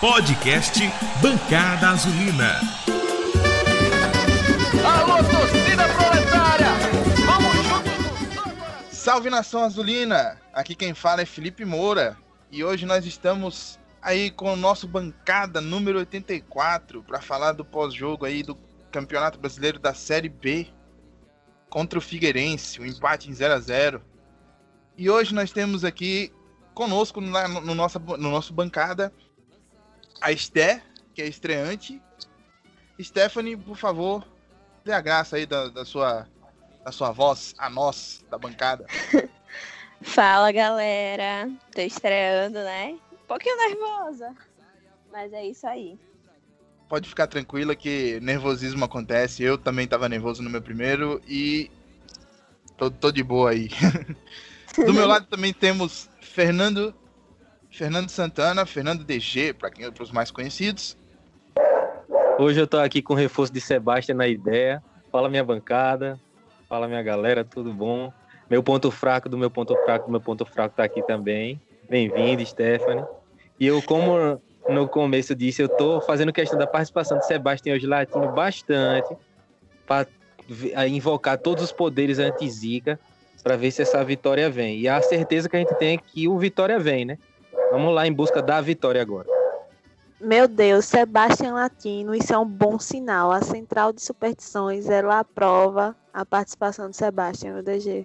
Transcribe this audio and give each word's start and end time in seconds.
Podcast 0.00 0.78
Bancada 1.20 1.88
Azulina. 1.88 2.60
Alô, 4.84 5.16
torcida 5.24 5.88
proletária! 5.88 6.66
Vamos 7.26 7.52
juntos! 7.66 8.96
Salve 8.96 9.28
nação 9.28 9.64
azulina! 9.64 10.40
Aqui 10.52 10.76
quem 10.76 10.94
fala 10.94 11.22
é 11.22 11.26
Felipe 11.26 11.64
Moura 11.64 12.16
e 12.48 12.62
hoje 12.62 12.86
nós 12.86 13.04
estamos 13.06 13.76
aí 14.00 14.30
com 14.30 14.52
o 14.52 14.56
nosso 14.56 14.86
bancada 14.86 15.60
número 15.60 15.98
84 15.98 17.02
para 17.02 17.20
falar 17.20 17.50
do 17.50 17.64
pós-jogo 17.64 18.24
aí 18.24 18.44
do 18.44 18.56
Campeonato 18.92 19.40
Brasileiro 19.40 19.80
da 19.80 19.94
Série 19.94 20.28
B 20.28 20.68
contra 21.68 21.98
o 21.98 22.02
Figueirense, 22.02 22.78
o 22.78 22.84
um 22.84 22.86
empate 22.86 23.28
em 23.28 23.34
0 23.34 23.52
a 23.52 23.58
0. 23.58 24.00
E 24.96 25.10
hoje 25.10 25.34
nós 25.34 25.50
temos 25.50 25.84
aqui 25.84 26.32
conosco 26.72 27.20
no, 27.20 27.32
no, 27.62 27.74
nossa, 27.74 27.98
no 27.98 28.30
nosso 28.30 28.52
bancada 28.52 29.12
a 30.20 30.32
Esté, 30.32 30.82
que 31.14 31.22
é 31.22 31.26
estreante. 31.26 32.00
Stephanie, 33.00 33.56
por 33.56 33.76
favor, 33.76 34.26
dê 34.84 34.92
a 34.92 35.00
graça 35.00 35.36
aí 35.36 35.46
da, 35.46 35.68
da, 35.68 35.84
sua, 35.84 36.26
da 36.84 36.90
sua 36.90 37.12
voz 37.12 37.54
a 37.58 37.70
nós, 37.70 38.24
da 38.30 38.38
bancada. 38.38 38.86
Fala, 40.02 40.50
galera. 40.52 41.50
Tô 41.74 41.80
estreando, 41.80 42.58
né? 42.58 42.98
Um 43.12 43.26
pouquinho 43.26 43.56
nervosa. 43.56 44.34
Mas 45.12 45.32
é 45.32 45.46
isso 45.46 45.66
aí. 45.66 45.98
Pode 46.88 47.08
ficar 47.08 47.26
tranquila 47.26 47.76
que 47.76 48.18
nervosismo 48.20 48.84
acontece. 48.84 49.42
Eu 49.42 49.58
também 49.58 49.86
tava 49.86 50.08
nervoso 50.08 50.42
no 50.42 50.50
meu 50.50 50.62
primeiro 50.62 51.20
e 51.26 51.70
tô, 52.76 52.90
tô 52.90 53.12
de 53.12 53.22
boa 53.22 53.50
aí. 53.50 53.68
Do 54.76 54.94
meu 54.94 55.06
lado 55.06 55.26
também 55.26 55.52
temos 55.52 56.08
Fernando 56.20 56.94
Fernando 57.78 58.10
Santana, 58.10 58.66
Fernando 58.66 59.04
DG, 59.04 59.52
para 59.52 59.70
quem 59.70 59.88
para 59.88 60.02
os 60.02 60.10
mais 60.10 60.32
conhecidos. 60.32 60.96
Hoje 62.36 62.60
eu 62.60 62.66
tô 62.66 62.76
aqui 62.76 63.00
com 63.00 63.12
o 63.12 63.16
reforço 63.16 63.52
de 63.52 63.60
Sebastião 63.60 64.18
na 64.18 64.26
ideia. 64.26 64.82
Fala 65.12 65.28
minha 65.28 65.44
bancada, 65.44 66.18
fala 66.68 66.88
minha 66.88 67.04
galera, 67.04 67.44
tudo 67.44 67.72
bom? 67.72 68.12
Meu 68.50 68.64
ponto 68.64 68.90
fraco 68.90 69.28
do 69.28 69.38
meu 69.38 69.48
ponto 69.48 69.76
fraco, 69.84 70.10
meu 70.10 70.20
ponto 70.20 70.44
fraco 70.44 70.74
tá 70.74 70.82
aqui 70.82 71.06
também. 71.06 71.60
Bem-vindo, 71.88 72.44
Stephanie. 72.44 73.04
E 73.60 73.68
eu, 73.68 73.80
como 73.80 74.42
no 74.68 74.88
começo 74.88 75.32
disse, 75.32 75.62
eu 75.62 75.68
tô 75.68 76.00
fazendo 76.00 76.32
questão 76.32 76.58
da 76.58 76.66
participação 76.66 77.16
de 77.16 77.26
Sebastião 77.26 77.76
hoje 77.76 77.86
latino 77.86 78.32
bastante 78.32 79.16
para 79.86 80.08
invocar 80.88 81.38
todos 81.38 81.62
os 81.62 81.70
poderes 81.70 82.18
anti-zica 82.18 82.98
para 83.40 83.54
ver 83.54 83.70
se 83.70 83.82
essa 83.82 84.02
vitória 84.02 84.50
vem. 84.50 84.80
E 84.80 84.88
a 84.88 85.00
certeza 85.00 85.48
que 85.48 85.54
a 85.54 85.60
gente 85.60 85.74
tem 85.76 85.94
é 85.94 85.98
que 85.98 86.26
o 86.26 86.36
Vitória 86.40 86.76
vem, 86.76 87.04
né? 87.04 87.18
Vamos 87.70 87.94
lá 87.94 88.06
em 88.06 88.12
busca 88.12 88.42
da 88.42 88.60
vitória 88.60 89.00
agora. 89.00 89.28
Meu 90.20 90.48
Deus, 90.48 90.86
Sebastião 90.86 91.54
Latino, 91.54 92.12
isso 92.12 92.32
é 92.32 92.38
um 92.38 92.44
bom 92.44 92.78
sinal. 92.78 93.30
A 93.30 93.40
Central 93.40 93.92
de 93.92 94.02
Superstições, 94.02 94.88
ela 94.88 95.20
aprova 95.20 95.94
a 96.12 96.26
participação 96.26 96.90
de 96.90 96.96
Sebastião 96.96 97.56
no 97.56 97.62
DG. 97.62 98.04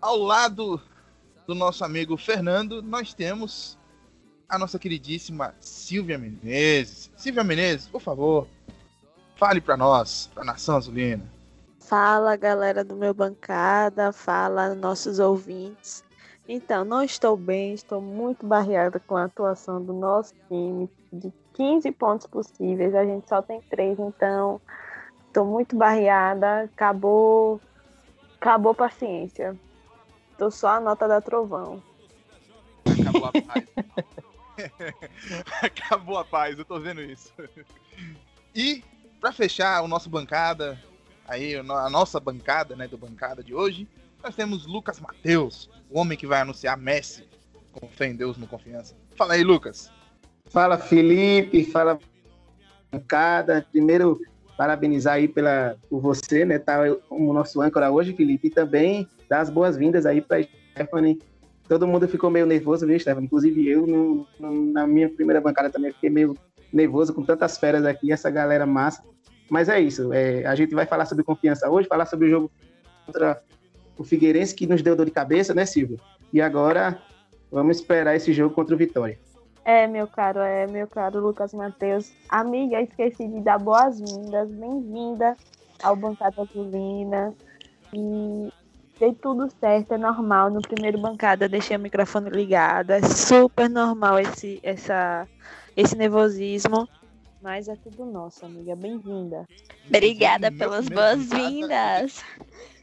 Ao 0.00 0.16
lado 0.16 0.80
do 1.46 1.54
nosso 1.54 1.84
amigo 1.84 2.16
Fernando, 2.16 2.80
nós 2.80 3.12
temos 3.12 3.76
a 4.48 4.56
nossa 4.58 4.78
queridíssima 4.78 5.54
Silvia 5.58 6.18
Menezes. 6.18 7.10
Silvia 7.16 7.42
Menezes, 7.42 7.88
por 7.88 8.00
favor, 8.00 8.46
fale 9.34 9.60
para 9.60 9.76
nós, 9.76 10.30
para 10.32 10.44
a 10.44 10.46
Nação 10.46 10.76
Azulina. 10.76 11.24
Fala, 11.80 12.36
galera 12.36 12.84
do 12.84 12.94
meu 12.94 13.12
bancada, 13.12 14.12
fala 14.12 14.74
nossos 14.74 15.18
ouvintes. 15.18 16.03
Então, 16.46 16.84
não 16.84 17.02
estou 17.02 17.36
bem, 17.36 17.72
estou 17.72 18.00
muito 18.02 18.46
barreada 18.46 19.00
com 19.00 19.16
a 19.16 19.24
atuação 19.24 19.82
do 19.82 19.94
nosso 19.94 20.34
time. 20.48 20.90
De 21.10 21.32
15 21.54 21.90
pontos 21.92 22.26
possíveis, 22.26 22.94
a 22.94 23.04
gente 23.04 23.28
só 23.28 23.40
tem 23.40 23.62
3, 23.62 23.98
então 23.98 24.60
estou 25.26 25.46
muito 25.46 25.74
barreada. 25.74 26.64
Acabou, 26.64 27.60
acabou 28.36 28.72
a 28.72 28.74
paciência. 28.74 29.58
Estou 30.32 30.50
só 30.50 30.68
a 30.68 30.80
nota 30.80 31.08
da 31.08 31.20
trovão. 31.20 31.82
Acabou 32.84 33.26
a 33.26 33.32
paz. 33.40 33.64
acabou 35.62 36.18
a 36.18 36.24
paz, 36.24 36.58
eu 36.58 36.64
tô 36.64 36.78
vendo 36.78 37.00
isso. 37.00 37.32
E, 38.54 38.84
para 39.18 39.32
fechar 39.32 39.82
o 39.82 39.88
nosso 39.88 40.10
bancada, 40.10 40.78
aí 41.26 41.56
a 41.56 41.90
nossa 41.90 42.20
bancada, 42.20 42.76
né, 42.76 42.86
do 42.86 42.98
bancada 42.98 43.42
de 43.42 43.54
hoje, 43.54 43.88
nós 44.22 44.34
temos 44.34 44.66
Lucas 44.66 45.00
Mateus, 45.00 45.68
o 45.94 46.00
homem 46.00 46.18
que 46.18 46.26
vai 46.26 46.40
anunciar 46.40 46.76
Messi 46.76 47.24
com 47.70 47.86
fé 47.86 48.08
em 48.08 48.16
Deus 48.16 48.36
no 48.36 48.48
confiança. 48.48 48.96
Fala 49.16 49.34
aí, 49.34 49.44
Lucas. 49.44 49.92
Fala, 50.46 50.76
Felipe. 50.76 51.64
Fala, 51.64 51.96
bancada. 52.90 53.64
Primeiro, 53.70 54.20
parabenizar 54.58 55.14
aí 55.14 55.28
pela, 55.28 55.76
por 55.88 56.00
você, 56.00 56.44
né? 56.44 56.58
Tá 56.58 56.78
como 57.08 57.32
nosso 57.32 57.62
âncora 57.62 57.92
hoje, 57.92 58.12
Felipe. 58.12 58.48
E 58.48 58.50
também 58.50 59.08
dar 59.28 59.40
as 59.40 59.50
boas-vindas 59.50 60.04
aí 60.04 60.20
para 60.20 60.42
Stephanie. 60.72 61.22
Todo 61.68 61.86
mundo 61.86 62.08
ficou 62.08 62.28
meio 62.28 62.44
nervoso, 62.44 62.84
viu, 62.84 62.98
Stephanie? 62.98 63.26
Inclusive 63.26 63.68
eu, 63.68 63.86
no, 63.86 64.26
no, 64.40 64.72
na 64.72 64.88
minha 64.88 65.08
primeira 65.08 65.40
bancada 65.40 65.70
também 65.70 65.92
fiquei 65.92 66.10
meio 66.10 66.36
nervoso 66.72 67.14
com 67.14 67.22
tantas 67.22 67.56
feras 67.56 67.84
aqui, 67.84 68.12
essa 68.12 68.30
galera 68.30 68.66
massa. 68.66 69.00
Mas 69.48 69.68
é 69.68 69.78
isso. 69.78 70.12
É, 70.12 70.44
a 70.44 70.56
gente 70.56 70.74
vai 70.74 70.86
falar 70.86 71.06
sobre 71.06 71.22
confiança 71.22 71.70
hoje, 71.70 71.86
falar 71.86 72.06
sobre 72.06 72.26
o 72.26 72.30
jogo 72.30 72.50
contra 73.06 73.40
o 73.96 74.04
Figueirense 74.04 74.54
que 74.54 74.66
nos 74.66 74.82
deu 74.82 74.96
dor 74.96 75.06
de 75.06 75.12
cabeça, 75.12 75.54
né, 75.54 75.64
Silvio? 75.66 75.98
E 76.32 76.40
agora 76.40 77.00
vamos 77.50 77.78
esperar 77.78 78.16
esse 78.16 78.32
jogo 78.32 78.54
contra 78.54 78.74
o 78.74 78.78
Vitória. 78.78 79.18
É, 79.64 79.86
meu 79.86 80.06
caro, 80.06 80.40
é, 80.40 80.66
meu 80.66 80.86
caro 80.86 81.20
Lucas 81.20 81.54
Matheus. 81.54 82.12
Amiga, 82.28 82.82
esqueci 82.82 83.26
de 83.26 83.40
dar 83.40 83.58
boas-vindas, 83.58 84.50
bem-vinda 84.50 85.36
ao 85.82 85.96
Bancada 85.96 86.42
Azulina. 86.42 87.32
E 87.92 88.52
dei 88.98 89.14
tudo 89.14 89.50
certo, 89.60 89.94
é 89.94 89.98
normal. 89.98 90.50
No 90.50 90.60
primeiro 90.60 90.98
bancada 90.98 91.48
deixei 91.48 91.76
o 91.76 91.80
microfone 91.80 92.28
ligado, 92.28 92.90
é 92.90 93.00
super 93.02 93.70
normal 93.70 94.18
esse, 94.18 94.60
essa, 94.62 95.26
esse 95.76 95.96
nervosismo. 95.96 96.86
Mas 97.40 97.68
é 97.68 97.76
tudo 97.76 98.04
nosso, 98.06 98.44
amiga. 98.44 98.74
Bem-vinda. 98.74 99.46
Obrigada 99.86 100.50
pelas 100.50 100.88
boas-vindas. 100.88 102.22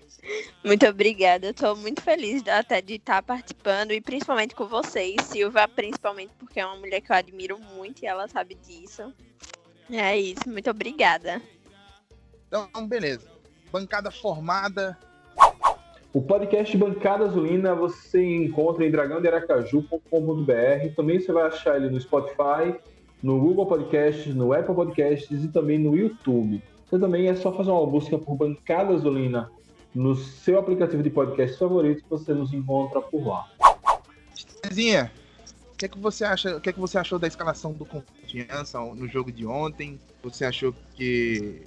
Muito 0.63 0.85
obrigada, 0.85 1.47
eu 1.47 1.53
tô 1.53 1.75
muito 1.75 2.01
feliz 2.01 2.47
até 2.47 2.81
de 2.81 2.95
estar 2.95 3.15
tá 3.15 3.21
participando 3.21 3.91
e 3.91 3.99
principalmente 3.99 4.53
com 4.53 4.67
vocês, 4.67 5.15
Silva, 5.23 5.67
principalmente 5.67 6.31
porque 6.37 6.59
é 6.59 6.65
uma 6.65 6.75
mulher 6.75 7.01
que 7.01 7.11
eu 7.11 7.15
admiro 7.15 7.59
muito 7.75 8.03
e 8.03 8.05
ela 8.05 8.27
sabe 8.27 8.55
disso. 8.55 9.11
É 9.91 10.17
isso, 10.17 10.47
muito 10.47 10.69
obrigada. 10.69 11.41
Então, 12.47 12.87
beleza. 12.87 13.27
Bancada 13.71 14.11
formada. 14.11 14.97
O 16.13 16.21
podcast 16.21 16.75
Bancada 16.77 17.25
Azulina 17.25 17.73
você 17.73 18.21
encontra 18.21 18.85
em 18.85 18.91
dragãodearacaju.com.br. 18.91 20.95
Também 20.95 21.19
você 21.19 21.31
vai 21.31 21.47
achar 21.47 21.77
ele 21.77 21.89
no 21.89 21.99
Spotify, 21.99 22.75
no 23.23 23.39
Google 23.39 23.65
Podcasts, 23.65 24.35
no 24.35 24.51
Apple 24.51 24.75
Podcasts 24.75 25.43
e 25.43 25.47
também 25.47 25.79
no 25.79 25.95
YouTube. 25.95 26.61
Você 26.85 26.99
também 26.99 27.29
é 27.29 27.35
só 27.35 27.53
fazer 27.53 27.71
uma 27.71 27.87
busca 27.87 28.17
por 28.17 28.35
Bancada 28.35 28.93
Azulina 28.93 29.49
no 29.93 30.15
seu 30.15 30.57
aplicativo 30.59 31.03
de 31.03 31.09
podcast 31.09 31.57
favorito, 31.57 32.03
você 32.09 32.33
nos 32.33 32.53
encontra 32.53 33.01
por 33.01 33.25
lá. 33.25 33.49
Cezinha, 34.65 35.11
o 35.73 35.77
que, 35.77 35.85
é 35.85 35.87
que 35.87 35.99
você 35.99 36.23
acha? 36.23 36.55
O 36.57 36.61
que, 36.61 36.69
é 36.69 36.73
que 36.73 36.79
você 36.79 36.97
achou 36.97 37.19
da 37.19 37.27
escalação 37.27 37.73
do 37.73 37.85
Confiança 37.85 38.79
no 38.79 39.07
jogo 39.07 39.31
de 39.31 39.45
ontem? 39.45 39.99
Você 40.23 40.45
achou 40.45 40.73
que 40.95 41.63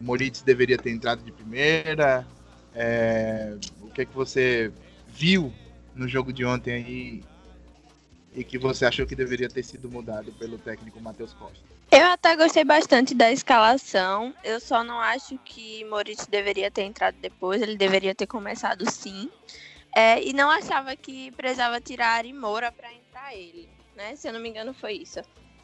Moritz 0.00 0.42
deveria 0.42 0.76
ter 0.76 0.90
entrado 0.90 1.22
de 1.22 1.32
primeira? 1.32 2.26
É, 2.74 3.56
o 3.80 3.88
que 3.88 4.02
é 4.02 4.04
que 4.04 4.14
você 4.14 4.72
viu 5.08 5.52
no 5.94 6.08
jogo 6.08 6.32
de 6.32 6.44
ontem 6.44 6.72
aí 6.72 7.24
e 8.34 8.42
que 8.42 8.58
você 8.58 8.84
achou 8.84 9.06
que 9.06 9.14
deveria 9.14 9.48
ter 9.48 9.62
sido 9.62 9.88
mudado 9.88 10.32
pelo 10.32 10.58
técnico 10.58 11.00
Matheus 11.00 11.32
Costa? 11.32 11.73
Eu 11.96 12.06
até 12.06 12.34
gostei 12.34 12.64
bastante 12.64 13.14
da 13.14 13.30
escalação. 13.30 14.34
Eu 14.42 14.58
só 14.58 14.82
não 14.82 14.98
acho 14.98 15.38
que 15.44 15.84
Moritz 15.84 16.26
deveria 16.26 16.68
ter 16.68 16.82
entrado 16.82 17.16
depois. 17.20 17.62
Ele 17.62 17.76
deveria 17.76 18.12
ter 18.12 18.26
começado 18.26 18.90
sim. 18.90 19.30
É, 19.94 20.20
e 20.20 20.32
não 20.32 20.50
achava 20.50 20.96
que 20.96 21.30
precisava 21.36 21.80
tirar 21.80 22.16
Ari 22.16 22.34
para 22.76 22.92
entrar 22.92 23.32
ele. 23.32 23.68
Né? 23.94 24.16
Se 24.16 24.26
eu 24.26 24.32
não 24.32 24.40
me 24.40 24.48
engano, 24.48 24.74
foi 24.74 24.94
isso. 24.94 25.20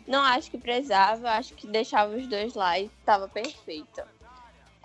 Não 0.07 0.23
acho 0.23 0.53
que 0.53 0.57
precisava. 0.57 1.31
Acho 1.33 1.53
que 1.55 1.67
deixava 1.67 2.15
os 2.15 2.29
dois 2.29 2.55
lá 2.55 2.79
e 2.79 2.89
estava 3.01 3.27
perfeito. 3.27 4.01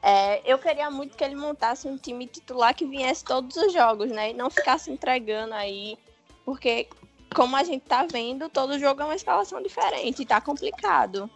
É, 0.02 0.42
eu 0.52 0.58
queria 0.58 0.90
muito 0.90 1.16
que 1.16 1.24
ele 1.24 1.36
montasse 1.36 1.88
um 1.88 1.96
time 1.96 2.26
titular 2.26 2.74
que 2.74 2.88
viesse 2.88 3.24
todos 3.24 3.56
os 3.56 3.72
jogos, 3.72 4.10
né? 4.10 4.32
E 4.32 4.34
não 4.34 4.50
ficasse 4.50 4.90
entregando 4.90 5.54
aí. 5.54 5.96
Porque 6.44 6.88
como 7.36 7.58
a 7.58 7.64
gente 7.66 7.84
tá 7.84 8.08
vendo, 8.10 8.48
todo 8.48 8.80
jogo 8.80 9.02
é 9.02 9.06
uma 9.06 9.16
escalação 9.16 9.62
diferente, 9.62 10.26
tá 10.26 10.40
complicado. 10.40 11.30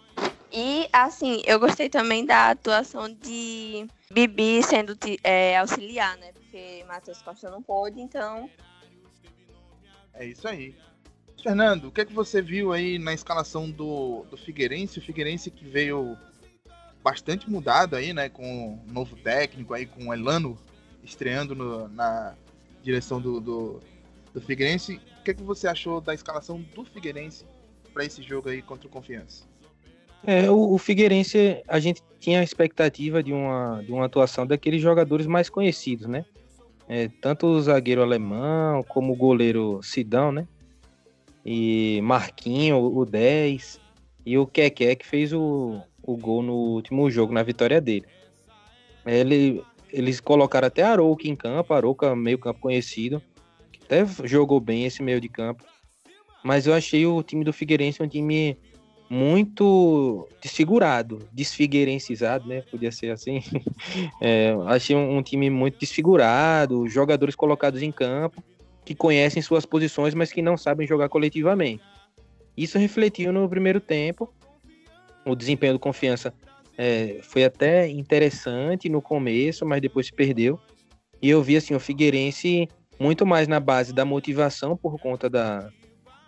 E, 0.52 0.88
assim, 0.94 1.44
eu 1.46 1.60
gostei 1.60 1.90
também 1.90 2.26
da 2.26 2.52
atuação 2.52 3.14
de 3.14 3.86
Bibi 4.10 4.64
sendo 4.64 4.98
é, 5.24 5.58
auxiliar, 5.58 6.18
né? 6.18 6.32
Porque 6.32 6.86
Matheus 6.88 7.22
Costa 7.22 7.52
não 7.52 7.62
pôde, 7.62 8.00
então. 8.02 8.50
É 10.14 10.26
isso 10.26 10.48
aí. 10.48 10.74
Fernando, 11.44 11.90
o 11.90 11.92
que 11.92 12.02
é 12.02 12.06
que 12.06 12.14
você 12.14 12.42
viu 12.42 12.72
aí 12.72 12.98
na 12.98 13.14
escalação 13.14 13.70
do, 13.70 14.26
do 14.32 14.38
Figueirense? 14.38 15.00
O 15.00 15.02
Figueirense 15.02 15.52
que 15.52 15.66
veio 15.66 16.18
bastante 17.04 17.50
mudado 17.50 17.96
aí, 17.96 18.14
né? 18.14 18.30
Com 18.30 18.80
um 18.88 18.92
novo 18.92 19.18
técnico 19.18 19.74
aí, 19.74 19.86
com 19.86 20.08
o 20.08 20.14
Elano 20.14 20.58
estreando 21.04 21.54
no, 21.54 21.88
na 21.90 22.34
direção 22.82 23.22
do, 23.22 23.40
do, 23.40 23.82
do 24.34 24.42
Figueirense. 24.42 25.00
O 25.20 25.24
que 25.24 25.32
é 25.32 25.34
que 25.34 25.44
você 25.44 25.68
achou 25.68 26.00
da 26.02 26.14
escalação 26.14 26.62
do 26.76 26.86
Figueirense 26.86 27.46
para 27.94 28.06
esse 28.06 28.22
jogo 28.22 28.50
aí 28.50 28.62
contra 28.62 28.88
o 28.88 28.90
Confiança? 28.90 29.46
É, 30.26 30.50
o, 30.50 30.74
o, 30.74 30.78
Figueirense, 30.78 31.64
a 31.68 31.80
gente 31.80 32.02
tinha 32.20 32.42
a 32.42 32.44
expectativa 32.44 33.24
de 33.24 33.32
uma, 33.32 33.82
de 33.86 33.92
uma 33.92 34.06
atuação 34.06 34.46
daqueles 34.46 34.82
jogadores 34.82 35.26
mais 35.26 35.50
conhecidos, 35.50 36.08
né? 36.08 36.26
É, 36.88 37.08
tanto 37.22 37.48
o 37.48 37.62
zagueiro 37.62 38.02
alemão, 38.02 38.84
como 38.84 39.14
o 39.14 39.16
goleiro 39.16 39.80
Sidão, 39.82 40.32
né? 40.32 40.48
E 41.46 42.02
Marquinho, 42.04 42.78
o 42.78 43.06
10, 43.06 43.80
e 44.26 44.38
o 44.38 44.46
Keké, 44.46 44.96
que 44.96 45.06
fez 45.06 45.32
o, 45.32 45.82
o 46.04 46.18
gol 46.18 46.42
no 46.42 46.54
último 46.54 47.10
jogo, 47.10 47.34
na 47.34 47.44
vitória 47.44 47.80
dele. 47.80 48.06
Ele, 49.06 49.64
eles 49.92 50.20
colocaram 50.20 50.68
até 50.68 50.84
Arouca 50.84 51.28
em 51.28 51.36
campo, 51.36 51.74
Arouca 51.74 52.16
meio 52.16 52.38
campo 52.38 52.60
conhecido, 52.60 53.22
até 53.90 54.06
jogou 54.28 54.60
bem 54.60 54.86
esse 54.86 55.02
meio 55.02 55.20
de 55.20 55.28
campo. 55.28 55.66
Mas 56.44 56.68
eu 56.68 56.74
achei 56.74 57.06
o 57.06 57.24
time 57.24 57.44
do 57.44 57.52
Figueirense 57.52 58.02
um 58.02 58.08
time 58.08 58.58
muito 59.10 60.30
desfigurado, 60.40 61.28
desfigueirencizado, 61.34 62.48
né? 62.48 62.62
Podia 62.70 62.92
ser 62.92 63.12
assim. 63.12 63.42
É, 64.22 64.54
achei 64.68 64.96
um, 64.96 65.18
um, 65.18 65.24
time 65.24 65.50
muito 65.50 65.80
desfigurado, 65.80 66.88
jogadores 66.90 67.36
colocados 67.36 67.82
em 67.82 67.92
campo 67.92 68.44
que 68.84 68.94
conhecem 68.94 69.42
suas 69.42 69.66
posições, 69.66 70.14
mas 70.14 70.32
que 70.32 70.42
não 70.42 70.58
sabem 70.58 70.86
jogar 70.86 71.08
coletivamente. 71.08 71.82
Isso 72.56 72.78
refletiu 72.78 73.32
no 73.32 73.48
primeiro 73.48 73.80
tempo. 73.80 74.32
O 75.26 75.36
desempenho 75.36 75.74
do 75.74 75.80
Confiança 75.80 76.34
é, 76.78 77.20
foi 77.22 77.46
até 77.46 77.88
interessante 77.88 78.90
no 78.90 79.02
começo, 79.02 79.66
mas 79.66 79.82
depois 79.82 80.08
se 80.08 80.14
perdeu. 80.14 80.60
E 81.22 81.30
eu 81.30 81.42
vi 81.42 81.56
assim 81.56 81.74
o 81.74 81.80
Figueirense 81.80 82.68
muito 83.00 83.26
mais 83.26 83.48
na 83.48 83.60
base 83.60 83.94
da 83.94 84.04
motivação 84.04 84.76
por 84.76 85.00
conta 85.00 85.30
da, 85.30 85.72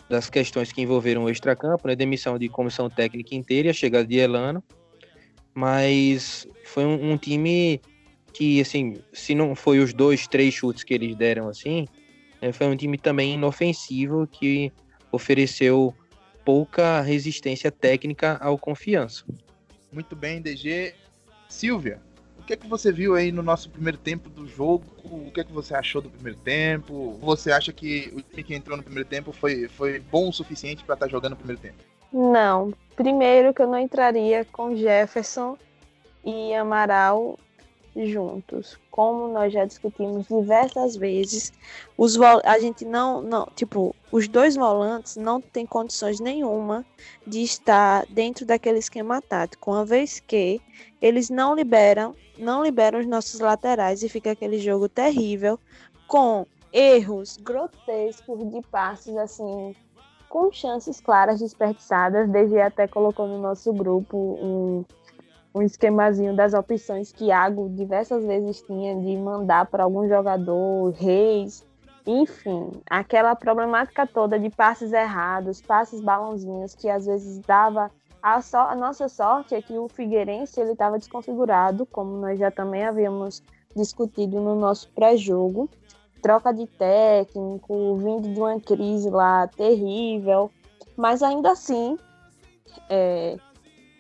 das 0.10 0.30
questões 0.30 0.72
que 0.72 0.82
envolveram 0.82 1.24
o 1.24 1.30
extracampo, 1.30 1.88
né, 1.88 1.96
demissão 1.96 2.38
de 2.38 2.48
comissão 2.50 2.90
técnica 2.90 3.36
inteira 3.36 3.68
e 3.68 3.72
a 3.72 3.74
chegada 3.74 4.06
de 4.08 4.18
Elano. 4.18 4.64
Mas 5.54 6.48
foi 6.66 6.86
um, 6.86 7.12
um, 7.12 7.18
time 7.18 7.82
que, 8.34 8.62
assim, 8.62 8.96
se 9.12 9.36
não 9.36 9.54
foi 9.54 9.80
os 9.80 9.94
dois, 9.94 10.28
três 10.28 10.54
chutes 10.54 10.84
que 10.84 10.94
eles 10.94 11.16
deram, 11.16 11.50
assim, 11.50 11.86
né, 12.42 12.52
foi 12.54 12.68
um 12.68 12.76
time 12.76 12.98
também 12.98 13.34
inofensivo 13.34 14.26
que 14.28 14.72
ofereceu 15.12 15.94
pouca 16.46 17.02
resistência 17.02 17.70
técnica 17.70 18.38
ao 18.42 18.58
confiança. 18.58 19.26
Muito 19.92 20.16
bem, 20.16 20.42
DG. 20.42 20.94
Silvia, 21.50 22.02
que 22.52 22.56
é 22.56 22.58
que 22.58 22.68
você 22.68 22.92
viu 22.92 23.16
aí 23.16 23.32
no 23.32 23.42
nosso 23.42 23.70
primeiro 23.70 23.98
tempo 23.98 24.30
do 24.30 24.46
jogo? 24.46 24.84
O 25.06 25.32
que 25.32 25.40
é 25.40 25.44
que 25.44 25.54
você 25.54 25.74
achou 25.74 26.02
do 26.02 26.10
primeiro 26.10 26.38
tempo? 26.40 27.18
Você 27.22 27.50
acha 27.50 27.72
que 27.72 28.12
o 28.14 28.22
time 28.22 28.44
que 28.44 28.54
entrou 28.54 28.76
no 28.76 28.84
primeiro 28.84 29.08
tempo 29.08 29.32
foi, 29.32 29.70
foi 29.70 30.00
bom 30.00 30.28
o 30.28 30.34
suficiente 30.34 30.84
para 30.84 30.96
estar 30.96 31.06
tá 31.06 31.10
jogando 31.10 31.32
no 31.32 31.38
primeiro 31.38 31.62
tempo? 31.62 31.78
Não. 32.12 32.74
Primeiro 32.94 33.54
que 33.54 33.62
eu 33.62 33.68
não 33.68 33.80
entraria 33.80 34.44
com 34.52 34.76
Jefferson 34.76 35.58
e 36.26 36.54
Amaral 36.54 37.40
juntos. 37.96 38.78
Como 38.90 39.30
nós 39.30 39.54
já 39.54 39.64
discutimos 39.64 40.28
diversas 40.28 40.98
vezes, 40.98 41.54
os 41.98 42.20
a 42.22 42.60
gente 42.60 42.84
não, 42.84 43.22
não, 43.22 43.48
tipo, 43.56 43.96
os 44.12 44.28
dois 44.28 44.56
volantes 44.56 45.16
não 45.16 45.40
têm 45.40 45.66
condições 45.66 46.20
nenhuma 46.20 46.86
de 47.26 47.42
estar 47.42 48.06
dentro 48.08 48.46
daquele 48.46 48.80
esquema 48.80 49.22
tático, 49.22 49.72
uma 49.72 49.86
vez 49.86 50.20
que 50.20 50.60
eles 51.02 51.30
não 51.30 51.56
liberam, 51.56 52.16
não 52.38 52.64
liberam 52.64 53.00
os 53.00 53.08
nossos 53.08 53.40
laterais 53.40 54.04
e 54.04 54.10
fica 54.10 54.32
aquele 54.32 54.60
jogo 54.60 54.90
terrível 54.90 55.60
com 56.08 56.46
erros 56.74 57.38
grotescos 57.38 58.52
de 58.52 58.62
passes 58.70 59.16
assim, 59.18 59.76
com 60.30 60.52
chances 60.52 61.00
claras 61.00 61.40
desperdiçadas. 61.40 62.30
Desde 62.30 62.60
até 62.60 62.88
colocou 62.88 63.28
no 63.28 63.40
nosso 63.40 63.72
grupo 63.74 64.18
um 64.18 64.86
um 65.54 65.62
esquemazinho 65.62 66.36
das 66.36 66.54
opções 66.54 67.12
que 67.12 67.26
Iago 67.26 67.70
diversas 67.70 68.24
vezes 68.24 68.62
tinha 68.62 68.96
de 68.96 69.18
mandar 69.18 69.66
para 69.66 69.84
algum 69.84 70.08
jogador, 70.08 70.92
Reis, 70.92 71.66
enfim, 72.06 72.72
aquela 72.90 73.36
problemática 73.36 74.08
toda 74.08 74.40
de 74.40 74.50
passes 74.50 74.92
errados, 74.92 75.62
passes 75.62 76.02
balãozinhos 76.02 76.74
que 76.76 76.90
às 76.90 77.06
vezes 77.06 77.40
dava 77.40 77.92
a, 78.22 78.40
so 78.42 78.58
a 78.58 78.76
nossa 78.76 79.10
sorte 79.10 79.56
é 79.56 79.62
que 79.62 79.74
o 79.74 79.88
Figueirense 79.88 80.62
ele 80.62 80.74
estava 80.74 80.98
desconfigurado, 80.98 81.86
como 81.88 82.18
nós 82.18 82.38
já 82.38 82.52
também 82.52 82.84
havíamos 82.84 83.42
discutido 83.76 84.40
no 84.40 84.56
nosso 84.56 84.90
pré-jogo. 84.92 85.70
Troca 86.22 86.54
de 86.54 86.68
técnico, 86.68 87.96
vindo 87.98 88.32
de 88.32 88.40
uma 88.40 88.60
crise 88.60 89.10
lá 89.10 89.48
terrível, 89.48 90.52
mas 90.96 91.24
ainda 91.24 91.52
assim, 91.52 91.98
é, 92.88 93.38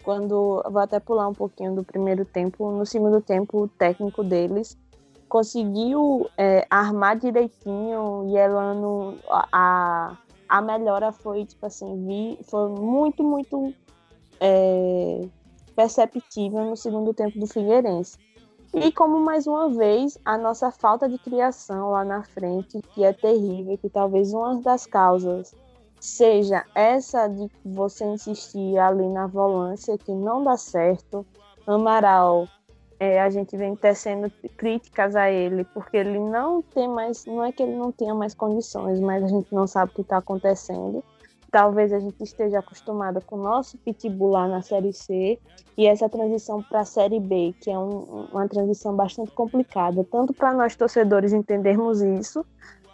quando 0.03 0.61
vou 0.69 0.79
até 0.79 0.99
pular 0.99 1.27
um 1.27 1.33
pouquinho 1.33 1.73
do 1.73 1.83
primeiro 1.83 2.23
tempo, 2.23 2.69
no 2.69 2.85
segundo 2.85 3.21
tempo 3.21 3.63
o 3.63 3.67
técnico 3.67 4.23
deles 4.23 4.77
conseguiu 5.31 6.29
é, 6.37 6.67
armar 6.69 7.17
direitinho 7.17 8.25
e 8.27 8.35
Elano 8.35 9.17
a, 9.29 10.17
a 10.49 10.61
melhora 10.61 11.13
foi 11.13 11.45
tipo 11.45 11.65
assim 11.65 12.05
vi, 12.05 12.37
foi 12.43 12.67
muito 12.67 13.23
muito 13.23 13.73
é, 14.41 15.25
perceptível 15.73 16.65
no 16.65 16.75
segundo 16.75 17.13
tempo 17.13 17.39
do 17.39 17.47
Figueirense 17.47 18.17
e 18.73 18.91
como 18.91 19.21
mais 19.21 19.47
uma 19.47 19.69
vez 19.69 20.17
a 20.25 20.37
nossa 20.37 20.69
falta 20.69 21.07
de 21.07 21.17
criação 21.17 21.91
lá 21.91 22.03
na 22.03 22.23
frente 22.23 22.81
que 22.93 23.05
é 23.05 23.13
terrível 23.13 23.77
que 23.77 23.89
talvez 23.89 24.33
uma 24.33 24.59
das 24.61 24.85
causas 24.85 25.55
seja 25.97 26.65
essa 26.75 27.27
de 27.29 27.49
você 27.63 28.03
insistir 28.03 28.77
ali 28.79 29.07
na 29.07 29.27
volância, 29.27 29.97
que 29.99 30.11
não 30.11 30.43
dá 30.43 30.57
certo. 30.57 31.23
Amaral, 31.67 32.47
é, 33.01 33.19
a 33.19 33.31
gente 33.31 33.57
vem 33.57 33.75
tecendo 33.75 34.31
críticas 34.55 35.15
a 35.15 35.27
ele, 35.27 35.63
porque 35.73 35.97
ele 35.97 36.19
não 36.19 36.61
tem 36.61 36.87
mais, 36.87 37.25
não 37.25 37.43
é 37.43 37.51
que 37.51 37.63
ele 37.63 37.75
não 37.75 37.91
tenha 37.91 38.13
mais 38.13 38.35
condições, 38.35 38.99
mas 38.99 39.23
a 39.23 39.27
gente 39.27 39.51
não 39.51 39.65
sabe 39.65 39.91
o 39.91 39.95
que 39.95 40.01
está 40.01 40.17
acontecendo. 40.17 41.03
Talvez 41.49 41.91
a 41.91 41.99
gente 41.99 42.23
esteja 42.23 42.59
acostumada 42.59 43.19
com 43.19 43.37
o 43.37 43.41
nosso 43.41 43.75
pitbull 43.79 44.29
lá 44.29 44.47
na 44.47 44.61
Série 44.61 44.93
C 44.93 45.39
e 45.75 45.87
essa 45.87 46.07
transição 46.07 46.61
para 46.61 46.81
a 46.81 46.85
Série 46.85 47.19
B, 47.19 47.55
que 47.59 47.71
é 47.71 47.77
um, 47.77 48.27
uma 48.31 48.47
transição 48.47 48.95
bastante 48.95 49.31
complicada, 49.31 50.03
tanto 50.03 50.31
para 50.31 50.53
nós 50.53 50.75
torcedores 50.75 51.33
entendermos 51.33 52.03
isso, 52.03 52.45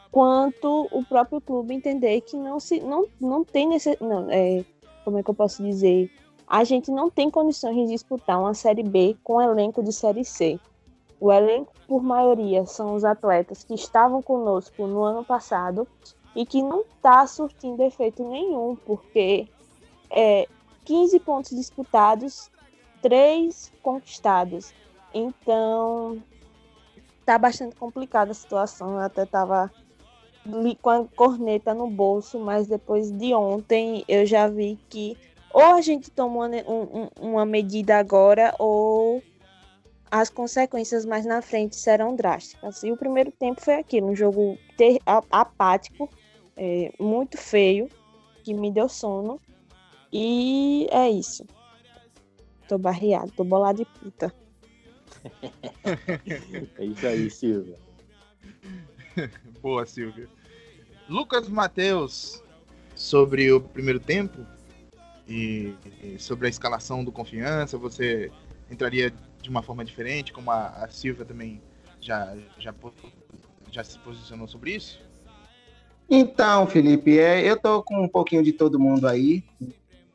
quanto 0.09 0.87
o 0.89 1.03
próprio 1.03 1.41
clube 1.41 1.73
entender 1.73 2.21
que 2.21 2.37
não 2.37 2.61
se 2.61 2.79
não, 2.79 3.05
não 3.19 3.43
tem 3.43 3.67
não, 3.99 4.31
é, 4.31 4.63
como 5.03 5.17
é 5.17 5.23
que 5.23 5.29
eu 5.29 5.35
posso 5.35 5.61
dizer 5.61 6.09
a 6.47 6.63
gente 6.63 6.89
não 6.89 7.09
tem 7.09 7.29
condições 7.29 7.75
de 7.75 7.87
disputar 7.87 8.39
uma 8.39 8.53
série 8.53 8.83
B 8.83 9.17
com 9.23 9.41
elenco 9.41 9.83
de 9.83 9.91
série 9.91 10.23
C. 10.23 10.57
O 11.19 11.31
elenco 11.31 11.73
por 11.87 12.01
maioria 12.01 12.65
são 12.65 12.95
os 12.95 13.03
atletas 13.03 13.63
que 13.63 13.73
estavam 13.73 14.21
conosco 14.21 14.87
no 14.87 15.03
ano 15.03 15.25
passado 15.25 15.85
e 16.35 16.45
que 16.45 16.61
não 16.61 16.81
está 16.81 17.27
surtindo 17.27 17.83
efeito 17.83 18.23
nenhum 18.23 18.75
porque 18.75 19.47
é 20.09 20.47
15 20.85 21.19
pontos 21.19 21.51
disputados 21.51 22.49
3 23.01 23.73
conquistados. 23.83 24.73
Então 25.13 26.21
tá 27.25 27.37
bastante 27.37 27.75
complicada 27.75 28.31
a 28.31 28.35
situação. 28.35 28.93
Eu 28.93 28.99
até 28.99 29.25
tava 29.25 29.69
com 30.81 30.89
a 30.89 31.05
corneta 31.05 31.73
no 31.73 31.89
bolso, 31.89 32.39
mas 32.39 32.67
depois 32.67 33.11
de 33.11 33.33
ontem 33.33 34.05
eu 34.07 34.25
já 34.25 34.47
vi 34.47 34.79
que 34.87 35.17
ou 35.57 35.73
a 35.73 35.81
gente 35.81 36.11
toma 36.11 36.45
uma, 36.45 36.49
um, 36.67 37.09
uma 37.19 37.43
medida 37.43 37.97
agora 37.97 38.53
ou 38.59 39.23
as 40.11 40.29
consequências 40.29 41.03
mais 41.03 41.25
na 41.25 41.41
frente 41.41 41.75
serão 41.75 42.15
drásticas. 42.15 42.83
E 42.83 42.91
o 42.91 42.95
primeiro 42.95 43.31
tempo 43.31 43.59
foi 43.59 43.73
aquilo, 43.73 44.07
um 44.07 44.15
jogo 44.15 44.55
ter, 44.77 44.99
apático, 45.31 46.07
é, 46.55 46.93
muito 46.99 47.39
feio, 47.39 47.89
que 48.43 48.53
me 48.53 48.71
deu 48.71 48.87
sono. 48.87 49.41
E 50.13 50.87
é 50.91 51.09
isso. 51.09 51.43
Tô 52.67 52.77
barreado, 52.77 53.31
tô 53.31 53.43
bolado 53.43 53.79
de 53.79 53.85
puta. 53.85 54.31
é 56.77 56.85
isso 56.85 57.07
aí, 57.07 57.31
Silvia. 57.31 57.79
Boa, 59.59 59.87
Silvia. 59.87 60.29
Lucas 61.09 61.49
Mateus, 61.49 62.43
sobre 62.93 63.51
o 63.51 63.59
primeiro 63.59 63.99
tempo 63.99 64.45
e, 65.27 65.75
e, 66.01 66.19
sobre 66.19 66.47
a 66.47 66.49
escalação 66.49 67.03
do 67.03 67.11
Confiança, 67.11 67.77
você 67.77 68.31
entraria 68.69 69.13
de 69.41 69.49
uma 69.49 69.61
forma 69.61 69.83
diferente, 69.83 70.33
como 70.33 70.51
a, 70.51 70.67
a 70.67 70.89
Silvia 70.89 71.25
também 71.25 71.61
já, 71.99 72.35
já, 72.57 72.73
já 73.71 73.83
se 73.83 73.99
posicionou 73.99 74.47
sobre 74.47 74.75
isso? 74.75 74.99
Então, 76.09 76.65
Felipe, 76.67 77.19
é, 77.19 77.41
eu 77.41 77.57
tô 77.57 77.83
com 77.83 78.01
um 78.01 78.07
pouquinho 78.07 78.41
de 78.41 78.53
todo 78.53 78.79
mundo 78.79 79.07
aí. 79.07 79.43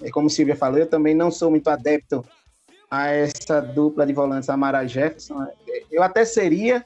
É, 0.01 0.11
como 0.11 0.31
Silvia 0.31 0.57
falou, 0.57 0.79
eu 0.79 0.87
também 0.87 1.15
não 1.15 1.31
sou 1.31 1.51
muito 1.51 1.69
adepto 1.69 2.25
a 2.91 3.09
essa 3.09 3.61
dupla 3.61 4.07
de 4.07 4.13
volantes 4.13 4.49
Amara 4.49 4.87
Jefferson. 4.87 5.47
Eu 5.91 6.03
até 6.03 6.25
seria 6.25 6.85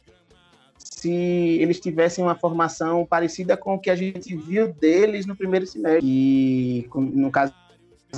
se 0.78 1.10
eles 1.10 1.78
tivessem 1.78 2.24
uma 2.24 2.34
formação 2.34 3.06
parecida 3.06 3.56
com 3.56 3.74
o 3.74 3.78
que 3.78 3.90
a 3.90 3.96
gente 3.96 4.34
viu 4.34 4.72
deles 4.72 5.26
no 5.26 5.36
primeiro 5.36 5.66
semestre. 5.66 6.00
E 6.04 6.88
no 6.94 7.30
caso 7.30 7.52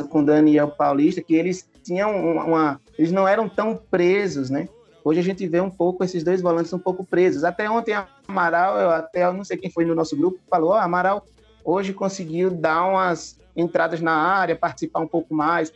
com 0.08 0.24
Daniel 0.24 0.68
Paulista, 0.68 1.22
que 1.22 1.34
eles 1.34 1.68
tinham 1.82 2.14
uma, 2.14 2.80
eles 2.98 3.12
não 3.12 3.26
eram 3.26 3.48
tão 3.48 3.76
presos, 3.76 4.50
né? 4.50 4.68
Hoje 5.04 5.20
a 5.20 5.22
gente 5.22 5.46
vê 5.46 5.60
um 5.60 5.70
pouco 5.70 6.04
esses 6.04 6.22
dois 6.22 6.42
volantes 6.42 6.72
um 6.72 6.78
pouco 6.78 7.04
presos. 7.04 7.44
Até 7.44 7.70
ontem 7.70 7.94
Amaral, 8.26 8.78
eu 8.78 8.90
até 8.90 9.24
eu 9.24 9.32
não 9.32 9.44
sei 9.44 9.56
quem 9.56 9.70
foi 9.70 9.84
no 9.84 9.94
nosso 9.94 10.16
grupo, 10.16 10.38
falou: 10.50 10.70
oh, 10.70 10.74
Amaral 10.74 11.24
hoje 11.64 11.92
conseguiu 11.92 12.50
dar 12.50 12.84
umas 12.86 13.38
entradas 13.56 14.00
na 14.00 14.12
área, 14.12 14.56
participar 14.56 15.00
um 15.00 15.08
pouco 15.08 15.34
mais. 15.34 15.72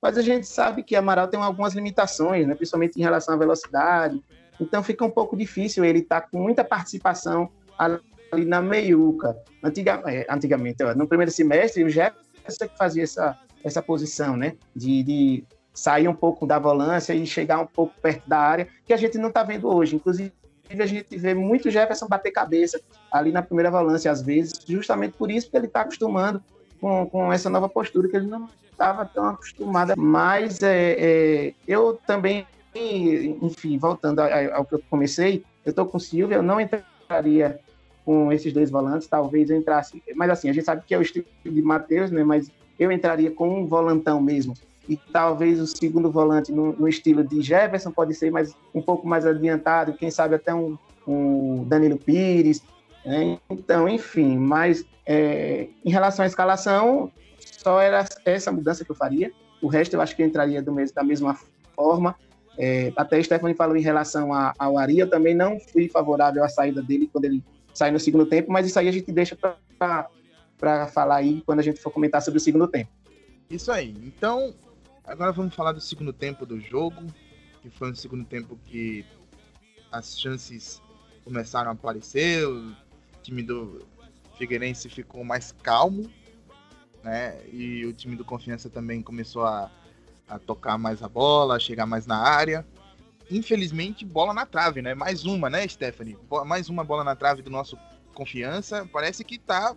Mas 0.00 0.18
a 0.18 0.22
gente 0.22 0.46
sabe 0.46 0.82
que 0.82 0.94
Amaral 0.96 1.28
tem 1.28 1.40
algumas 1.40 1.74
limitações, 1.74 2.46
né? 2.46 2.54
principalmente 2.54 2.98
em 2.98 3.02
relação 3.02 3.34
à 3.34 3.38
velocidade. 3.38 4.22
Então 4.60 4.82
fica 4.82 5.04
um 5.04 5.10
pouco 5.10 5.36
difícil 5.36 5.84
ele 5.84 6.00
estar 6.00 6.20
tá 6.20 6.28
com 6.28 6.38
muita 6.38 6.62
participação 6.62 7.50
ali 7.78 8.44
na 8.44 8.60
meiuca. 8.60 9.36
Antiga, 9.62 10.02
é, 10.06 10.26
antigamente, 10.28 10.84
no 10.94 11.08
primeiro 11.08 11.30
semestre, 11.30 11.84
o 11.84 11.88
Jefferson 11.88 12.68
que 12.68 12.76
fazia 12.76 13.02
essa, 13.02 13.38
essa 13.64 13.82
posição, 13.82 14.36
né? 14.36 14.54
De, 14.76 15.02
de 15.02 15.44
sair 15.72 16.06
um 16.06 16.14
pouco 16.14 16.46
da 16.46 16.58
volância 16.58 17.12
e 17.14 17.26
chegar 17.26 17.60
um 17.60 17.66
pouco 17.66 17.92
perto 18.00 18.28
da 18.28 18.38
área, 18.38 18.68
que 18.86 18.92
a 18.92 18.96
gente 18.96 19.18
não 19.18 19.28
está 19.28 19.42
vendo 19.42 19.68
hoje. 19.68 19.96
Inclusive, 19.96 20.32
a 20.70 20.86
gente 20.86 21.16
vê 21.16 21.34
muito 21.34 21.70
Jefferson 21.70 22.06
bater 22.06 22.30
cabeça 22.30 22.80
ali 23.10 23.32
na 23.32 23.42
primeira 23.42 23.70
volância, 23.70 24.10
às 24.10 24.22
vezes, 24.22 24.60
justamente 24.66 25.16
por 25.16 25.30
isso 25.30 25.50
que 25.50 25.56
ele 25.56 25.66
está 25.66 25.80
acostumando 25.80 26.42
com, 26.80 27.06
com 27.06 27.32
essa 27.32 27.50
nova 27.50 27.68
postura, 27.68 28.08
que 28.08 28.16
ele 28.16 28.26
não 28.26 28.48
estava 28.70 29.04
tão 29.04 29.28
acostumado. 29.28 29.94
Mas 29.96 30.62
é, 30.62 30.96
é, 30.98 31.54
eu 31.66 31.98
também, 32.06 32.46
enfim, 32.74 33.78
voltando 33.78 34.20
ao 34.20 34.64
que 34.64 34.74
eu 34.74 34.82
comecei, 34.88 35.44
eu 35.64 35.70
estou 35.70 35.86
com 35.86 35.96
o 35.96 36.00
Silvio, 36.00 36.36
eu 36.36 36.42
não 36.42 36.60
entraria 36.60 37.58
com 38.04 38.30
esses 38.30 38.52
dois 38.52 38.70
volantes, 38.70 39.08
talvez 39.08 39.48
eu 39.48 39.56
entrasse, 39.56 40.02
mas 40.14 40.28
assim, 40.28 40.50
a 40.50 40.52
gente 40.52 40.64
sabe 40.64 40.82
que 40.86 40.94
é 40.94 40.98
o 40.98 41.02
estilo 41.02 41.24
de 41.42 41.62
Matheus, 41.62 42.10
né, 42.10 42.22
mas 42.22 42.50
eu 42.78 42.90
entraria 42.90 43.30
com 43.30 43.60
um 43.60 43.66
volantão 43.66 44.20
mesmo, 44.20 44.54
e 44.88 44.96
talvez 44.96 45.60
o 45.60 45.66
segundo 45.66 46.10
volante 46.10 46.52
no, 46.52 46.72
no, 46.72 46.88
estilo 46.88 47.24
de 47.24 47.40
Jefferson 47.40 47.90
pode 47.90 48.14
ser 48.14 48.30
mais, 48.30 48.54
um 48.74 48.82
pouco 48.82 49.06
mais 49.06 49.24
adiantado, 49.24 49.94
quem 49.94 50.10
sabe 50.10 50.34
até 50.34 50.54
um, 50.54 50.76
um 51.06 51.64
Danilo 51.64 51.96
Pires. 51.96 52.62
Né? 53.04 53.38
Então, 53.48 53.88
enfim, 53.88 54.36
mas 54.36 54.84
é, 55.06 55.68
em 55.84 55.90
relação 55.90 56.22
à 56.22 56.28
escalação, 56.28 57.10
só 57.38 57.80
era 57.80 58.04
essa 58.24 58.52
mudança 58.52 58.84
que 58.84 58.90
eu 58.90 58.96
faria. 58.96 59.32
O 59.62 59.68
resto 59.68 59.94
eu 59.94 60.02
acho 60.02 60.14
que 60.14 60.22
entraria 60.22 60.60
do 60.60 60.72
mesmo, 60.72 60.94
da 60.94 61.02
mesma 61.02 61.38
forma. 61.74 62.14
É, 62.58 62.92
até 62.94 63.18
o 63.18 63.24
Stephanie 63.24 63.56
falou 63.56 63.76
em 63.76 63.82
relação 63.82 64.32
a, 64.32 64.52
ao 64.58 64.78
Ari, 64.78 64.98
eu 64.98 65.08
também 65.08 65.34
não 65.34 65.58
fui 65.58 65.88
favorável 65.88 66.44
à 66.44 66.48
saída 66.48 66.82
dele 66.82 67.08
quando 67.10 67.24
ele 67.24 67.42
sai 67.72 67.90
no 67.90 67.98
segundo 67.98 68.26
tempo, 68.26 68.52
mas 68.52 68.66
isso 68.66 68.78
aí 68.78 68.86
a 68.86 68.92
gente 68.92 69.10
deixa 69.10 69.34
para 69.34 70.08
falar 70.88 71.16
aí 71.16 71.42
quando 71.46 71.60
a 71.60 71.62
gente 71.62 71.80
for 71.80 71.90
comentar 71.90 72.22
sobre 72.22 72.38
o 72.38 72.40
segundo 72.40 72.66
tempo. 72.66 72.90
Isso 73.50 73.70
aí. 73.70 73.94
Então, 74.02 74.54
Agora 75.06 75.32
vamos 75.32 75.54
falar 75.54 75.72
do 75.72 75.80
segundo 75.82 76.14
tempo 76.14 76.46
do 76.46 76.58
jogo, 76.58 77.06
que 77.60 77.68
foi 77.68 77.90
um 77.90 77.94
segundo 77.94 78.24
tempo 78.24 78.58
que 78.64 79.04
as 79.92 80.18
chances 80.18 80.80
começaram 81.22 81.70
a 81.70 81.74
aparecer, 81.74 82.46
o 82.46 82.74
time 83.22 83.42
do 83.42 83.86
Figueirense 84.38 84.88
ficou 84.88 85.22
mais 85.22 85.52
calmo, 85.52 86.10
né? 87.02 87.38
E 87.52 87.84
o 87.84 87.92
time 87.92 88.16
do 88.16 88.24
Confiança 88.24 88.70
também 88.70 89.02
começou 89.02 89.44
a, 89.44 89.70
a 90.26 90.38
tocar 90.38 90.78
mais 90.78 91.02
a 91.02 91.08
bola, 91.08 91.56
a 91.56 91.60
chegar 91.60 91.84
mais 91.84 92.06
na 92.06 92.16
área. 92.16 92.66
Infelizmente, 93.30 94.06
bola 94.06 94.32
na 94.32 94.46
trave, 94.46 94.80
né? 94.80 94.94
Mais 94.94 95.26
uma, 95.26 95.50
né, 95.50 95.68
Stephanie? 95.68 96.16
Mais 96.46 96.70
uma 96.70 96.82
bola 96.82 97.04
na 97.04 97.14
trave 97.14 97.42
do 97.42 97.50
nosso 97.50 97.78
Confiança. 98.14 98.88
Parece 98.90 99.22
que 99.22 99.38
tá 99.38 99.76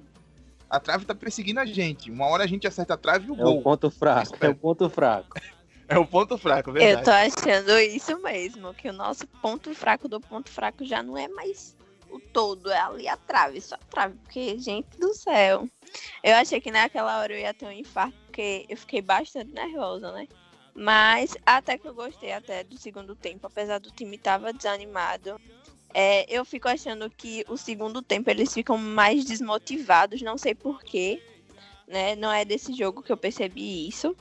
a 0.70 0.80
trave 0.80 1.06
tá 1.06 1.16
perseguindo 1.16 1.60
a 1.60 1.66
gente. 1.66 2.12
Uma 2.12 2.28
hora 2.28 2.44
a 2.44 2.48
gente 2.48 2.68
acerta 2.68 2.94
a 2.94 2.98
trave 2.98 3.28
e 3.28 3.32
o 3.32 3.34
é 3.34 3.38
gol. 3.38 3.56
É 3.56 3.60
o 3.60 3.62
ponto 3.62 3.90
fraco, 3.92 4.38
é 4.40 4.50
o 4.50 4.56
ponto 4.56 4.90
fraco. 4.90 5.40
é 5.88 5.98
o 5.98 6.06
ponto 6.06 6.38
fraco, 6.38 6.72
verdade. 6.72 7.00
Eu 7.00 7.04
tô 7.04 7.12
achando 7.12 7.80
isso 7.80 8.22
mesmo, 8.22 8.74
que 8.74 8.90
o 8.90 8.94
nosso 8.94 9.26
ponto 9.42 9.74
fraco 9.74 10.08
do 10.08 10.20
ponto 10.20 10.50
fraco 10.50 10.86
já 10.86 11.02
não 11.02 11.18
é 11.18 11.28
mais 11.28 11.76
o 12.10 12.20
todo, 12.20 12.72
é 12.72 12.80
ali 12.80 13.08
a 13.08 13.18
trave, 13.18 13.60
só 13.62 13.76
a 13.76 13.80
trave, 13.90 14.16
porque, 14.24 14.58
gente 14.58 14.98
do 14.98 15.14
céu. 15.14 15.68
Eu 16.24 16.36
achei 16.36 16.60
que 16.60 16.72
naquela 16.72 17.20
hora 17.20 17.34
eu 17.34 17.40
ia 17.40 17.54
ter 17.54 17.66
um 17.66 17.72
infarto, 17.72 18.18
porque 18.26 18.66
eu 18.70 18.78
fiquei 18.78 19.02
bastante 19.02 19.52
nervosa, 19.52 20.12
né? 20.12 20.28
Mas 20.74 21.36
até 21.46 21.78
que 21.78 21.88
eu 21.88 21.94
gostei 21.94 22.32
até 22.32 22.64
do 22.64 22.78
segundo 22.78 23.16
tempo, 23.16 23.48
apesar 23.48 23.80
do 23.80 23.90
time 23.92 24.18
tava 24.18 24.54
desanimado. 24.54 25.40
É, 26.00 26.28
eu 26.30 26.46
fico 26.46 26.68
achando 26.68 27.10
que 27.10 27.44
o 27.50 27.58
segundo 27.58 28.04
tempo 28.04 28.30
eles 28.30 28.54
ficam 28.54 28.78
mais 28.78 29.26
desmotivados, 29.26 30.22
não 30.22 30.38
sei 30.38 30.54
porquê. 30.54 31.20
Né? 31.88 32.16
Não 32.16 32.32
é 32.32 32.46
desse 32.46 32.72
jogo 32.72 33.02
que 33.02 33.12
eu 33.12 33.18
percebi 33.18 33.88
isso. 33.88 34.16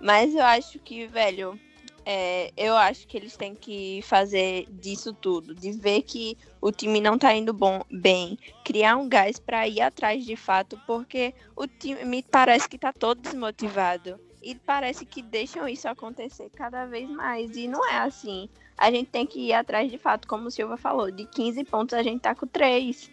Mas 0.00 0.32
eu 0.32 0.44
acho 0.44 0.78
que, 0.78 1.08
velho, 1.08 1.58
é, 2.04 2.52
eu 2.56 2.76
acho 2.76 3.04
que 3.08 3.16
eles 3.16 3.36
têm 3.36 3.52
que 3.52 4.00
fazer 4.04 4.68
disso 4.70 5.12
tudo, 5.12 5.56
de 5.56 5.72
ver 5.72 6.02
que 6.02 6.38
o 6.60 6.70
time 6.70 7.00
não 7.00 7.18
tá 7.18 7.34
indo 7.34 7.52
bom, 7.52 7.82
bem, 7.90 8.38
criar 8.64 8.96
um 8.96 9.08
gás 9.08 9.40
para 9.40 9.66
ir 9.66 9.80
atrás 9.80 10.24
de 10.24 10.36
fato, 10.36 10.80
porque 10.86 11.34
o 11.56 11.66
time 11.66 12.04
me 12.04 12.22
parece 12.22 12.68
que 12.68 12.78
tá 12.78 12.92
todo 12.92 13.22
desmotivado 13.22 14.20
e 14.40 14.54
parece 14.54 15.04
que 15.04 15.20
deixam 15.20 15.68
isso 15.68 15.88
acontecer 15.88 16.48
cada 16.54 16.86
vez 16.86 17.10
mais 17.10 17.56
e 17.56 17.66
não 17.66 17.84
é 17.90 17.96
assim 17.96 18.48
a 18.76 18.90
gente 18.90 19.10
tem 19.10 19.26
que 19.26 19.40
ir 19.40 19.52
atrás 19.52 19.90
de 19.90 19.98
fato, 19.98 20.28
como 20.28 20.48
o 20.48 20.50
Silva 20.50 20.76
falou, 20.76 21.10
de 21.10 21.24
15 21.24 21.64
pontos 21.64 21.94
a 21.94 22.02
gente 22.02 22.20
tá 22.20 22.34
com 22.34 22.46
3. 22.46 23.10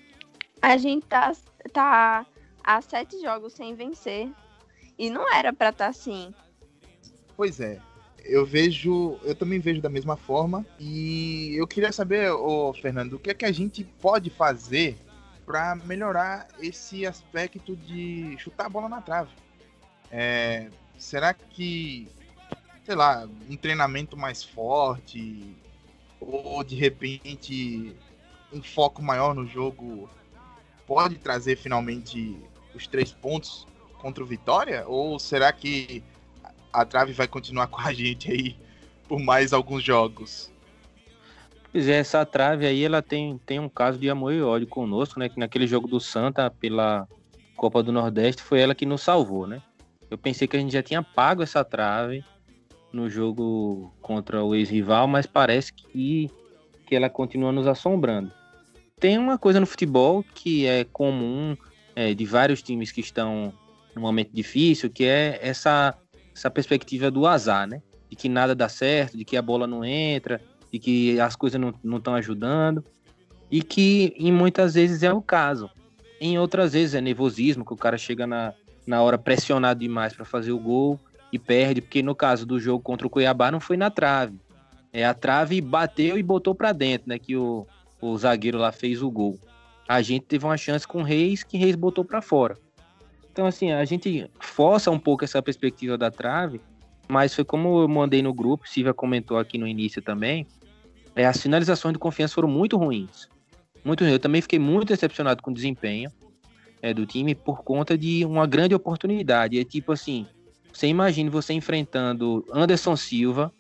A 0.62 0.78
gente 0.78 1.06
tá, 1.06 1.32
tá 1.72 2.26
a 2.64 2.82
7 2.82 3.22
jogos 3.22 3.54
sem 3.54 3.74
vencer. 3.76 4.30
E 4.98 5.10
não 5.10 5.32
era 5.34 5.54
para 5.54 5.70
estar 5.70 5.86
tá 5.86 5.90
assim. 5.90 6.34
Pois 7.36 7.60
é. 7.60 7.80
Eu 8.26 8.46
vejo, 8.46 9.18
eu 9.24 9.36
também 9.36 9.60
vejo 9.60 9.82
da 9.82 9.90
mesma 9.90 10.16
forma. 10.16 10.66
E 10.80 11.54
eu 11.56 11.68
queria 11.68 11.92
saber, 11.92 12.32
ô, 12.32 12.74
Fernando, 12.74 13.14
o 13.14 13.20
que 13.20 13.30
é 13.30 13.34
que 13.34 13.46
a 13.46 13.52
gente 13.52 13.84
pode 13.84 14.30
fazer 14.30 14.98
para 15.46 15.76
melhorar 15.76 16.48
esse 16.62 17.06
aspecto 17.06 17.76
de 17.76 18.38
chutar 18.38 18.68
a 18.68 18.70
bola 18.70 18.88
na 18.88 19.02
trave? 19.02 19.32
É, 20.10 20.70
será 20.98 21.34
que 21.34 22.08
sei 22.86 22.96
lá, 22.96 23.28
um 23.50 23.56
treinamento 23.56 24.18
mais 24.18 24.44
forte, 24.44 25.56
ou 26.20 26.64
de 26.64 26.76
repente 26.76 27.96
um 28.52 28.62
foco 28.62 29.02
maior 29.02 29.34
no 29.34 29.46
jogo 29.48 30.10
pode 30.86 31.16
trazer 31.16 31.56
finalmente 31.56 32.38
os 32.76 32.88
três 32.88 33.12
pontos 33.12 33.68
contra 33.98 34.24
o 34.24 34.28
Vitória? 34.28 34.86
Ou 34.88 35.18
será 35.18 35.52
que 35.52 36.04
a 36.72 36.86
trave 36.86 37.14
vai 37.14 37.28
continuar 37.28 37.68
com 37.68 37.82
a 37.82 37.94
gente 37.94 38.32
aí 38.32 38.56
por 39.08 39.20
mais 39.20 39.54
alguns 39.54 39.84
jogos? 39.84 40.52
Pois 41.72 41.88
é, 41.88 41.98
essa 41.98 42.24
trave 42.24 42.68
aí, 42.68 42.84
ela 42.84 43.02
tem, 43.02 43.40
tem 43.40 43.60
um 43.60 43.70
caso 43.70 43.98
de 43.98 44.08
amor 44.08 44.32
e 44.32 44.42
ódio 44.42 44.68
conosco, 44.68 45.20
né? 45.20 45.28
Que 45.28 45.40
naquele 45.40 45.66
jogo 45.66 45.88
do 45.88 46.00
Santa 46.00 46.52
pela 46.52 47.08
Copa 47.56 47.82
do 47.82 47.92
Nordeste 47.92 48.44
foi 48.44 48.60
ela 48.60 48.76
que 48.76 48.86
nos 48.86 49.02
salvou, 49.02 49.48
né? 49.48 49.60
Eu 50.12 50.18
pensei 50.18 50.48
que 50.48 50.56
a 50.56 50.60
gente 50.60 50.72
já 50.72 50.84
tinha 50.84 51.02
pago 51.02 51.42
essa 51.42 51.66
trave, 51.66 52.24
no 52.94 53.10
jogo 53.10 53.92
contra 54.02 54.44
o 54.44 54.54
ex-rival, 54.54 55.08
mas 55.08 55.26
parece 55.26 55.74
que, 55.74 56.30
que 56.86 56.96
ela 56.96 57.10
continua 57.10 57.52
nos 57.52 57.66
assombrando. 57.66 58.32
Tem 59.00 59.18
uma 59.18 59.38
coisa 59.38 59.60
no 59.60 59.66
futebol 59.66 60.24
que 60.36 60.68
é 60.68 60.84
comum 60.86 61.58
é, 61.96 62.14
de 62.14 62.24
vários 62.24 62.62
times 62.62 62.92
que 62.92 63.02
estão 63.02 63.52
num 63.96 64.02
momento 64.02 64.30
difícil, 64.32 64.90
que 64.90 65.04
é 65.06 65.40
essa, 65.42 65.96
essa 66.34 66.50
perspectiva 66.50 67.10
do 67.10 67.26
azar, 67.26 67.68
né? 67.68 67.82
De 68.10 68.16
que 68.16 68.30
nada 68.30 68.54
dá 68.54 68.70
certo, 68.70 69.18
de 69.18 69.26
que 69.26 69.36
a 69.36 69.42
bola 69.42 69.66
não 69.66 69.84
entra, 69.84 70.40
de 70.72 70.78
que 70.78 71.20
as 71.20 71.36
coisas 71.36 71.60
não 71.84 71.98
estão 71.98 72.14
ajudando. 72.14 72.86
E 73.52 73.62
que 73.62 74.14
em 74.18 74.32
muitas 74.32 74.76
vezes 74.76 75.04
é 75.04 75.12
o 75.12 75.22
caso. 75.22 75.70
Em 76.22 76.38
outras 76.38 76.74
vezes 76.74 76.96
é 76.96 77.02
nervosismo, 77.02 77.66
que 77.66 77.74
o 77.74 77.78
cara 77.78 77.98
chega 77.98 78.26
na, 78.26 78.54
na 78.86 79.02
hora 79.02 79.18
pressionado 79.18 79.80
demais 79.80 80.14
para 80.14 80.26
fazer 80.26 80.52
o 80.52 80.60
gol 80.60 81.00
e 81.34 81.40
perde, 81.40 81.82
porque 81.82 82.04
no 82.04 82.14
caso 82.14 82.46
do 82.46 82.60
jogo 82.60 82.84
contra 82.84 83.08
o 83.08 83.10
Cuiabá 83.10 83.52
não 83.52 83.60
foi 83.60 83.76
na 83.76 83.90
trave. 83.90 84.40
É, 84.92 85.04
a 85.04 85.14
trave 85.14 85.60
bateu 85.60 86.18
e 86.18 86.24
botou 86.24 86.54
para 86.54 86.72
dentro, 86.72 87.10
né? 87.10 87.18
Que 87.18 87.36
o, 87.36 87.66
o 88.00 88.16
zagueiro 88.18 88.60
lá 88.60 88.72
fez 88.72 89.02
o 89.02 89.10
gol. 89.10 89.40
A 89.88 90.02
gente 90.02 90.26
teve 90.26 90.46
uma 90.46 90.56
chance 90.56 90.88
com 90.88 91.00
o 91.00 91.04
Reis, 91.04 91.44
que 91.44 91.58
Reis 91.58 91.76
botou 91.76 92.06
para 92.06 92.22
fora. 92.22 92.56
Então, 93.32 93.48
assim, 93.48 93.72
a 93.72 93.84
gente 93.84 94.30
força 94.40 94.92
um 94.92 95.00
pouco 95.00 95.24
essa 95.24 95.42
perspectiva 95.42 95.98
da 95.98 96.12
trave, 96.12 96.62
mas 97.08 97.34
foi 97.34 97.44
como 97.44 97.82
eu 97.82 97.88
mandei 97.88 98.22
no 98.22 98.32
grupo, 98.32 98.70
Silvia 98.70 98.94
comentou 98.94 99.40
aqui 99.40 99.58
no 99.58 99.68
início 99.68 100.02
também, 100.02 100.46
é, 101.16 101.26
as 101.26 101.42
finalizações 101.42 101.94
de 101.94 102.00
confiança 102.00 102.36
foram 102.36 102.48
muito 102.48 102.78
ruins. 102.78 103.28
Muito 103.84 104.02
ruins. 104.02 104.14
Eu 104.14 104.20
também 104.20 104.42
fiquei 104.42 104.60
muito 104.60 104.90
decepcionado 104.90 105.42
com 105.42 105.50
o 105.50 105.54
desempenho. 105.54 106.12
é, 106.84 106.94
do 106.94 107.06
time 107.06 107.34
por 107.34 107.64
conta 107.64 107.98
de 107.98 108.26
uma 108.26 108.46
grande 108.46 108.76
oportunidade. 108.76 109.58
É 109.58 109.64
tipo 109.64 109.94
assim, 109.94 110.28
você 110.74 110.88
imagina 110.88 111.30
você 111.30 111.54
enfrentando 111.54 112.44
Anderson 112.52 112.96
Silva 112.96 113.54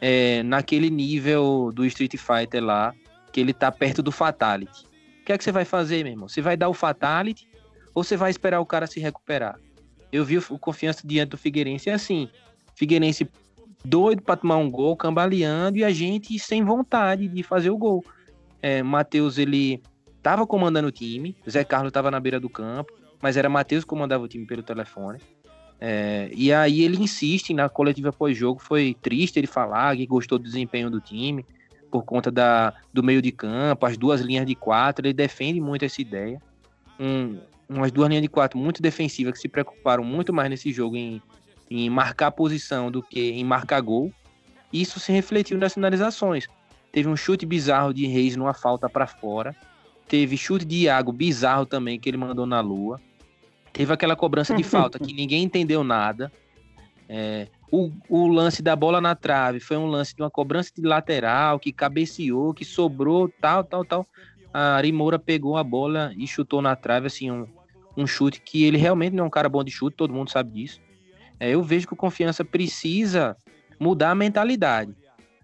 é, 0.00 0.42
naquele 0.42 0.90
nível 0.90 1.72
do 1.74 1.86
Street 1.86 2.16
Fighter 2.16 2.62
lá, 2.62 2.94
que 3.32 3.40
ele 3.40 3.54
tá 3.54 3.72
perto 3.72 4.02
do 4.02 4.12
Fatality. 4.12 4.84
O 5.22 5.24
que 5.24 5.32
é 5.32 5.38
que 5.38 5.42
você 5.42 5.50
vai 5.50 5.64
fazer, 5.64 6.04
meu 6.04 6.12
irmão? 6.12 6.28
Você 6.28 6.42
vai 6.42 6.56
dar 6.56 6.68
o 6.68 6.74
Fatality 6.74 7.48
ou 7.94 8.04
você 8.04 8.16
vai 8.16 8.30
esperar 8.30 8.60
o 8.60 8.66
cara 8.66 8.86
se 8.86 9.00
recuperar? 9.00 9.58
Eu 10.12 10.24
vi 10.24 10.36
o 10.36 10.58
confiança 10.58 11.00
diante 11.06 11.30
do 11.30 11.38
Figueirense 11.38 11.88
é 11.88 11.94
assim, 11.94 12.28
Figueirense 12.74 13.28
doido 13.84 14.22
para 14.22 14.36
tomar 14.36 14.56
um 14.56 14.70
gol, 14.70 14.96
cambaleando 14.96 15.78
e 15.78 15.84
a 15.84 15.90
gente 15.90 16.38
sem 16.38 16.62
vontade 16.62 17.26
de 17.26 17.42
fazer 17.42 17.70
o 17.70 17.78
gol. 17.78 18.04
É, 18.60 18.82
Matheus 18.82 19.38
ele 19.38 19.82
tava 20.22 20.46
comandando 20.46 20.88
o 20.88 20.92
time, 20.92 21.34
Zé 21.48 21.64
Carlos 21.64 21.92
tava 21.92 22.10
na 22.10 22.20
beira 22.20 22.38
do 22.38 22.50
campo, 22.50 22.92
mas 23.22 23.38
era 23.38 23.48
Matheus 23.48 23.84
que 23.84 23.88
comandava 23.88 24.24
o 24.24 24.28
time 24.28 24.46
pelo 24.46 24.62
telefone. 24.62 25.18
É, 25.80 26.30
e 26.34 26.52
aí 26.52 26.82
ele 26.82 27.02
insiste 27.02 27.54
na 27.54 27.68
coletiva 27.68 28.12
pós-jogo, 28.12 28.60
foi 28.60 28.94
triste 29.00 29.38
ele 29.38 29.46
falar 29.46 29.96
que 29.96 30.06
gostou 30.06 30.38
do 30.38 30.44
desempenho 30.44 30.90
do 30.90 31.00
time 31.00 31.44
por 31.90 32.04
conta 32.04 32.30
da, 32.30 32.74
do 32.92 33.02
meio 33.02 33.20
de 33.20 33.32
campo, 33.32 33.84
as 33.86 33.96
duas 33.96 34.20
linhas 34.20 34.46
de 34.46 34.54
quatro, 34.54 35.06
ele 35.06 35.14
defende 35.14 35.60
muito 35.60 35.84
essa 35.84 36.00
ideia. 36.00 36.40
Um, 36.98 37.38
umas 37.68 37.90
duas 37.90 38.08
linhas 38.08 38.22
de 38.22 38.28
quatro 38.28 38.58
muito 38.58 38.80
defensivas 38.80 39.32
que 39.32 39.40
se 39.40 39.48
preocuparam 39.48 40.04
muito 40.04 40.32
mais 40.32 40.50
nesse 40.50 40.70
jogo 40.72 40.96
em, 40.96 41.20
em 41.70 41.90
marcar 41.90 42.30
posição 42.30 42.90
do 42.90 43.02
que 43.02 43.32
em 43.32 43.44
marcar 43.44 43.80
gol. 43.80 44.12
Isso 44.72 45.00
se 45.00 45.10
refletiu 45.10 45.58
nas 45.58 45.74
finalizações. 45.74 46.46
Teve 46.92 47.08
um 47.08 47.16
chute 47.16 47.46
bizarro 47.46 47.92
de 47.92 48.06
Reis 48.06 48.36
numa 48.36 48.54
falta 48.54 48.88
para 48.88 49.06
fora. 49.06 49.54
Teve 50.06 50.36
chute 50.36 50.64
de 50.64 50.84
Iago 50.84 51.12
bizarro 51.12 51.66
também 51.66 51.98
que 51.98 52.08
ele 52.08 52.16
mandou 52.16 52.46
na 52.46 52.60
lua. 52.60 53.00
Teve 53.72 53.92
aquela 53.92 54.16
cobrança 54.16 54.54
de 54.54 54.62
falta 54.62 54.98
que 54.98 55.12
ninguém 55.12 55.44
entendeu 55.44 55.84
nada. 55.84 56.32
É, 57.08 57.48
o, 57.70 57.90
o, 58.08 58.28
lance 58.28 58.62
da 58.62 58.76
bola 58.76 59.00
na 59.00 59.14
trave 59.14 59.58
foi 59.58 59.76
um 59.76 59.86
lance 59.86 60.14
de 60.14 60.22
uma 60.22 60.30
cobrança 60.30 60.70
de 60.74 60.82
lateral 60.82 61.58
que 61.58 61.72
cabeceou, 61.72 62.54
que 62.54 62.64
sobrou, 62.64 63.28
tal, 63.40 63.64
tal, 63.64 63.84
tal. 63.84 64.06
A 64.52 64.76
Ari 64.76 64.92
Moura 64.92 65.18
pegou 65.18 65.56
a 65.56 65.64
bola 65.64 66.12
e 66.16 66.26
chutou 66.26 66.60
na 66.62 66.76
trave, 66.76 67.06
assim, 67.06 67.30
um, 67.30 67.46
um 67.96 68.06
chute 68.06 68.40
que 68.40 68.64
ele 68.64 68.76
realmente 68.76 69.14
não 69.14 69.24
é 69.24 69.26
um 69.26 69.30
cara 69.30 69.48
bom 69.48 69.62
de 69.62 69.70
chute, 69.70 69.96
todo 69.96 70.14
mundo 70.14 70.30
sabe 70.30 70.52
disso. 70.52 70.80
É, 71.38 71.50
eu 71.50 71.62
vejo 71.62 71.86
que 71.86 71.94
o 71.94 71.96
Confiança 71.96 72.44
precisa 72.44 73.36
mudar 73.78 74.10
a 74.10 74.14
mentalidade. 74.14 74.94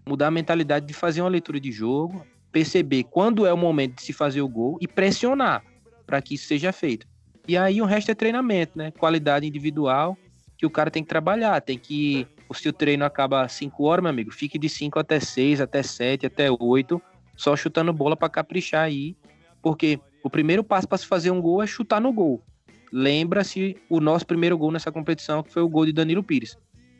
Mudar 0.07 0.27
a 0.27 0.31
mentalidade 0.31 0.85
de 0.85 0.93
fazer 0.93 1.21
uma 1.21 1.29
leitura 1.29 1.59
de 1.59 1.71
jogo, 1.71 2.25
perceber 2.51 3.03
quando 3.03 3.45
é 3.45 3.51
o 3.51 3.57
momento 3.57 3.95
de 3.95 4.03
se 4.03 4.13
fazer 4.13 4.41
o 4.41 4.47
gol 4.47 4.77
e 4.79 4.87
pressionar 4.87 5.63
para 6.05 6.21
que 6.21 6.35
isso 6.35 6.47
seja 6.47 6.71
feito. 6.71 7.07
E 7.47 7.57
aí 7.57 7.81
o 7.81 7.85
resto 7.85 8.11
é 8.11 8.15
treinamento, 8.15 8.77
né? 8.77 8.91
Qualidade 8.91 9.47
individual 9.47 10.17
que 10.57 10.65
o 10.65 10.69
cara 10.69 10.91
tem 10.91 11.03
que 11.03 11.09
trabalhar. 11.09 11.61
Tem 11.61 11.77
que. 11.77 12.27
Se 12.53 12.67
o 12.67 12.73
treino 12.73 13.05
acaba 13.05 13.43
às 13.43 13.51
5 13.53 13.83
horas, 13.83 14.03
meu 14.03 14.09
amigo, 14.09 14.31
fique 14.31 14.57
de 14.57 14.69
5 14.69 14.97
até 14.99 15.19
6, 15.19 15.61
até 15.61 15.83
7, 15.83 16.25
até 16.25 16.47
8, 16.49 17.01
só 17.35 17.55
chutando 17.55 17.91
bola 17.93 18.15
para 18.15 18.29
caprichar 18.29 18.83
aí. 18.83 19.15
Porque 19.61 19.99
o 20.23 20.29
primeiro 20.29 20.63
passo 20.63 20.87
para 20.87 20.97
se 20.97 21.05
fazer 21.05 21.29
um 21.31 21.41
gol 21.41 21.61
é 21.61 21.67
chutar 21.67 22.01
no 22.01 22.11
gol. 22.11 22.41
Lembra-se 22.91 23.75
o 23.89 23.99
nosso 23.99 24.25
primeiro 24.25 24.57
gol 24.57 24.71
nessa 24.71 24.91
competição, 24.91 25.43
que 25.43 25.51
foi 25.51 25.61
o 25.61 25.69
gol 25.69 25.85
de 25.85 25.91
Danilo 25.91 26.23
Pires. 26.23 26.57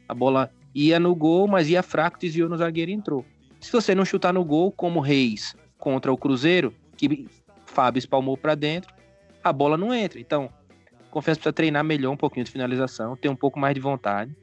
A 0.07 0.13
bola 0.13 0.51
ia 0.75 0.99
no 0.99 1.15
gol, 1.15 1.47
mas 1.47 1.69
ia 1.69 1.81
fraco, 1.81 2.19
desviou 2.19 2.49
no 2.49 2.57
zagueiro 2.57 2.91
e 2.91 2.93
entrou. 2.93 3.25
Se 3.59 3.71
você 3.71 3.95
não 3.95 4.05
chutar 4.05 4.33
no 4.33 4.43
gol, 4.43 4.71
como 4.71 4.99
Reis 4.99 5.55
contra 5.77 6.11
o 6.11 6.17
Cruzeiro, 6.17 6.73
que 6.97 7.25
Fábio 7.65 7.99
espalmou 7.99 8.37
para 8.37 8.53
dentro, 8.53 8.93
a 9.49 9.53
bola 9.53 9.77
não 9.77 9.93
entra. 9.93 10.19
Então, 10.19 10.49
confesso 11.09 11.39
precisa 11.39 11.53
treinar 11.53 11.83
melhor 11.83 12.11
um 12.11 12.17
pouquinho 12.17 12.45
de 12.45 12.51
finalização, 12.51 13.15
ter 13.15 13.29
um 13.29 13.35
pouco 13.35 13.59
mais 13.59 13.73
de 13.73 13.81
vontade 13.81 14.35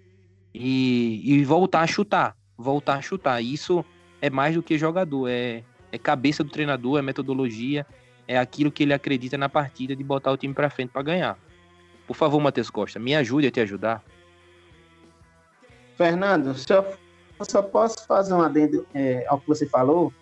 e, 0.52 1.22
e 1.24 1.44
voltar 1.44 1.80
a 1.80 1.86
chutar. 1.86 2.36
Voltar 2.56 2.96
a 2.96 3.02
chutar. 3.02 3.42
Isso 3.42 3.84
é 4.20 4.30
mais 4.30 4.54
do 4.54 4.62
que 4.62 4.78
jogador, 4.78 5.28
é, 5.28 5.62
é 5.92 5.98
cabeça 5.98 6.42
do 6.42 6.50
treinador, 6.50 6.98
é 6.98 7.02
metodologia, 7.02 7.86
é 8.26 8.38
aquilo 8.38 8.72
que 8.72 8.82
ele 8.82 8.94
acredita 8.94 9.36
na 9.36 9.48
partida 9.48 9.94
de 9.94 10.02
botar 10.02 10.32
o 10.32 10.36
time 10.36 10.54
para 10.54 10.70
frente 10.70 10.90
para 10.90 11.02
ganhar. 11.02 11.38
Por 12.06 12.16
favor, 12.16 12.40
Matheus 12.40 12.70
Costa, 12.70 12.98
me 12.98 13.14
ajude 13.14 13.46
a 13.46 13.50
te 13.50 13.60
ajudar. 13.60 14.02
Fernando, 15.96 16.48
eu 16.48 17.44
só 17.44 17.62
posso 17.62 18.06
fazer 18.06 18.34
um 18.34 18.42
adendo 18.42 18.86
é, 18.94 19.24
ao 19.28 19.40
que 19.40 19.46
você 19.46 19.66
falou, 19.66 20.12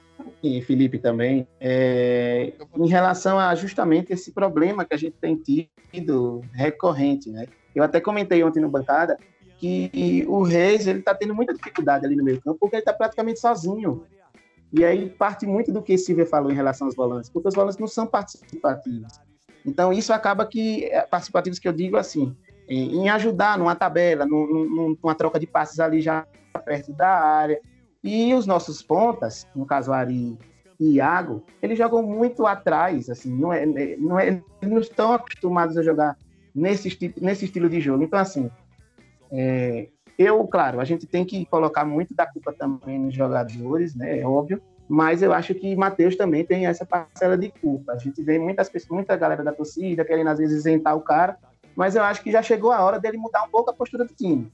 e 0.43 0.61
Felipe 0.63 0.99
também, 0.99 1.47
é, 1.61 2.53
em 2.77 2.89
relação 2.89 3.39
a 3.39 3.55
justamente 3.55 4.13
esse 4.13 4.33
problema 4.33 4.85
que 4.85 4.95
a 4.95 4.97
gente 4.97 5.17
tem 5.21 5.37
tido 5.37 6.41
recorrente, 6.53 7.31
né? 7.31 7.47
Eu 7.75 7.83
até 7.83 8.01
comentei 8.01 8.43
ontem 8.43 8.61
no 8.61 8.69
bancada 8.69 9.17
que 9.59 10.25
o 10.27 10.43
Reis 10.43 10.87
ele 10.87 10.99
está 10.99 11.15
tendo 11.15 11.35
muita 11.35 11.55
dificuldade 11.55 12.05
ali 12.05 12.17
no 12.17 12.25
meio 12.25 12.41
campo 12.41 12.59
porque 12.59 12.77
ele 12.77 12.83
está 12.83 12.93
praticamente 12.93 13.39
sozinho. 13.39 14.05
E 14.73 14.85
aí 14.85 15.09
parte 15.09 15.47
muito 15.47 15.71
do 15.71 15.83
que 15.83 15.97
Silvia 15.97 16.27
falou 16.27 16.51
em 16.51 16.55
relação 16.55 16.87
aos 16.87 16.97
volantes, 16.97 17.31
porque 17.31 17.49
os 17.49 17.55
volantes 17.55 17.79
não 17.79 17.87
são 17.87 18.07
participativos. 18.07 19.13
Então 19.65 19.93
isso 19.93 20.13
acaba 20.13 20.45
que 20.47 20.87
é, 20.87 21.03
participativos 21.03 21.59
que 21.59 21.69
eu 21.69 21.73
digo 21.73 21.97
assim, 21.97 22.37
em 22.69 23.09
ajudar 23.11 23.59
numa 23.59 23.77
tabela, 23.77 24.27
numa 24.27 25.15
troca 25.15 25.39
de 25.39 25.47
passes 25.47 25.79
ali 25.79 26.01
já 26.01 26.27
perto 26.65 26.93
da 26.93 27.09
área, 27.09 27.61
e 28.03 28.35
os 28.35 28.47
nossos 28.47 28.83
pontas, 28.83 29.47
no 29.55 29.65
caso 29.65 29.93
Ari 29.93 30.37
e 30.79 30.95
Iago, 30.95 31.45
eles 31.63 31.79
jogam 31.79 32.03
muito 32.03 32.47
atrás, 32.47 33.09
assim, 33.09 33.33
não 33.33 33.53
é, 33.53 33.65
não 33.97 34.19
é, 34.19 34.29
eles 34.29 34.43
não 34.63 34.81
estão 34.81 35.13
acostumados 35.13 35.77
a 35.77 35.83
jogar 35.83 36.17
nesse, 36.55 37.15
nesse 37.21 37.45
estilo 37.45 37.69
de 37.69 37.81
jogo. 37.81 38.03
Então, 38.03 38.19
assim, 38.19 38.51
é, 39.31 39.89
eu, 40.19 40.45
claro, 40.47 40.81
a 40.81 40.85
gente 40.85 41.07
tem 41.07 41.25
que 41.25 41.47
colocar 41.47 41.85
muito 41.85 42.15
da 42.15 42.27
culpa 42.27 42.53
também 42.53 42.99
nos 42.99 43.15
jogadores, 43.15 43.95
né, 43.95 44.19
é 44.19 44.27
óbvio, 44.27 44.61
mas 44.89 45.23
eu 45.23 45.33
acho 45.33 45.55
que 45.55 45.75
Matheus 45.77 46.17
também 46.17 46.45
tem 46.45 46.67
essa 46.67 46.85
parcela 46.85 47.39
de 47.39 47.51
culpa. 47.51 47.93
A 47.93 47.99
gente 47.99 48.23
vê 48.23 48.39
muitas 48.39 48.69
pessoas, 48.69 48.91
muita 48.91 49.17
galera 49.17 49.43
da 49.43 49.53
torcida 49.53 50.05
querendo 50.05 50.29
às 50.29 50.39
vezes 50.39 50.59
isentar 50.59 50.97
o 50.97 51.01
cara, 51.01 51.39
mas 51.75 51.97
eu 51.97 52.03
acho 52.03 52.23
que 52.23 52.31
já 52.31 52.43
chegou 52.43 52.73
a 52.73 52.85
hora 52.85 53.01
dele 53.01 53.17
mudar 53.17 53.45
um 53.45 53.49
pouco 53.49 53.71
a 53.71 53.73
postura 53.73 54.05
do 54.05 54.13
time. 54.13 54.53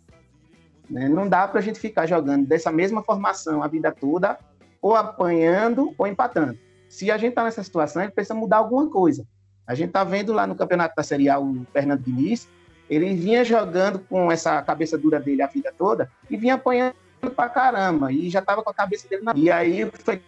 Né? 0.88 1.08
Não 1.08 1.28
dá 1.28 1.46
para 1.46 1.60
a 1.60 1.62
gente 1.62 1.78
ficar 1.78 2.06
jogando 2.06 2.46
dessa 2.46 2.72
mesma 2.72 3.02
formação 3.02 3.62
a 3.62 3.68
vida 3.68 3.92
toda, 3.92 4.38
ou 4.80 4.94
apanhando 4.94 5.94
ou 5.98 6.06
empatando. 6.06 6.58
Se 6.88 7.10
a 7.10 7.18
gente 7.18 7.30
está 7.30 7.44
nessa 7.44 7.62
situação, 7.62 8.00
a 8.00 8.04
gente 8.04 8.14
precisa 8.14 8.34
mudar 8.34 8.58
alguma 8.58 8.88
coisa. 8.88 9.26
A 9.66 9.74
gente 9.74 9.88
está 9.88 10.02
vendo 10.02 10.32
lá 10.32 10.46
no 10.46 10.54
campeonato 10.54 10.96
da 10.96 11.02
Série 11.02 11.28
A 11.28 11.38
o 11.38 11.66
Fernando 11.72 12.00
Diniz, 12.00 12.48
ele 12.88 13.14
vinha 13.14 13.44
jogando 13.44 13.98
com 13.98 14.32
essa 14.32 14.62
cabeça 14.62 14.96
dura 14.96 15.20
dele 15.20 15.42
a 15.42 15.46
vida 15.46 15.72
toda 15.76 16.10
e 16.30 16.36
vinha 16.36 16.54
apanhando 16.54 16.94
pra 17.36 17.48
caramba, 17.48 18.12
e 18.12 18.30
já 18.30 18.38
estava 18.38 18.62
com 18.62 18.70
a 18.70 18.74
cabeça 18.74 19.08
dele 19.08 19.22
na. 19.22 19.32
E 19.36 19.50
aí 19.50 19.90
foi 19.92 20.22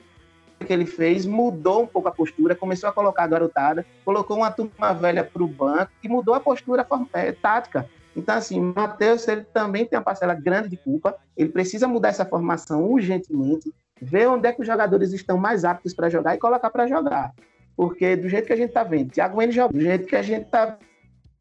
que 0.66 0.73
ele 0.73 0.85
fez, 0.85 1.25
mudou 1.25 1.85
um 1.85 1.87
pouco 1.87 2.09
a 2.09 2.12
postura, 2.12 2.55
começou 2.55 2.88
a 2.88 2.92
colocar 2.92 3.25
a 3.25 3.27
garotada, 3.27 3.87
colocou 4.05 4.37
uma 4.37 4.51
turma 4.51 4.92
velha 4.92 5.25
para 5.25 5.42
o 5.42 5.49
banco 5.49 5.90
e 6.03 6.09
mudou 6.09 6.35
a 6.35 6.40
postura 6.40 6.87
é, 7.14 7.33
tática. 7.33 7.88
Então, 8.16 8.35
assim, 8.35 8.61
Matheus, 8.61 9.27
ele 9.29 9.44
também 9.44 9.87
tem 9.87 9.99
uma 9.99 10.05
parcela 10.05 10.35
grande 10.35 10.68
de 10.68 10.77
culpa, 10.77 11.16
ele 11.37 11.51
precisa 11.51 11.87
mudar 11.87 12.09
essa 12.09 12.25
formação 12.25 12.85
urgentemente, 12.85 13.73
ver 14.01 14.29
onde 14.29 14.49
é 14.49 14.53
que 14.53 14.61
os 14.61 14.66
jogadores 14.66 15.12
estão 15.12 15.37
mais 15.38 15.64
aptos 15.64 15.94
para 15.94 16.09
jogar 16.09 16.35
e 16.35 16.38
colocar 16.38 16.70
para 16.70 16.87
jogar. 16.87 17.33
Porque 17.77 18.16
do 18.16 18.29
jeito 18.29 18.46
que 18.46 18.53
a 18.53 18.57
gente 18.57 18.70
está 18.70 18.83
vendo, 18.83 19.12
Thiago 19.12 19.38
Mendes 19.38 19.55
joga, 19.55 19.73
do 19.73 19.81
jeito 19.81 20.07
que 20.07 20.16
a 20.16 20.23
gente 20.23 20.46
está 20.46 20.77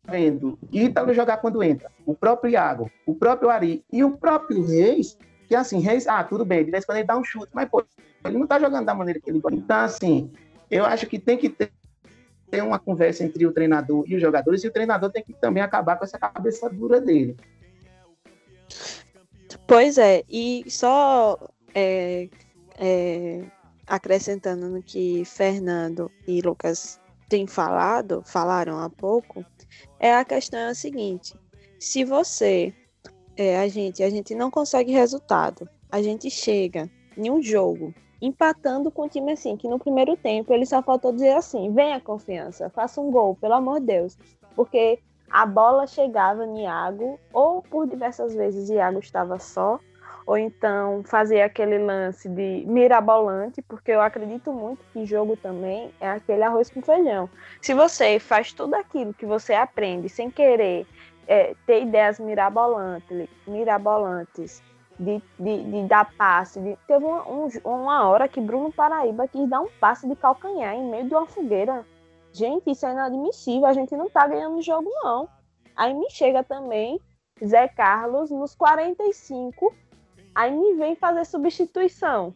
vendo 0.06 0.58
Ítalo 0.72 1.14
jogar 1.14 1.38
quando 1.38 1.64
entra, 1.64 1.92
o 2.06 2.16
próprio 2.16 2.52
Iago, 2.52 2.90
o 3.06 3.14
próprio 3.14 3.50
Ari 3.50 3.84
e 3.92 4.04
o 4.04 4.12
próprio 4.12 4.66
Reis, 4.66 5.18
que 5.48 5.56
assim, 5.56 5.80
Reis, 5.80 6.08
ah, 6.08 6.24
tudo 6.24 6.46
bem, 6.46 6.64
de 6.64 6.72
vez 6.72 6.84
em 6.84 6.86
quando 6.86 6.98
ele 6.98 7.08
dá 7.08 7.18
um 7.18 7.24
chute, 7.24 7.50
mas 7.54 7.68
pô, 7.68 7.84
ele 8.24 8.38
não 8.38 8.44
está 8.44 8.60
jogando 8.60 8.86
da 8.86 8.94
maneira 8.94 9.20
que 9.20 9.30
ele 9.30 9.40
gosta. 9.40 9.58
Então, 9.58 9.78
assim, 9.78 10.32
eu 10.70 10.86
acho 10.86 11.08
que 11.08 11.18
tem 11.18 11.38
que 11.38 11.50
ter 11.50 11.72
ter 12.50 12.64
uma 12.64 12.80
conversa 12.80 13.24
entre 13.24 13.46
o 13.46 13.52
treinador 13.52 14.04
e 14.08 14.16
os 14.16 14.22
jogadores, 14.22 14.64
e 14.64 14.68
o 14.68 14.72
treinador 14.72 15.12
tem 15.12 15.24
que 15.24 15.34
também 15.34 15.62
acabar 15.62 15.98
com 15.98 16.04
essa 16.04 16.18
cabeça 16.18 16.70
dura 16.70 17.00
dele. 17.00 17.36
Pois 19.68 19.98
é, 19.98 20.24
e 20.30 20.66
só 20.68 21.38
é, 21.74 22.28
é, 22.78 23.44
acrescentando 23.88 24.70
no 24.70 24.82
que 24.82 25.24
Fernando 25.26 26.12
e 26.28 26.42
Lucas 26.42 27.00
têm 27.28 27.46
falado, 27.46 28.24
falaram 28.26 28.80
há 28.80 28.90
pouco, 28.90 29.46
é 30.00 30.16
a 30.16 30.26
questão 30.26 30.60
é 30.60 30.70
a 30.70 30.76
seguinte: 30.76 31.36
se 31.80 32.04
você, 32.04 32.74
é, 33.38 33.60
a 33.60 33.68
gente, 33.68 34.04
a 34.04 34.10
gente 34.10 34.34
não 34.34 34.50
consegue 34.50 34.92
resultado, 34.92 35.70
a 35.92 36.02
gente 36.02 36.30
chega 36.30 36.90
em 37.16 37.30
um 37.30 37.42
jogo 37.42 37.94
empatando 38.22 38.92
com 38.92 39.04
o 39.04 39.10
time 39.10 39.32
assim, 39.32 39.56
que 39.56 39.68
no 39.68 39.80
primeiro 39.80 40.16
tempo 40.18 40.54
ele 40.54 40.66
só 40.66 40.82
faltou 40.82 41.12
dizer 41.12 41.36
assim: 41.36 41.74
venha 41.74 42.00
confiança, 42.00 42.70
faça 42.70 43.00
um 43.00 43.12
gol, 43.12 43.36
pelo 43.36 43.54
amor 43.54 43.80
de 43.80 43.88
Deus. 43.88 44.18
Porque 44.56 45.00
a 45.30 45.46
bola 45.46 45.88
chegava 45.88 46.46
em 46.46 46.64
Iago, 46.64 47.20
ou 47.32 47.62
por 47.62 47.88
diversas 47.88 48.34
vezes 48.34 48.70
Iago 48.70 49.00
estava 49.00 49.38
só, 49.40 49.80
ou 50.26 50.38
então 50.38 51.04
fazer 51.04 51.42
aquele 51.42 51.78
lance 51.78 52.28
de 52.28 52.64
mirabolante, 52.68 53.62
porque 53.62 53.92
eu 53.92 54.02
acredito 54.02 54.52
muito 54.52 54.84
que 54.92 55.06
jogo 55.06 55.38
também 55.38 55.92
é 56.00 56.10
aquele 56.10 56.44
arroz 56.44 56.70
com 56.70 56.82
feijão. 56.82 57.30
Se 57.62 57.74
você 57.74 58.20
faz 58.20 58.54
tudo 58.54 58.76
aquilo 58.76 59.14
que 59.14 59.26
você 59.26 59.54
aprende 59.54 60.10
sem 60.10 60.30
querer 60.30 60.86
é, 61.28 61.56
ter 61.66 61.84
ideias 61.84 62.20
mirabolantes, 62.20 63.28
mirabolantes 63.48 64.62
de, 65.00 65.22
de, 65.40 65.64
de 65.64 65.88
dar 65.88 66.14
passe, 66.16 66.60
de... 66.60 66.78
teve 66.88 67.06
uma, 67.06 67.28
um, 67.28 67.48
uma 67.64 68.08
hora 68.08 68.28
que 68.28 68.42
Bruno 68.42 68.72
Paraíba 68.72 69.28
quis 69.28 69.50
dar 69.50 69.62
um 69.62 69.70
passe 69.80 70.08
de 70.08 70.16
calcanhar 70.16 70.76
em 70.76 70.90
meio 70.90 71.08
de 71.08 71.14
uma 71.14 71.26
fogueira. 71.26 71.86
Gente, 72.34 72.70
isso 72.70 72.86
é 72.86 72.92
inadmissível, 72.92 73.66
a 73.66 73.74
gente 73.74 73.96
não 73.96 74.10
tá 74.10 74.28
ganhando 74.28 74.58
o 74.58 74.62
jogo, 74.62 74.90
não. 75.04 75.28
Aí 75.76 75.94
me 75.94 76.10
chega 76.12 76.44
também 76.44 77.00
Zé 77.44 77.68
Carlos 77.68 78.30
nos 78.30 78.54
45 78.54 79.74
Aí 80.40 80.56
me 80.56 80.76
vem 80.76 80.96
fazer 80.96 81.26
substituição. 81.26 82.34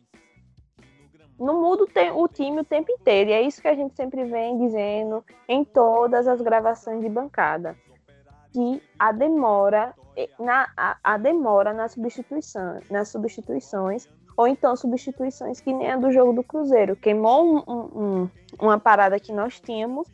Não 1.39 1.62
muda 1.62 1.86
o, 2.15 2.28
time 2.28 2.60
o 2.60 2.65
tempo 2.65 2.91
inteiro. 2.91 3.30
E 3.30 3.34
é 3.34 3.41
isso 3.41 3.62
que 3.62 3.67
a 3.67 3.76
gente 3.76 3.95
sempre 3.95 4.23
vem 4.26 4.58
dizendo 4.58 5.23
em 5.47 5.63
todas 5.63 6.28
as 6.28 6.41
gravações 6.41 7.02
de 7.02 7.10
bancada. 7.10 7.78
Que 8.54 8.82
a 9.00 9.12
demora, 9.12 9.94
na, 10.39 10.70
a, 10.78 10.98
a 11.04 11.18
demora 11.18 11.74
na 11.74 11.88
substituição, 11.88 12.80
nas 12.89 13.10
substituições, 13.10 14.08
ou 14.38 14.48
então 14.48 14.76
substituições 14.76 15.60
que 15.60 15.74
nem 15.74 15.92
a 15.92 15.98
do 15.98 16.12
jogo 16.12 16.34
do 16.34 16.44
Cruzeiro. 16.44 16.96
Queimou 16.96 17.44
um, 17.44 17.74
um, 17.74 18.30
uma 18.60 18.80
parada 18.80 19.20
que 19.20 19.34
nós 19.34 19.60
tínhamos 19.60 20.08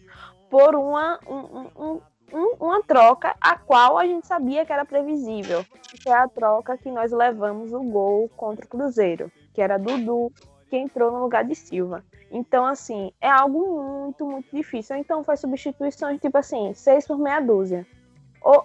por 0.49 0.73
uma, 0.75 1.19
um, 1.27 2.01
um, 2.33 2.55
uma 2.59 2.81
troca 2.83 3.35
a 3.41 3.57
qual 3.57 3.97
a 3.97 4.05
gente 4.05 4.25
sabia 4.25 4.65
que 4.65 4.73
era 4.73 4.85
previsível, 4.85 5.65
que 6.01 6.09
é 6.09 6.13
a 6.13 6.27
troca 6.27 6.77
que 6.77 6.89
nós 6.89 7.11
levamos 7.11 7.73
o 7.73 7.81
gol 7.81 8.29
contra 8.35 8.65
o 8.65 8.69
Cruzeiro, 8.69 9.31
que 9.53 9.61
era 9.61 9.77
Dudu 9.77 10.31
que 10.69 10.77
entrou 10.77 11.11
no 11.11 11.19
lugar 11.19 11.43
de 11.43 11.55
Silva. 11.55 12.03
Então, 12.31 12.65
assim, 12.65 13.11
é 13.19 13.27
algo 13.27 13.81
muito, 13.81 14.25
muito 14.25 14.55
difícil. 14.55 14.95
Então, 14.95 15.23
faz 15.23 15.39
substituições, 15.39 16.21
tipo 16.21 16.37
assim, 16.37 16.73
seis 16.73 17.07
por 17.07 17.17
meia 17.17 17.39
dúzia. 17.39 17.87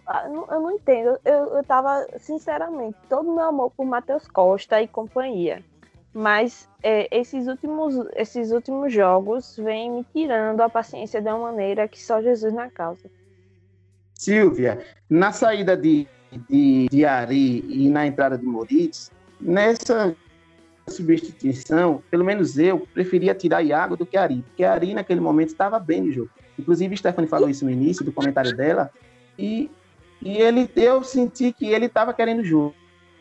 Ah, 0.07 0.27
eu 0.29 0.61
não 0.61 0.71
entendo. 0.73 1.19
Eu, 1.25 1.57
eu 1.57 1.65
tava, 1.65 2.07
sinceramente, 2.19 2.97
todo 3.09 3.33
meu 3.33 3.45
amor 3.45 3.71
por 3.71 3.85
Matheus 3.85 4.27
Costa 4.29 4.81
e 4.81 4.89
companhia. 4.89 5.63
Mas 6.13 6.69
é, 6.83 7.09
esses, 7.11 7.49
últimos, 7.49 7.95
esses 8.15 8.53
últimos 8.53 8.93
jogos 8.93 9.57
vêm 9.57 9.91
me 9.91 10.07
tirando 10.13 10.61
a 10.61 10.69
paciência 10.69 11.21
de 11.21 11.29
uma 11.29 11.51
maneira 11.51 11.89
que 11.89 12.01
só 12.01 12.23
Jesus 12.23 12.53
na 12.53 12.71
causa. 12.71 13.11
Silvia, 14.15 14.81
na 15.11 15.33
saída 15.33 15.77
de, 15.77 16.07
de, 16.49 16.87
de 16.89 17.05
Ari 17.05 17.65
e 17.69 17.91
na 17.91 18.07
entrada 18.07 18.39
de 18.39 18.47
Moritz, 18.47 19.11
nessa 19.41 20.15
substituição, 20.89 22.03
pelo 22.11 22.25
menos 22.25 22.59
eu 22.59 22.87
preferia 22.93 23.35
tirar 23.35 23.63
Iago 23.63 23.97
do 23.97 24.07
que 24.07 24.17
Ari, 24.17 24.43
porque 24.43 24.65
Ari 24.65 24.95
naquele 24.95 25.21
momento 25.21 25.49
estava 25.49 25.81
bem 25.81 26.03
no 26.03 26.13
jogo. 26.13 26.31
Inclusive, 26.59 26.97
Stephanie 26.97 27.29
falou 27.29 27.49
isso 27.49 27.65
no 27.65 27.71
início 27.71 28.05
do 28.05 28.13
comentário 28.13 28.57
dela, 28.57 28.91
e, 29.39 29.71
e 30.23 30.39
ele, 30.39 30.71
eu 30.77 31.03
senti 31.03 31.53
que 31.53 31.67
ele 31.67 31.87
estava 31.87 32.15
querendo 32.15 32.41
o 32.41 32.45
jogo, 32.45 32.75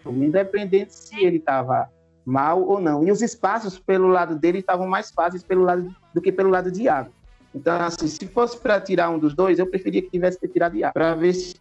independente 0.06 0.94
se 0.94 1.24
ele 1.24 1.38
estava 1.38 1.90
mal 2.26 2.62
ou 2.62 2.80
não. 2.80 3.06
E 3.06 3.12
os 3.12 3.22
espaços 3.22 3.78
pelo 3.80 4.08
lado 4.08 4.36
dele 4.36 4.60
estavam 4.60 4.88
mais 4.88 5.12
fáceis 5.12 5.44
pelo 5.44 5.64
lado 5.64 5.94
do 6.14 6.22
que 6.22 6.32
pelo 6.32 6.50
lado 6.50 6.72
de 6.72 6.84
Iago. 6.84 7.12
Então, 7.54 7.80
assim, 7.82 8.08
se 8.08 8.26
fosse 8.28 8.58
para 8.58 8.82
tirar 8.82 9.10
um 9.10 9.20
dos 9.20 9.36
dois, 9.36 9.60
eu 9.60 9.68
preferia 9.68 10.02
que 10.02 10.10
tivesse 10.10 10.40
que 10.40 10.48
tirado 10.48 10.76
Iago, 10.76 10.94
para 10.94 11.14
ver 11.14 11.34
se 11.34 11.56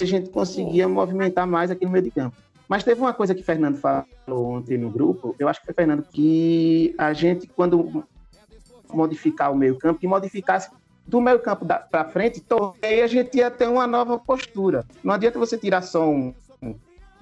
a 0.00 0.04
gente 0.04 0.30
conseguia 0.30 0.88
movimentar 0.88 1.46
mais 1.46 1.70
aqui 1.70 1.84
no 1.84 1.92
meio 1.92 2.04
de 2.04 2.10
campo. 2.10 2.36
Mas 2.68 2.82
teve 2.82 3.00
uma 3.00 3.14
coisa 3.14 3.34
que 3.34 3.42
o 3.42 3.44
Fernando 3.44 3.78
falou 3.78 4.56
ontem 4.56 4.76
no 4.76 4.90
grupo, 4.90 5.36
eu 5.38 5.48
acho 5.48 5.60
que 5.60 5.66
foi 5.66 5.74
Fernando, 5.74 6.02
que 6.02 6.94
a 6.98 7.12
gente, 7.12 7.46
quando 7.46 8.04
modificar 8.92 9.52
o 9.52 9.56
meio 9.56 9.76
campo, 9.78 10.00
que 10.00 10.08
modificasse 10.08 10.68
do 11.06 11.20
meio 11.20 11.38
campo 11.38 11.64
para 11.64 12.04
frente, 12.04 12.44
aí 12.82 13.00
a 13.00 13.06
gente 13.06 13.36
ia 13.36 13.50
ter 13.50 13.68
uma 13.68 13.86
nova 13.86 14.18
postura. 14.18 14.84
Não 15.04 15.14
adianta 15.14 15.38
você 15.38 15.56
tirar 15.56 15.82
só 15.82 16.08
um. 16.08 16.34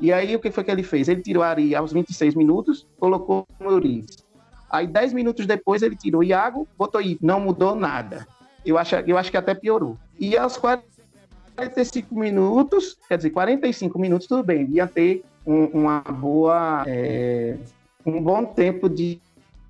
E 0.01 0.13
aí 0.13 0.35
o 0.35 0.41
que 0.41 0.51
foi 0.51 0.65
que 0.65 0.71
ele 0.71 0.83
fez? 0.83 1.09
Ele 1.09 1.23
tirou 1.23 1.43
Ari 1.43 1.75
aos 1.75 1.93
26 1.93 2.35
minutos, 2.35 2.87
colocou 2.99 3.47
o 3.61 3.65
Eurides. 3.65 4.25
Aí, 4.71 4.89
10 4.89 5.13
minutos 5.13 5.47
depois, 5.47 5.83
ele 5.83 5.95
tirou 5.95 6.21
o 6.21 6.25
Iago, 6.25 6.67
botou 6.77 6.99
aí, 6.99 7.17
não 7.23 7.39
mudou 7.39 7.77
nada. 7.77 8.27
Eu 8.67 8.77
acho, 8.77 8.97
eu 8.97 9.17
acho 9.17 9.31
que 9.31 9.37
até 9.37 9.55
piorou. 9.55 9.97
E 10.19 10.37
aos 10.37 10.57
45 10.57 12.13
minutos, 12.13 12.99
quer 13.09 13.17
dizer, 13.19 13.31
45 13.31 13.97
minutos, 14.01 14.27
tudo 14.27 14.43
bem, 14.43 14.67
ia 14.71 14.89
ter 14.89 15.23
um, 15.47 15.67
uma 15.67 16.01
boa, 16.01 16.83
é, 16.89 17.57
um 18.05 18.21
bom 18.21 18.45
tempo 18.45 18.89
de, 18.89 19.21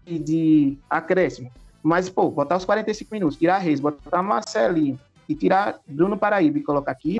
de 0.07 0.79
acréscimo. 0.89 1.51
Mas, 1.85 2.09
pô, 2.09 2.31
botar 2.31 2.57
os 2.57 2.65
45 2.65 3.13
minutos, 3.13 3.37
tirar 3.37 3.59
Reis, 3.59 3.79
botar 3.79 4.23
Marcelinho 4.23 4.99
e 5.29 5.35
tirar 5.35 5.81
Bruno 5.87 6.17
Paraíba 6.17 6.57
e 6.57 6.63
colocar 6.63 6.93
aqui, 6.93 7.19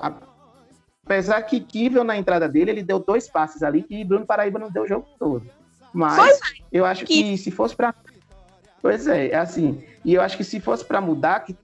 apesar 1.05 1.43
que 1.43 1.61
Kivel 1.61 2.03
na 2.03 2.17
entrada 2.17 2.49
dele, 2.49 2.71
ele 2.71 2.83
deu 2.83 2.99
dois 2.99 3.29
passes 3.29 3.63
ali 3.63 3.83
que 3.83 4.03
Bruno 4.03 4.25
Paraíba 4.25 4.59
não 4.59 4.71
deu 4.71 4.85
o 4.85 4.89
jogo 4.89 5.07
todo. 5.19 5.47
Mas 5.93 6.41
eu 6.73 6.87
acho 6.87 7.05
que, 7.05 7.23
que 7.23 7.37
se 7.37 7.51
fosse 7.51 7.77
para. 7.77 7.95
Pois 8.81 9.07
é, 9.07 9.29
é 9.29 9.37
assim. 9.37 9.85
E 10.03 10.15
eu 10.15 10.23
acho 10.23 10.39
que 10.39 10.45
se 10.45 10.59
fosse 10.59 10.83
para 10.83 10.99
mudar, 10.99 11.41
que 11.41 11.55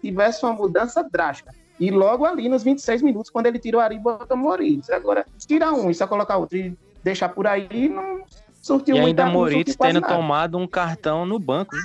tivesse 0.00 0.44
uma 0.44 0.52
mudança 0.52 1.08
drástica. 1.08 1.54
E 1.78 1.92
logo 1.92 2.26
ali 2.26 2.48
nos 2.48 2.64
26 2.64 3.02
minutos, 3.02 3.30
quando 3.30 3.46
ele 3.46 3.60
tirou 3.60 3.80
Ari 3.80 4.00
botou 4.00 4.36
Moritz. 4.36 4.90
Agora, 4.90 5.24
tirar 5.38 5.72
um 5.72 5.90
e 5.90 5.94
só 5.94 6.08
colocar 6.08 6.38
outro 6.38 6.58
e 6.58 6.76
deixar 7.04 7.28
por 7.28 7.46
aí, 7.46 7.88
não 7.88 8.24
surtiu 8.62 8.96
E 8.96 9.00
ainda 9.00 9.26
Moritz 9.26 9.76
tendo 9.76 10.00
nada. 10.00 10.14
tomado 10.14 10.56
um 10.56 10.66
cartão 10.66 11.26
no 11.26 11.38
banco. 11.38 11.76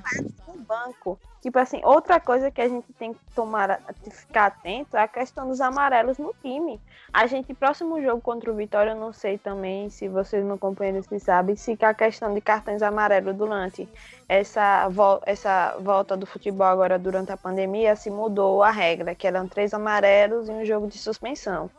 No 0.47 0.61
banco. 0.61 1.19
Tipo 1.41 1.59
assim, 1.59 1.81
outra 1.83 2.19
coisa 2.19 2.51
que 2.51 2.59
a 2.61 2.67
gente 2.67 2.91
tem 2.93 3.13
que 3.13 3.19
tomar, 3.33 3.79
ficar 4.11 4.47
atento 4.47 4.97
é 4.97 5.01
a 5.01 5.07
questão 5.07 5.47
dos 5.47 5.61
amarelos 5.61 6.17
no 6.17 6.33
time. 6.41 6.79
A 7.13 7.25
gente, 7.25 7.53
próximo 7.53 8.01
jogo 8.01 8.21
contra 8.21 8.51
o 8.51 8.55
Vitória, 8.55 8.91
eu 8.91 8.99
não 8.99 9.13
sei 9.13 9.37
também 9.37 9.89
se 9.89 10.09
vocês 10.09 10.43
não 10.43 10.57
compreendem, 10.57 11.01
se 11.01 11.19
sabem, 11.19 11.55
se 11.55 11.77
a 11.81 11.93
questão 11.93 12.33
de 12.33 12.41
cartões 12.41 12.81
amarelos 12.81 13.35
durante 13.35 13.87
essa, 14.27 14.89
essa 15.25 15.77
volta 15.79 16.17
do 16.17 16.25
futebol 16.25 16.67
agora 16.67 16.99
durante 16.99 17.31
a 17.31 17.37
pandemia, 17.37 17.95
se 17.95 18.09
mudou 18.09 18.61
a 18.61 18.71
regra, 18.71 19.15
que 19.15 19.25
eram 19.25 19.47
três 19.47 19.73
amarelos 19.73 20.49
e 20.49 20.51
um 20.51 20.65
jogo 20.65 20.87
de 20.87 20.97
suspensão. 20.97 21.71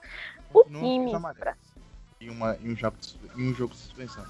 O 0.55 0.65
não 0.69 0.81
time. 0.81 1.13
E, 2.21 2.31
uma, 2.31 2.57
e, 2.61 2.73
um 2.73 2.77
jogo 2.77 2.97
de, 2.97 3.19
e 3.37 3.51
um 3.51 3.55
jogo 3.55 3.75
de 3.75 3.81
suspensão. 3.81 4.25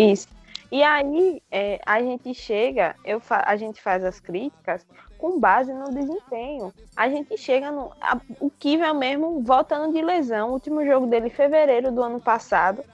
Isso. 0.00 0.28
E 0.72 0.82
aí 0.82 1.42
é, 1.50 1.80
a 1.84 2.00
gente 2.00 2.32
chega, 2.32 2.94
eu 3.04 3.20
a 3.28 3.56
gente 3.56 3.82
faz 3.82 4.04
as 4.04 4.20
críticas 4.20 4.86
com 5.18 5.38
base 5.38 5.72
no 5.72 5.92
desempenho. 5.92 6.72
A 6.96 7.08
gente 7.08 7.36
chega 7.36 7.70
no. 7.70 7.92
A, 8.00 8.18
o 8.38 8.48
Kivel 8.50 8.94
mesmo 8.94 9.42
voltando 9.42 9.92
de 9.92 10.00
lesão, 10.00 10.50
o 10.50 10.52
último 10.52 10.84
jogo 10.86 11.06
dele 11.06 11.26
em 11.26 11.30
fevereiro 11.30 11.90
do 11.90 12.02
ano 12.02 12.20
passado. 12.20 12.84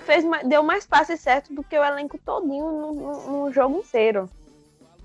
Fez, 0.00 0.24
deu 0.44 0.62
mais 0.62 0.86
passes 0.86 1.20
certo 1.20 1.52
do 1.52 1.62
que 1.62 1.76
o 1.76 1.84
elenco 1.84 2.16
todinho 2.18 2.70
no, 2.70 2.92
no, 2.92 3.30
no 3.46 3.52
jogo 3.52 3.78
inteiro 3.78 4.30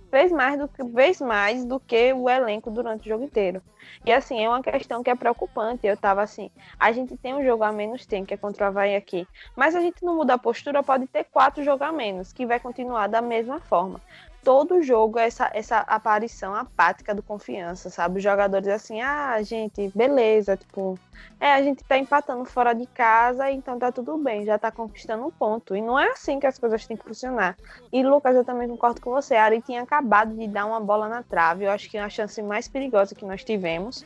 fez 0.10 0.32
mais 0.32 0.58
do 0.58 0.68
que 0.68 0.84
mais 1.24 1.66
do 1.66 1.80
que 1.80 2.14
o 2.14 2.30
elenco 2.30 2.70
durante 2.70 3.06
o 3.08 3.10
jogo 3.10 3.24
inteiro. 3.24 3.62
E 4.06 4.12
assim, 4.12 4.44
é 4.44 4.50
uma 4.50 4.62
questão 4.62 5.04
que 5.04 5.10
é 5.10 5.16
preocupante. 5.16 5.88
Eu 5.88 5.98
tava 5.98 6.22
assim, 6.22 6.50
a 6.80 6.92
gente 6.92 7.16
tem 7.18 7.34
um 7.34 7.44
jogo 7.44 7.64
a 7.64 7.72
menos, 7.72 8.06
tem, 8.06 8.26
que 8.26 8.34
é 8.34 8.38
contra 8.38 8.66
o 8.66 8.68
Havaí 8.68 8.96
aqui. 8.96 9.28
Mas 9.56 9.76
a 9.76 9.82
gente 9.82 10.04
não 10.04 10.16
muda 10.16 10.34
a 10.34 10.38
postura, 10.38 10.84
pode 10.84 11.08
ter 11.08 11.24
quatro 11.26 11.64
jogos 11.64 11.88
a 11.88 11.92
menos, 11.92 12.34
que 12.34 12.46
vai 12.46 12.60
continuar 12.60 13.08
da 13.08 13.22
mesma 13.22 13.60
forma 13.60 14.02
todo 14.44 14.82
jogo 14.82 15.20
essa, 15.20 15.50
essa 15.54 15.80
aparição 15.80 16.56
apática 16.56 17.14
do 17.14 17.22
confiança, 17.22 17.90
sabe? 17.90 18.18
Os 18.18 18.24
jogadores 18.24 18.68
assim, 18.68 19.02
ah, 19.02 19.42
gente, 19.42 19.92
beleza, 19.96 20.56
tipo, 20.56 20.98
é, 21.40 21.54
a 21.54 21.62
gente 21.62 21.84
tá 21.84 21.98
empatando 21.98 22.46
fora 22.46 22.74
de 22.74 22.86
casa, 22.88 23.50
então 23.52 23.78
tá 23.78 23.92
tudo 23.92 24.18
bem, 24.18 24.46
já 24.46 24.58
tá 24.58 24.72
conquistando 24.72 25.26
um 25.26 25.32
ponto. 25.32 25.76
E 25.76 25.82
não 25.82 25.98
é 25.98 26.10
assim 26.12 26.40
que 26.40 26.48
as 26.48 26.58
coisas 26.58 26.86
têm 26.86 26.98
que 26.98 27.04
funcionar. 27.04 27.58
E 27.92 28.04
Lucas, 28.04 28.36
eu 28.36 28.44
também 28.44 28.68
concordo 28.68 29.02
com 29.02 29.12
você. 29.12 29.36
A 29.36 29.46
Ari 29.46 29.62
tinha 29.62 29.82
acabado 29.82 30.36
de 30.36 30.48
dar 30.48 30.66
uma 30.66 30.80
bola 30.80 31.08
na 31.08 31.24
trave, 31.24 31.66
eu 31.66 31.72
acho 31.72 31.90
que 31.90 31.98
é 31.98 32.02
a 32.02 32.10
chance 32.10 32.42
mais 32.42 32.68
perigosa 32.68 33.16
que 33.16 33.26
nós 33.26 33.44
tivemos. 33.44 34.06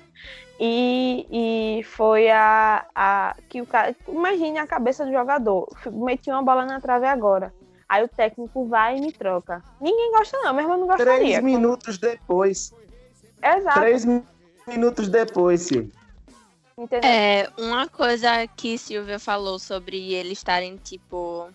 E, 0.59 1.27
e 1.79 1.83
foi 1.83 2.29
a, 2.29 2.85
a 2.93 3.35
que 3.49 3.61
o 3.61 3.65
cara. 3.65 3.95
Imagine 4.07 4.59
a 4.59 4.67
cabeça 4.67 5.05
do 5.05 5.11
jogador. 5.11 5.67
Meti 5.91 6.29
uma 6.29 6.43
bola 6.43 6.65
na 6.65 6.79
trave 6.79 7.07
agora 7.07 7.51
Aí 7.93 8.03
o 8.03 8.07
técnico 8.07 8.65
vai 8.65 8.97
e 8.97 9.01
me 9.01 9.11
troca. 9.11 9.63
Ninguém 9.79 10.11
gosta, 10.13 10.35
não, 10.39 10.51
mesmo 10.51 10.73
eu 10.73 10.77
não 10.79 10.87
gostaria. 10.87 11.15
Três 11.15 11.43
minutos 11.43 11.99
depois. 11.99 12.73
Exato. 13.39 13.79
Três 13.79 14.03
minutos 14.67 15.07
depois, 15.07 15.61
Silvia. 15.61 15.91
Entendeu? 16.75 17.07
É, 17.07 17.47
uma 17.55 17.87
coisa 17.87 18.47
que 18.47 18.79
Silvia 18.79 19.19
falou 19.19 19.59
sobre 19.59 20.11
eles 20.11 20.39
estarem, 20.39 20.75
tipo, 20.77 21.47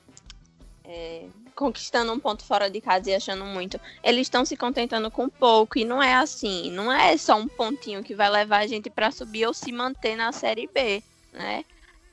é, 0.85 1.27
conquistando 1.57 2.13
um 2.13 2.21
ponto 2.21 2.45
fora 2.45 2.71
de 2.71 2.81
casa 2.81 3.11
e 3.11 3.17
achando 3.17 3.45
muito. 3.45 3.81
Eles 4.01 4.21
estão 4.21 4.45
se 4.45 4.57
contentando 4.57 5.11
com 5.11 5.29
pouco 5.29 5.77
e 5.77 5.85
não 5.85 6.01
é 6.01 6.15
assim. 6.15 6.71
Não 6.71 6.93
é 6.93 7.17
só 7.17 7.35
um 7.35 7.49
pontinho 7.49 8.05
que 8.05 8.15
vai 8.15 8.31
levar 8.31 8.59
a 8.59 8.67
gente 8.69 8.89
para 8.89 9.11
subir 9.11 9.45
ou 9.45 9.53
se 9.53 9.73
manter 9.73 10.15
na 10.15 10.31
Série 10.31 10.69
B, 10.73 11.03
né? 11.33 11.65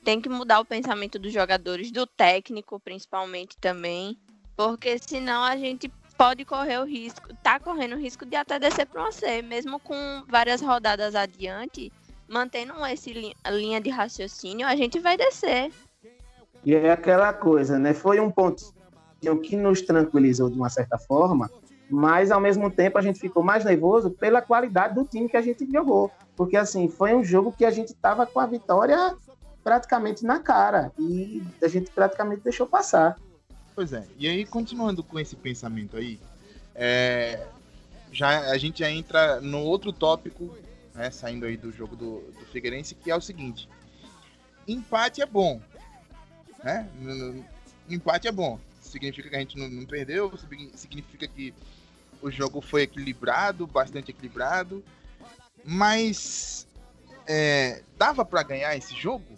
Tem 0.06 0.20
que 0.20 0.28
mudar 0.28 0.60
o 0.60 0.64
pensamento 0.64 1.18
dos 1.18 1.32
jogadores, 1.32 1.90
do 1.90 2.06
técnico 2.06 2.78
principalmente 2.78 3.56
também, 3.56 4.16
porque 4.56 4.96
senão 5.00 5.42
a 5.42 5.56
gente 5.56 5.90
pode 6.16 6.44
correr 6.44 6.78
o 6.78 6.84
risco, 6.84 7.34
tá 7.42 7.58
correndo 7.58 7.96
o 7.96 7.98
risco 7.98 8.24
de 8.24 8.36
até 8.36 8.56
descer 8.56 8.86
para 8.86 9.10
C, 9.10 9.42
mesmo 9.42 9.80
com 9.80 10.22
várias 10.28 10.60
rodadas 10.60 11.16
adiante, 11.16 11.92
mantendo 12.28 12.74
esse 12.86 13.34
linha 13.50 13.80
de 13.80 13.90
raciocínio, 13.90 14.64
a 14.64 14.76
gente 14.76 15.00
vai 15.00 15.16
descer. 15.16 15.72
E 16.64 16.72
é 16.72 16.92
aquela 16.92 17.32
coisa, 17.32 17.76
né? 17.76 17.92
Foi 17.92 18.20
um 18.20 18.30
ponto 18.30 18.72
que 19.42 19.56
nos 19.56 19.82
tranquilizou 19.82 20.48
de 20.48 20.56
uma 20.56 20.68
certa 20.68 20.96
forma, 20.98 21.50
mas 21.90 22.30
ao 22.30 22.40
mesmo 22.40 22.70
tempo 22.70 22.96
a 22.96 23.02
gente 23.02 23.18
ficou 23.18 23.42
mais 23.42 23.64
nervoso 23.64 24.08
pela 24.12 24.40
qualidade 24.40 24.94
do 24.94 25.04
time 25.04 25.28
que 25.28 25.36
a 25.36 25.42
gente 25.42 25.68
jogou. 25.68 26.12
Porque 26.36 26.56
assim, 26.56 26.88
foi 26.88 27.12
um 27.12 27.24
jogo 27.24 27.50
que 27.50 27.64
a 27.64 27.72
gente 27.72 27.88
estava 27.88 28.24
com 28.24 28.38
a 28.38 28.46
vitória 28.46 29.16
praticamente 29.66 30.24
na 30.24 30.38
cara 30.38 30.92
e 30.96 31.42
a 31.60 31.66
gente 31.66 31.90
praticamente 31.90 32.40
deixou 32.40 32.68
passar. 32.68 33.18
Pois 33.74 33.92
é, 33.92 34.06
e 34.16 34.28
aí 34.28 34.46
continuando 34.46 35.02
com 35.02 35.18
esse 35.18 35.34
pensamento 35.34 35.96
aí, 35.96 36.20
é, 36.72 37.44
já, 38.12 38.48
a 38.52 38.56
gente 38.58 38.78
já 38.78 38.88
entra 38.88 39.40
no 39.40 39.58
outro 39.58 39.92
tópico, 39.92 40.56
né, 40.94 41.10
saindo 41.10 41.46
aí 41.46 41.56
do 41.56 41.72
jogo 41.72 41.96
do, 41.96 42.20
do 42.20 42.46
Figueirense, 42.52 42.94
que 42.94 43.10
é 43.10 43.16
o 43.16 43.20
seguinte: 43.20 43.68
empate 44.68 45.20
é 45.20 45.26
bom, 45.26 45.60
né? 46.62 46.88
Empate 47.88 48.28
é 48.28 48.32
bom. 48.32 48.60
Significa 48.80 49.28
que 49.28 49.34
a 49.34 49.40
gente 49.40 49.58
não, 49.58 49.68
não 49.68 49.84
perdeu, 49.84 50.32
significa 50.76 51.26
que 51.26 51.52
o 52.22 52.30
jogo 52.30 52.60
foi 52.60 52.82
equilibrado, 52.82 53.66
bastante 53.66 54.12
equilibrado, 54.12 54.84
mas 55.64 56.68
é, 57.26 57.82
dava 57.98 58.24
para 58.24 58.44
ganhar 58.44 58.76
esse 58.76 58.94
jogo? 58.94 59.35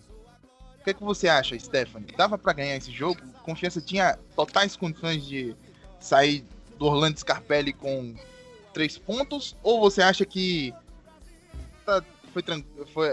Que, 0.89 0.95
que 0.95 1.05
você 1.05 1.29
acha, 1.29 1.59
Stephanie? 1.59 2.15
Dava 2.17 2.39
para 2.39 2.55
ganhar 2.55 2.77
esse 2.77 2.91
jogo? 2.91 3.21
Confiança 3.43 3.79
tinha 3.79 4.19
totais 4.35 4.75
condições 4.75 5.23
de 5.27 5.55
sair 6.01 6.47
do 6.79 6.87
Orlando 6.87 7.19
Scarpelli 7.19 7.75
com 7.75 8.15
três 8.73 8.97
pontos? 8.97 9.55
Ou 9.63 9.81
você 9.81 10.01
acha 10.01 10.25
que 10.25 10.73
tá, 11.85 12.03
foi, 12.33 12.43
foi, 12.95 13.11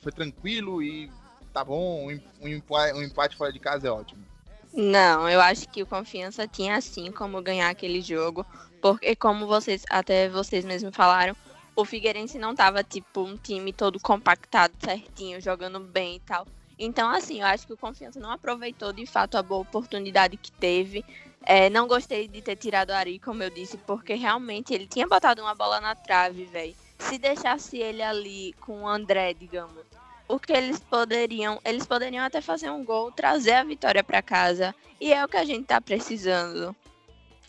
foi 0.00 0.12
tranquilo 0.12 0.82
e 0.82 1.10
tá 1.52 1.62
bom, 1.62 2.08
um 2.40 2.48
empate, 2.48 2.94
um 2.94 3.02
empate 3.02 3.36
fora 3.36 3.52
de 3.52 3.58
casa 3.58 3.88
é 3.88 3.90
ótimo? 3.90 4.24
Não, 4.72 5.28
eu 5.28 5.42
acho 5.42 5.68
que 5.68 5.82
o 5.82 5.86
Confiança 5.86 6.48
tinha 6.48 6.76
assim 6.76 7.12
como 7.12 7.42
ganhar 7.42 7.68
aquele 7.68 8.00
jogo, 8.00 8.46
porque 8.80 9.14
como 9.14 9.46
vocês 9.46 9.84
até 9.90 10.30
vocês 10.30 10.64
mesmos 10.64 10.96
falaram, 10.96 11.36
o 11.76 11.84
Figueirense 11.84 12.38
não 12.38 12.54
tava 12.54 12.82
tipo 12.82 13.20
um 13.20 13.36
time 13.36 13.70
todo 13.70 14.00
compactado 14.00 14.72
certinho, 14.82 15.42
jogando 15.42 15.78
bem 15.78 16.16
e 16.16 16.20
tal. 16.20 16.46
Então, 16.78 17.10
assim, 17.10 17.40
eu 17.40 17.46
acho 17.46 17.66
que 17.66 17.72
o 17.72 17.76
Confiança 17.76 18.20
não 18.20 18.30
aproveitou 18.30 18.92
de 18.92 19.04
fato 19.04 19.36
a 19.36 19.42
boa 19.42 19.62
oportunidade 19.62 20.36
que 20.36 20.52
teve. 20.52 21.04
É, 21.44 21.68
não 21.68 21.88
gostei 21.88 22.28
de 22.28 22.40
ter 22.40 22.56
tirado 22.56 22.90
o 22.90 22.94
Ari, 22.94 23.18
como 23.18 23.42
eu 23.42 23.50
disse, 23.50 23.76
porque 23.78 24.14
realmente 24.14 24.72
ele 24.72 24.86
tinha 24.86 25.06
botado 25.06 25.42
uma 25.42 25.54
bola 25.54 25.80
na 25.80 25.94
trave, 25.94 26.44
velho. 26.44 26.76
Se 26.98 27.18
deixasse 27.18 27.78
ele 27.78 28.02
ali 28.02 28.52
com 28.60 28.82
o 28.82 28.88
André, 28.88 29.34
digamos, 29.34 29.84
o 30.28 30.38
que 30.38 30.52
eles 30.52 30.78
poderiam, 30.78 31.60
eles 31.64 31.86
poderiam 31.86 32.24
até 32.24 32.40
fazer 32.40 32.70
um 32.70 32.84
gol, 32.84 33.10
trazer 33.10 33.52
a 33.52 33.64
vitória 33.64 34.04
para 34.04 34.22
casa, 34.22 34.74
e 35.00 35.12
é 35.12 35.24
o 35.24 35.28
que 35.28 35.36
a 35.36 35.44
gente 35.44 35.64
tá 35.64 35.80
precisando. 35.80 36.76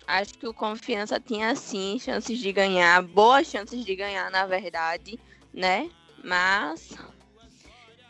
Acho 0.08 0.34
que 0.36 0.48
o 0.48 0.54
Confiança 0.54 1.20
tinha 1.20 1.56
sim 1.56 2.00
chances 2.00 2.39
de 2.39 2.52
ganhar, 2.52 3.02
boas 3.04 3.48
chances 3.48 3.86
de 3.86 3.96
ganhar, 3.96 4.32
na 4.32 4.46
verdade, 4.46 5.20
né? 5.54 5.89
Mas 6.24 6.98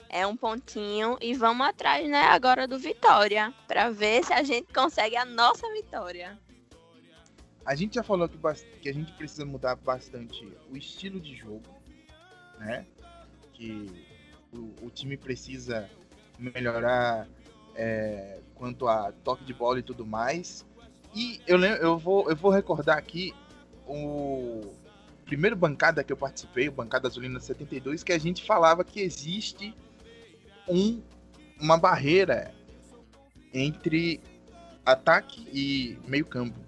é 0.09 0.25
um 0.25 0.35
pontinho 0.35 1.17
e 1.21 1.33
vamos 1.33 1.65
atrás, 1.67 2.09
né, 2.09 2.23
agora 2.23 2.67
do 2.67 2.77
Vitória, 2.77 3.53
para 3.67 3.89
ver 3.89 4.25
se 4.25 4.33
a 4.33 4.43
gente 4.43 4.73
consegue 4.73 5.15
a 5.15 5.23
nossa 5.23 5.71
vitória. 5.71 6.37
A 7.65 7.75
gente 7.75 7.95
já 7.95 8.03
falou 8.03 8.27
que, 8.27 8.37
que 8.81 8.89
a 8.89 8.93
gente 8.93 9.11
precisa 9.13 9.45
mudar 9.45 9.75
bastante 9.75 10.47
o 10.71 10.75
estilo 10.75 11.19
de 11.19 11.35
jogo, 11.35 11.61
né? 12.57 12.85
Que 13.53 13.87
o, 14.51 14.87
o 14.87 14.89
time 14.89 15.15
precisa 15.15 15.87
melhorar 16.39 17.27
é, 17.75 18.39
quanto 18.55 18.87
a 18.87 19.11
toque 19.23 19.43
de 19.43 19.53
bola 19.53 19.77
e 19.77 19.83
tudo 19.83 20.05
mais. 20.05 20.65
E 21.13 21.39
eu, 21.45 21.59
eu, 21.59 21.97
vou, 21.97 22.29
eu 22.29 22.35
vou 22.35 22.49
recordar 22.49 22.97
aqui 22.97 23.33
o 23.87 24.73
primeiro 25.25 25.55
bancada 25.55 26.03
que 26.03 26.11
eu 26.11 26.17
participei, 26.17 26.69
o 26.69 26.71
Bancada 26.71 27.07
Azulina 27.07 27.39
72, 27.39 28.03
que 28.03 28.11
a 28.11 28.17
gente 28.17 28.43
falava 28.43 28.83
que 28.83 28.99
existe 28.99 29.75
um, 30.69 31.01
uma 31.59 31.77
barreira 31.77 32.53
entre 33.53 34.21
ataque 34.85 35.47
e 35.51 35.97
meio 36.07 36.25
campo. 36.25 36.59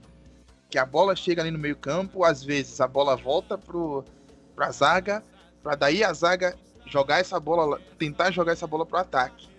Que 0.69 0.77
a 0.77 0.85
bola 0.85 1.15
chega 1.15 1.41
ali 1.41 1.51
no 1.51 1.59
meio 1.59 1.75
campo, 1.75 2.23
às 2.23 2.43
vezes 2.43 2.79
a 2.81 2.87
bola 2.87 3.15
volta 3.15 3.57
para 3.57 4.67
a 4.67 4.71
zaga, 4.71 5.23
para 5.61 5.75
daí 5.75 6.03
a 6.03 6.13
zaga 6.13 6.57
jogar 6.85 7.19
essa 7.19 7.39
bola, 7.39 7.79
tentar 7.97 8.31
jogar 8.31 8.53
essa 8.53 8.67
bola 8.67 8.85
para 8.85 8.97
o 8.97 9.01
ataque. 9.01 9.49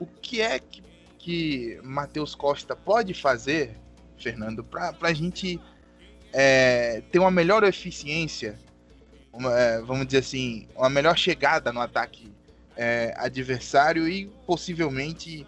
O 0.00 0.06
que 0.06 0.40
é 0.40 0.58
que, 0.58 0.82
que 1.18 1.80
Matheus 1.82 2.34
Costa 2.34 2.74
pode 2.74 3.14
fazer, 3.14 3.76
Fernando, 4.18 4.64
para 4.64 4.94
a 5.00 5.12
gente 5.12 5.60
é, 6.32 7.02
ter 7.12 7.18
uma 7.18 7.30
melhor 7.30 7.62
eficiência, 7.62 8.58
uma, 9.32 9.52
é, 9.58 9.80
vamos 9.82 10.06
dizer 10.06 10.18
assim, 10.18 10.66
uma 10.74 10.90
melhor 10.90 11.16
chegada 11.16 11.72
no 11.72 11.80
ataque 11.80 12.32
é, 12.76 13.14
adversário 13.16 14.08
e 14.08 14.26
possivelmente 14.46 15.46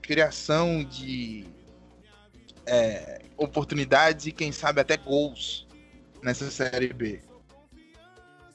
criação 0.00 0.84
de 0.84 1.44
é, 2.66 3.22
oportunidades 3.36 4.26
e 4.26 4.32
quem 4.32 4.52
sabe 4.52 4.80
até 4.80 4.96
gols 4.96 5.66
nessa 6.22 6.50
série 6.50 6.92
B. 6.92 7.20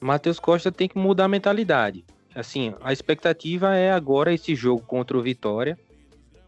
Matheus 0.00 0.40
Costa 0.40 0.72
tem 0.72 0.88
que 0.88 0.98
mudar 0.98 1.24
a 1.24 1.28
mentalidade. 1.28 2.04
Assim, 2.34 2.74
a 2.80 2.92
expectativa 2.92 3.74
é 3.74 3.90
agora 3.90 4.32
esse 4.32 4.54
jogo 4.54 4.82
contra 4.82 5.18
o 5.18 5.22
Vitória, 5.22 5.78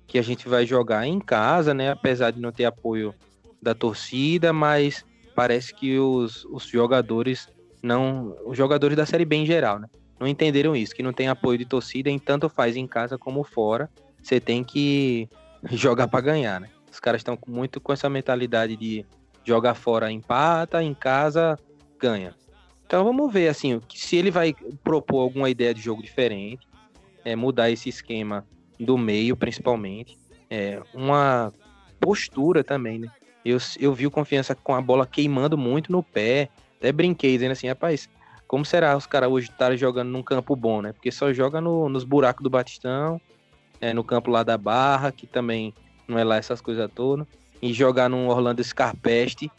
que 0.06 0.18
a 0.18 0.22
gente 0.22 0.48
vai 0.48 0.64
jogar 0.64 1.06
em 1.06 1.20
casa, 1.20 1.74
né? 1.74 1.90
Apesar 1.90 2.30
de 2.30 2.40
não 2.40 2.52
ter 2.52 2.64
apoio 2.64 3.14
da 3.60 3.74
torcida, 3.74 4.52
mas 4.52 5.04
parece 5.34 5.74
que 5.74 5.98
os, 5.98 6.44
os 6.46 6.64
jogadores 6.66 7.48
não. 7.82 8.36
Os 8.46 8.56
jogadores 8.56 8.96
da 8.96 9.06
Série 9.06 9.24
B 9.24 9.36
em 9.36 9.46
geral, 9.46 9.78
né? 9.78 9.88
Não 10.22 10.28
entenderam 10.28 10.76
isso, 10.76 10.94
que 10.94 11.02
não 11.02 11.12
tem 11.12 11.26
apoio 11.26 11.58
de 11.58 11.64
torcida 11.64 12.08
em 12.08 12.16
tanto 12.16 12.48
faz 12.48 12.76
em 12.76 12.86
casa 12.86 13.18
como 13.18 13.42
fora. 13.42 13.90
Você 14.22 14.38
tem 14.38 14.62
que 14.62 15.28
jogar 15.72 16.06
para 16.06 16.20
ganhar, 16.20 16.60
né? 16.60 16.68
Os 16.90 17.00
caras 17.00 17.20
estão 17.20 17.36
muito 17.44 17.80
com 17.80 17.92
essa 17.92 18.08
mentalidade 18.08 18.76
de 18.76 19.04
jogar 19.44 19.74
fora 19.74 20.12
empata, 20.12 20.80
em 20.80 20.94
casa 20.94 21.58
ganha. 21.98 22.36
Então 22.86 23.02
vamos 23.02 23.32
ver 23.32 23.48
assim, 23.48 23.80
se 23.92 24.16
ele 24.16 24.30
vai 24.30 24.54
propor 24.84 25.22
alguma 25.22 25.50
ideia 25.50 25.74
de 25.74 25.80
jogo 25.80 26.02
diferente, 26.02 26.68
é, 27.24 27.34
mudar 27.34 27.70
esse 27.70 27.88
esquema 27.88 28.46
do 28.78 28.96
meio, 28.96 29.36
principalmente, 29.36 30.16
é, 30.48 30.80
uma 30.94 31.52
postura 31.98 32.62
também, 32.62 33.00
né? 33.00 33.08
Eu, 33.44 33.58
eu 33.80 33.92
vi 33.92 34.06
o 34.06 34.10
confiança 34.10 34.54
com 34.54 34.72
a 34.72 34.80
bola 34.80 35.04
queimando 35.04 35.58
muito 35.58 35.90
no 35.90 36.00
pé, 36.00 36.48
até 36.76 36.92
brinquei 36.92 37.32
dizendo 37.32 37.52
assim, 37.52 37.66
rapaz, 37.66 38.08
como 38.52 38.66
será 38.66 38.94
os 38.94 39.06
caras 39.06 39.30
hoje 39.30 39.48
estarem 39.48 39.78
jogando 39.78 40.10
num 40.10 40.22
campo 40.22 40.54
bom, 40.54 40.82
né? 40.82 40.92
Porque 40.92 41.10
só 41.10 41.32
joga 41.32 41.58
no, 41.58 41.88
nos 41.88 42.04
buracos 42.04 42.42
do 42.42 42.50
Batistão, 42.50 43.18
é, 43.80 43.94
no 43.94 44.04
campo 44.04 44.30
lá 44.30 44.42
da 44.42 44.58
Barra, 44.58 45.10
que 45.10 45.26
também 45.26 45.72
não 46.06 46.18
é 46.18 46.24
lá 46.24 46.36
essas 46.36 46.60
coisas 46.60 46.86
todas, 46.94 47.26
e 47.62 47.72
jogar 47.72 48.10
num 48.10 48.28
Orlando 48.28 48.62
Scarpeste, 48.62 49.50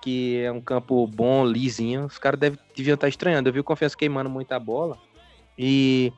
que 0.00 0.40
é 0.40 0.52
um 0.52 0.60
campo 0.60 1.04
bom, 1.08 1.44
lisinho. 1.44 2.04
Os 2.04 2.16
caras 2.16 2.38
deviam 2.38 2.94
estar 2.94 3.08
estranhando. 3.08 3.48
Eu 3.48 3.52
vi 3.52 3.58
o 3.58 3.64
Confiança 3.64 3.96
queimando 3.96 4.30
muita 4.30 4.56
bola. 4.56 4.96
E, 5.58 6.12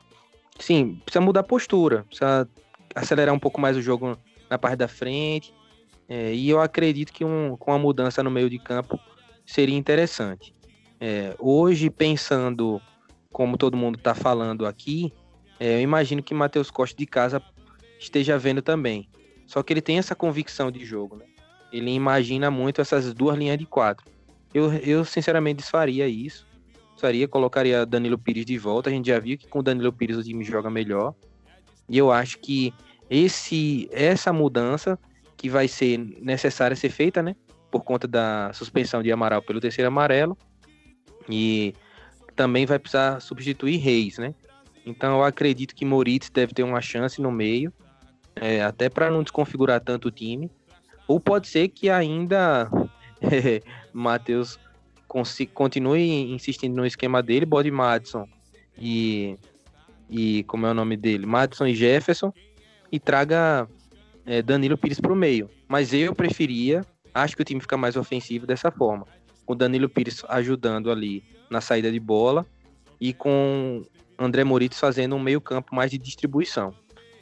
sim, 0.59 1.01
precisa 1.03 1.25
mudar 1.25 1.39
a 1.39 1.43
postura, 1.43 2.03
precisa 2.03 2.47
acelerar 2.93 3.33
um 3.33 3.39
pouco 3.39 3.59
mais 3.59 3.75
o 3.75 3.81
jogo 3.81 4.15
na 4.47 4.59
parte 4.59 4.75
da 4.75 4.87
frente. 4.87 5.51
É, 6.07 6.35
e 6.35 6.51
eu 6.51 6.61
acredito 6.61 7.11
que 7.11 7.25
um, 7.25 7.57
com 7.57 7.73
a 7.73 7.79
mudança 7.79 8.21
no 8.21 8.29
meio 8.29 8.47
de 8.47 8.59
campo 8.59 8.99
seria 9.43 9.75
interessante. 9.75 10.53
É, 10.99 11.35
hoje, 11.39 11.89
pensando 11.89 12.81
como 13.31 13.57
todo 13.57 13.77
mundo 13.77 13.97
está 13.97 14.13
falando 14.13 14.65
aqui, 14.65 15.13
é, 15.59 15.75
eu 15.75 15.81
imagino 15.81 16.23
que 16.23 16.33
Matheus 16.33 16.69
Costa 16.71 16.97
de 16.97 17.05
casa 17.05 17.41
esteja 17.99 18.37
vendo 18.37 18.61
também. 18.61 19.09
Só 19.45 19.63
que 19.63 19.73
ele 19.73 19.81
tem 19.81 19.97
essa 19.97 20.15
convicção 20.15 20.71
de 20.71 20.83
jogo, 20.85 21.17
né? 21.17 21.25
Ele 21.71 21.91
imagina 21.91 22.49
muito 22.49 22.81
essas 22.81 23.13
duas 23.13 23.37
linhas 23.37 23.57
de 23.57 23.65
quatro. 23.65 24.05
Eu, 24.53 24.73
eu 24.73 25.05
sinceramente 25.05 25.57
desfaria 25.57 26.07
isso. 26.07 26.47
Desfaria, 26.93 27.27
colocaria 27.27 27.85
Danilo 27.85 28.17
Pires 28.17 28.45
de 28.45 28.57
volta. 28.57 28.89
A 28.89 28.93
gente 28.93 29.07
já 29.07 29.19
viu 29.19 29.37
que 29.37 29.47
com 29.47 29.63
Danilo 29.63 29.93
Pires 29.93 30.17
o 30.17 30.23
time 30.23 30.43
joga 30.43 30.69
melhor. 30.69 31.13
E 31.87 31.97
eu 31.97 32.11
acho 32.11 32.39
que 32.39 32.73
esse 33.09 33.89
essa 33.91 34.31
mudança 34.31 34.99
que 35.37 35.49
vai 35.49 35.67
ser 35.67 35.97
necessária 36.21 36.75
ser 36.75 36.89
feita, 36.89 37.23
né? 37.23 37.35
Por 37.71 37.83
conta 37.83 38.07
da 38.07 38.51
suspensão 38.53 39.01
de 39.01 39.11
Amaral 39.11 39.41
pelo 39.41 39.59
terceiro 39.59 39.87
amarelo, 39.87 40.37
e 41.29 41.73
também 42.35 42.65
vai 42.65 42.79
precisar 42.79 43.19
substituir 43.19 43.77
Reis, 43.77 44.17
né? 44.17 44.33
Então 44.85 45.17
eu 45.17 45.23
acredito 45.23 45.75
que 45.75 45.85
Moritz 45.85 46.29
deve 46.29 46.53
ter 46.53 46.63
uma 46.63 46.81
chance 46.81 47.21
no 47.21 47.31
meio, 47.31 47.71
é, 48.35 48.61
até 48.61 48.89
para 48.89 49.11
não 49.11 49.21
desconfigurar 49.21 49.81
tanto 49.81 50.07
o 50.07 50.11
time. 50.11 50.49
Ou 51.07 51.19
pode 51.19 51.47
ser 51.47 51.69
que 51.69 51.89
ainda 51.89 52.69
é, 53.21 53.61
Matheus 53.93 54.59
continue 55.53 56.31
insistindo 56.31 56.75
no 56.75 56.85
esquema 56.85 57.21
dele, 57.23 57.45
bode 57.45 57.71
Madison 57.71 58.27
e, 58.77 59.37
e 60.09 60.43
como 60.43 60.67
é 60.67 60.71
o 60.71 60.73
nome 60.73 60.95
dele? 60.95 61.25
Madison 61.25 61.65
e 61.65 61.75
Jefferson 61.75 62.31
e 62.91 62.99
traga 62.99 63.67
é, 64.25 64.41
Danilo 64.41 64.77
Pires 64.77 64.99
para 64.99 65.11
o 65.11 65.15
meio. 65.15 65.49
Mas 65.67 65.93
eu 65.93 66.15
preferia, 66.15 66.85
acho 67.13 67.35
que 67.35 67.41
o 67.41 67.45
time 67.45 67.59
fica 67.59 67.75
mais 67.75 67.95
ofensivo 67.95 68.47
dessa 68.47 68.71
forma. 68.71 69.05
Com 69.49 69.55
Danilo 69.55 69.89
Pires 69.89 70.23
ajudando 70.29 70.91
ali 70.91 71.23
na 71.49 71.59
saída 71.59 71.91
de 71.91 71.99
bola 71.99 72.45
e 73.01 73.15
com 73.15 73.83
André 74.15 74.43
Moritz 74.43 74.79
fazendo 74.79 75.15
um 75.15 75.19
meio 75.19 75.41
campo 75.41 75.73
mais 75.73 75.89
de 75.89 75.97
distribuição. 75.97 76.71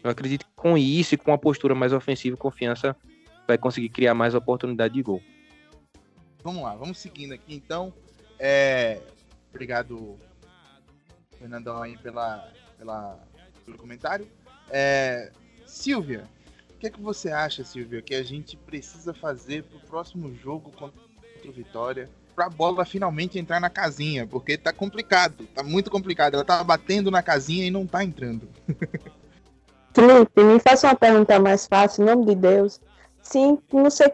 Eu 0.03 0.11
acredito 0.11 0.45
que 0.45 0.51
com 0.53 0.77
isso 0.77 1.15
e 1.15 1.17
com 1.17 1.31
uma 1.31 1.37
postura 1.37 1.73
mais 1.73 1.93
ofensiva 1.93 2.35
e 2.35 2.37
confiança 2.37 2.93
vai 3.47 3.57
conseguir 3.57 3.87
criar 3.87 4.13
mais 4.13 4.35
oportunidade 4.35 4.95
de 4.95 5.01
gol. 5.01 5.23
Vamos 6.43 6.63
lá, 6.63 6.75
vamos 6.75 6.97
seguindo 6.97 7.31
aqui 7.31 7.55
então. 7.55 7.93
É... 8.37 8.99
Obrigado, 9.49 10.19
Fernandão, 11.39 11.81
aí 11.81 11.97
pela, 11.97 12.51
pela, 12.77 13.17
pelo 13.63 13.77
comentário. 13.77 14.27
É... 14.69 15.31
Silvia, 15.65 16.25
o 16.71 16.77
que, 16.77 16.87
é 16.87 16.89
que 16.89 16.99
você 16.99 17.31
acha, 17.31 17.63
Silvia, 17.63 18.01
que 18.01 18.13
a 18.13 18.21
gente 18.21 18.57
precisa 18.57 19.13
fazer 19.13 19.63
para 19.63 19.77
o 19.77 19.81
próximo 19.87 20.35
jogo 20.35 20.73
contra 20.73 21.07
Vitória? 21.51 22.09
Para 22.35 22.45
a 22.45 22.49
bola 22.49 22.85
finalmente 22.85 23.39
entrar 23.39 23.59
na 23.59 23.69
casinha, 23.69 24.27
porque 24.27 24.57
tá 24.57 24.71
complicado, 24.71 25.47
tá 25.55 25.63
muito 25.63 25.89
complicado. 25.89 26.35
Ela 26.35 26.45
tá 26.45 26.63
batendo 26.63 27.09
na 27.09 27.23
casinha 27.23 27.65
e 27.65 27.71
não 27.71 27.87
tá 27.87 28.03
entrando. 28.03 28.47
Felipe, 29.93 30.43
me 30.43 30.59
faça 30.59 30.87
uma 30.87 30.95
pergunta 30.95 31.39
mais 31.39 31.65
fácil, 31.65 32.03
em 32.03 32.05
nome 32.05 32.25
de 32.27 32.35
Deus. 32.35 32.79
Sim, 33.23 33.57
não 33.73 33.89
sei 33.89 34.07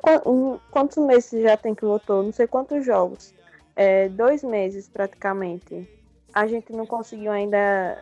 quantos 0.72 0.98
meses 0.98 1.44
já 1.44 1.58
tem 1.58 1.76
que 1.76 1.84
votou, 1.84 2.24
não 2.24 2.32
sei 2.32 2.48
quantos 2.48 2.86
jogos. 2.86 3.34
É, 3.76 4.08
dois 4.08 4.44
meses 4.44 4.88
praticamente. 4.88 5.88
A 6.34 6.48
gente 6.48 6.72
não 6.72 6.86
conseguiu 6.86 7.32
ainda 7.32 8.02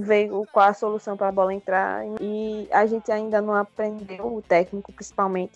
ver 0.00 0.30
qual 0.50 0.68
a 0.68 0.74
solução 0.74 1.16
para 1.16 1.28
a 1.28 1.32
bola 1.32 1.52
entrar 1.52 2.04
e 2.20 2.66
a 2.72 2.86
gente 2.86 3.12
ainda 3.12 3.40
não 3.40 3.54
aprendeu, 3.54 4.36
o 4.36 4.42
técnico 4.42 4.92
principalmente. 4.92 5.52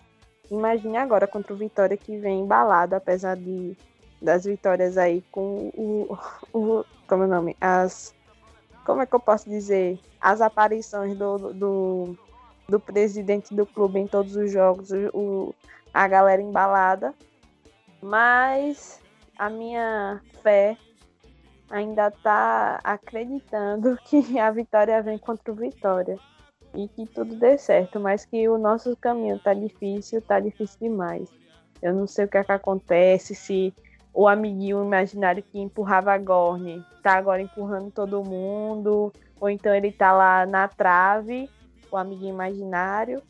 Imagine 0.50 0.96
agora 0.96 1.26
contra 1.26 1.52
o 1.52 1.56
Vitória 1.56 1.96
que 1.96 2.16
vem 2.16 2.40
embalado, 2.40 2.94
apesar 2.94 3.36
de 3.36 3.76
das 4.20 4.44
vitórias 4.44 4.98
aí 4.98 5.22
com 5.30 5.70
o, 5.76 6.18
o 6.52 6.84
como 7.06 7.22
é 7.22 7.26
o 7.26 7.28
nome? 7.28 7.56
As 7.60 8.14
como 8.84 9.02
é 9.02 9.06
que 9.06 9.14
eu 9.14 9.20
posso 9.20 9.48
dizer? 9.48 10.00
As 10.20 10.40
aparições 10.40 11.16
do, 11.16 11.52
do, 11.52 12.16
do 12.68 12.80
presidente 12.80 13.54
do 13.54 13.66
clube 13.66 13.98
em 14.00 14.06
todos 14.06 14.34
os 14.34 14.50
jogos, 14.50 14.90
o, 15.12 15.54
a 15.92 16.08
galera 16.08 16.40
embalada. 16.40 17.14
Mas 18.00 19.00
a 19.38 19.50
minha 19.50 20.22
fé 20.42 20.76
ainda 21.70 22.08
está 22.08 22.80
acreditando 22.82 23.98
que 24.06 24.38
a 24.38 24.50
vitória 24.50 25.02
vem 25.02 25.18
contra 25.18 25.52
o 25.52 25.54
Vitória 25.54 26.18
e 26.74 26.88
que 26.88 27.06
tudo 27.06 27.34
dê 27.34 27.56
certo, 27.58 27.98
mas 27.98 28.24
que 28.24 28.48
o 28.48 28.58
nosso 28.58 28.96
caminho 28.96 29.38
tá 29.38 29.54
difícil, 29.54 30.22
tá 30.22 30.40
difícil 30.40 30.78
demais. 30.80 31.28
Eu 31.80 31.94
não 31.94 32.06
sei 32.06 32.24
o 32.24 32.28
que, 32.28 32.38
é 32.38 32.44
que 32.44 32.52
acontece, 32.52 33.34
se 33.34 33.74
o 34.12 34.26
amiguinho 34.26 34.84
imaginário 34.84 35.42
que 35.42 35.58
empurrava 35.58 36.12
a 36.12 36.18
Gorne 36.18 36.84
tá 37.02 37.14
agora 37.14 37.40
empurrando 37.40 37.90
todo 37.90 38.24
mundo, 38.24 39.12
ou 39.40 39.48
então 39.48 39.74
ele 39.74 39.92
tá 39.92 40.12
lá 40.12 40.44
na 40.44 40.66
trave, 40.66 41.48
o 41.90 41.96
amiguinho 41.96 42.34
imaginário. 42.34 43.22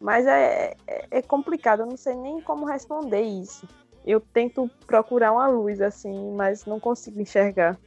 Mas 0.00 0.26
é, 0.26 0.74
é, 0.86 1.06
é 1.10 1.22
complicado, 1.22 1.80
eu 1.80 1.86
não 1.86 1.96
sei 1.96 2.14
nem 2.14 2.40
como 2.40 2.64
responder 2.64 3.20
isso 3.20 3.66
eu 4.04 4.20
tento 4.20 4.70
procurar 4.86 5.32
uma 5.32 5.46
luz 5.48 5.80
assim, 5.80 6.32
mas 6.34 6.64
não 6.64 6.80
consigo 6.80 7.20
enxergar. 7.20 7.78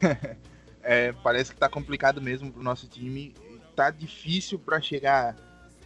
é, 0.82 1.12
parece 1.22 1.52
que 1.52 1.58
tá 1.58 1.68
complicado 1.68 2.20
mesmo 2.20 2.52
pro 2.52 2.62
nosso 2.62 2.88
time. 2.88 3.34
Tá 3.78 3.92
difícil 3.92 4.58
para 4.58 4.80
chegar 4.80 5.36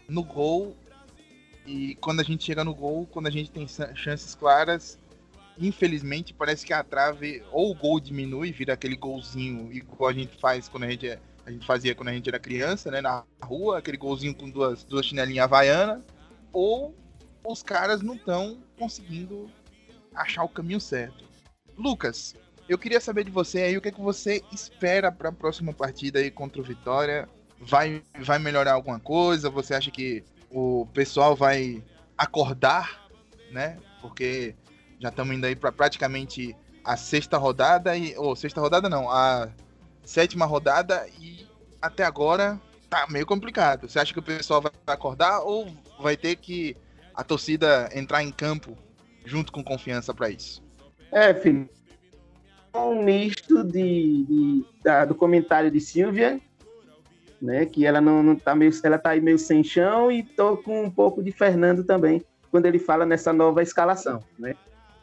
no 0.09 0.25
gol. 0.25 0.75
E 1.67 1.95
quando 1.97 2.21
a 2.21 2.23
gente 2.23 2.43
chega 2.43 2.65
no 2.65 2.75
gol, 2.75 3.07
quando 3.07 3.27
a 3.27 3.31
gente 3.31 3.51
tem 3.51 3.67
chances 3.69 4.35
claras, 4.35 4.99
infelizmente 5.59 6.33
parece 6.33 6.65
que 6.65 6.73
a 6.73 6.83
trave 6.83 7.43
ou 7.53 7.71
o 7.71 7.75
gol 7.75 8.01
diminui, 8.01 8.51
vira 8.51 8.73
aquele 8.73 8.97
golzinho 8.97 9.71
igual 9.71 10.09
a 10.09 10.13
gente 10.15 10.41
faz 10.41 10.71
quando 10.71 10.85
a 10.85 10.91
gente 10.91 11.07
é, 11.07 11.19
a 11.45 11.51
gente 11.51 11.67
fazia 11.67 11.95
quando 11.95 12.09
a 12.09 12.15
gente 12.15 12.27
era 12.31 12.39
criança, 12.39 12.91
né, 12.91 13.03
na 13.03 13.25
rua, 13.45 13.77
aquele 13.77 13.99
golzinho 13.99 14.35
com 14.35 14.49
duas 14.49 14.85
duas 14.85 15.05
chinelinhas 15.05 15.45
havaiana, 15.45 16.03
ou 16.51 16.95
os 17.45 17.63
caras 17.63 18.01
não 18.01 18.15
estão 18.15 18.57
conseguindo 18.79 19.51
achar 20.15 20.45
o 20.45 20.49
caminho 20.49 20.81
certo. 20.81 21.27
Lucas, 21.77 22.35
eu 22.67 22.79
queria 22.79 23.03
saber 23.03 23.25
de 23.25 23.31
você 23.31 23.61
aí 23.65 23.77
o 23.77 23.83
que, 23.83 23.89
é 23.89 23.93
que 23.93 24.01
você 24.01 24.43
espera 24.51 25.13
para 25.13 25.29
a 25.29 25.33
próxima 25.33 25.75
partida 25.75 26.21
aí 26.21 26.31
contra 26.31 26.59
o 26.59 26.65
Vitória. 26.65 27.29
Vai, 27.65 28.03
vai 28.21 28.39
melhorar 28.39 28.73
alguma 28.73 28.99
coisa? 28.99 29.49
Você 29.51 29.75
acha 29.75 29.91
que 29.91 30.25
o 30.51 30.87
pessoal 30.93 31.37
vai 31.37 31.83
acordar, 32.19 33.09
né? 33.51 33.79
Porque 34.01 34.55
já 34.99 35.09
estamos 35.09 35.35
indo 35.35 35.47
aí 35.47 35.57
para 35.57 35.73
praticamente 35.73 36.57
a 36.85 36.97
sexta 36.97 37.39
rodada 37.39 37.97
e 37.97 38.17
ou 38.17 38.35
sexta 38.35 38.61
rodada 38.61 38.89
não, 38.89 39.09
a 39.09 39.49
sétima 40.05 40.45
rodada 40.45 41.07
e 41.21 41.47
até 41.81 42.05
agora 42.05 42.61
tá 42.91 43.07
meio 43.09 43.27
complicado. 43.27 43.89
Você 43.89 43.99
acha 43.99 44.13
que 44.13 44.19
o 44.19 44.23
pessoal 44.23 44.61
vai 44.61 44.73
acordar 44.87 45.41
ou 45.41 45.69
vai 46.01 46.17
ter 46.17 46.37
que 46.37 46.77
a 47.15 47.23
torcida 47.23 47.89
entrar 47.95 48.23
em 48.23 48.31
campo 48.31 48.77
junto 49.25 49.53
com 49.53 49.63
confiança 49.63 50.13
para 50.13 50.31
isso? 50.31 50.63
É, 51.11 51.33
filho. 51.35 51.69
Um 52.75 53.03
misto 53.03 53.63
de, 53.65 54.25
de 54.25 54.65
da, 54.83 55.05
do 55.05 55.15
comentário 55.15 55.71
de 55.71 55.81
Silvia, 55.81 56.41
né? 57.43 57.67
Que 57.67 57.85
ela 57.85 58.01
não, 58.01 58.23
não 58.23 58.37
tá 58.37 58.55
meio, 58.55 58.73
ela 58.85 58.99
tá 58.99 59.11
aí 59.11 59.21
meio 59.21 59.39
sem 59.39 59.65
chão 59.65 60.11
e 60.11 60.23
tô 60.23 60.57
com 60.57 60.85
um 60.85 60.91
pouco 60.91 61.23
de 61.23 61.33
Fernando 61.33 61.83
também 61.83 62.25
quando 62.51 62.67
ele 62.67 62.79
fala 62.79 63.05
nessa 63.05 63.33
nova 63.33 63.63
escalação, 63.63 64.23
né? 64.39 64.55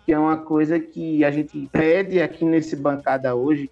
Que 0.05 0.13
é 0.13 0.19
uma 0.19 0.37
coisa 0.37 0.79
que 0.79 1.25
a 1.25 1.31
gente 1.31 1.67
pede 1.71 2.21
aqui 2.21 2.45
nesse 2.45 2.75
bancada 2.75 3.35
hoje, 3.35 3.69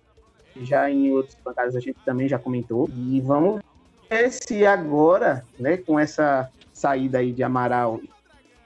já 0.62 0.90
em 0.90 1.12
outras 1.12 1.38
bancadas 1.44 1.76
a 1.76 1.80
gente 1.80 1.98
também 2.04 2.28
já 2.28 2.38
comentou 2.38 2.90
e 2.96 3.22
vamos 3.22 3.62
ver 4.10 4.32
se 4.32 4.66
agora, 4.66 5.46
né? 5.60 5.78
Com 5.78 6.00
essa 6.00 6.50
saída 6.74 7.20
aí 7.20 7.32
de 7.32 7.44
Amaral 7.44 8.02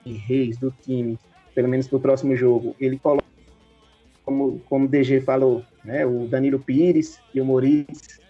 e 0.06 0.14
Reis 0.14 0.58
do 0.58 0.74
time, 0.84 1.18
pelo 1.54 1.68
menos 1.68 1.88
para 1.88 1.98
o 1.98 2.02
próximo 2.02 2.36
jogo, 2.36 2.76
ele 2.80 2.98
coloca, 2.98 3.26
como, 4.24 4.60
como 4.68 4.86
o 4.86 4.88
DG 4.88 5.22
falou, 5.22 5.64
né, 5.84 6.06
o 6.06 6.28
Danilo 6.28 6.60
Pires 6.60 7.20
e 7.34 7.42
o 7.42 7.46
Moritz, 7.46 8.21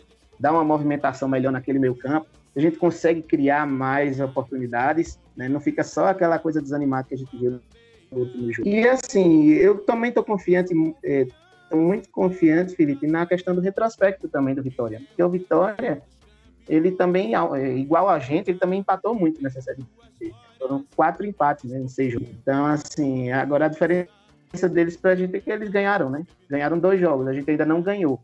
dá 0.42 0.52
uma 0.52 0.64
movimentação 0.64 1.30
melhor 1.30 1.52
naquele 1.52 1.80
meio 1.80 1.96
campo, 1.96 2.28
a 2.56 2.60
gente 2.60 2.78
consegue 2.78 3.22
criar 3.22 3.66
mais 3.66 4.20
oportunidades, 4.20 5.20
né, 5.38 5.48
não 5.48 5.62
fica 5.62 5.84
só 5.84 6.08
aquela 6.08 6.38
coisa 6.38 6.62
desanimada 6.62 7.08
que 7.08 7.16
a 7.16 7.18
gente 7.18 7.38
viu 7.38 7.60
no 8.12 8.20
último 8.20 8.52
jogo. 8.52 8.68
E 8.68 8.86
assim, 8.88 9.52
eu 9.52 9.78
também 9.80 10.10
estou 10.10 10.24
confiante, 10.24 10.74
é, 11.04 11.26
muito 11.72 12.10
confiante, 12.10 12.76
Felipe, 12.76 13.08
na 13.08 13.26
questão 13.26 13.56
do 13.56 13.62
retrospecto 13.62 14.28
também 14.28 14.54
do 14.54 14.62
Vitória, 14.62 15.00
porque 15.08 15.24
o 15.24 15.30
Vitória, 15.30 16.02
ele 16.68 16.92
também, 16.92 17.34
é, 17.36 17.78
igual 17.78 18.10
a 18.10 18.20
gente, 18.20 18.50
ele 18.50 18.60
também 18.60 18.80
empatou 18.80 19.16
muito 19.16 19.42
nessa 19.42 19.62
série 19.62 19.82
foram 20.62 20.86
quatro 20.96 21.26
empates 21.26 21.72
né, 21.72 21.80
em 21.80 21.88
seis 21.88 22.14
jogos. 22.14 22.30
Então, 22.30 22.66
assim, 22.68 23.32
agora 23.32 23.66
a 23.66 23.68
diferença 23.68 24.70
deles 24.72 24.96
pra 24.96 25.16
gente 25.16 25.36
é 25.36 25.40
que 25.40 25.50
eles 25.50 25.70
ganharam, 25.70 26.10
né? 26.10 26.24
Ganharam 26.48 26.78
dois 26.78 27.00
jogos, 27.00 27.28
a 27.28 27.34
gente 27.34 27.50
ainda 27.50 27.66
não 27.66 27.82
ganhou. 27.82 28.22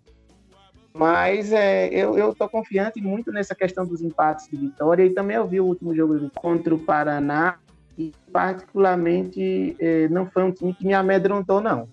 Mas 0.97 1.53
é, 1.53 1.89
eu, 1.93 2.33
tô 2.33 2.49
confiante 2.49 2.99
muito 2.99 3.31
nessa 3.31 3.53
questão 3.53 3.85
dos 3.85 4.01
empates 4.01 4.49
de 4.49 4.57
vitória 4.57 5.05
e 5.05 5.11
também 5.11 5.37
eu 5.37 5.47
vi 5.47 5.61
o 5.61 5.65
último 5.65 5.95
jogo 5.95 6.31
contra 6.33 6.73
o 6.73 6.79
Paraná 6.79 7.59
e 7.95 8.11
particularmente 8.33 9.75
é, 9.79 10.07
não 10.09 10.25
foi 10.25 10.43
um 10.43 10.51
time 10.51 10.73
que 10.73 10.87
me 10.87 10.95
amedrontou, 10.95 11.61
não. 11.61 11.87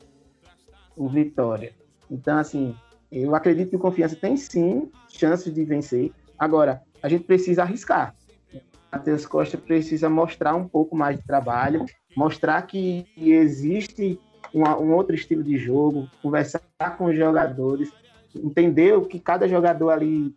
O 0.97 1.07
Vitória. 1.07 1.73
Então, 2.11 2.39
assim, 2.39 2.75
eu 3.13 3.35
acredito 3.35 3.69
que 3.69 3.77
o 3.77 3.81
Confiança 3.81 4.17
tem 4.17 4.39
sim 4.39 4.91
chances 5.09 5.53
de 5.53 5.65
vencer. 5.65 6.11
Agora, 6.39 6.81
a 7.03 7.09
gente 7.09 7.25
precisa 7.25 7.63
arriscar. 7.63 8.15
Matheus 8.91 9.27
Costa 9.27 9.59
precisa 9.59 10.09
mostrar 10.09 10.55
um 10.55 10.67
pouco 10.67 10.97
mais 10.97 11.19
de 11.19 11.27
trabalho, 11.27 11.85
mostrar 12.17 12.63
que 12.63 13.07
existe 13.17 14.19
um 14.55 14.93
outro 14.93 15.15
estilo 15.15 15.43
de 15.43 15.59
jogo, 15.59 16.09
conversar 16.23 16.61
com 16.97 17.07
os 17.07 17.17
jogadores, 17.17 17.93
entender 18.35 18.97
o 18.97 19.05
que 19.05 19.19
cada 19.19 19.49
jogador 19.49 19.91
ali 19.91 20.35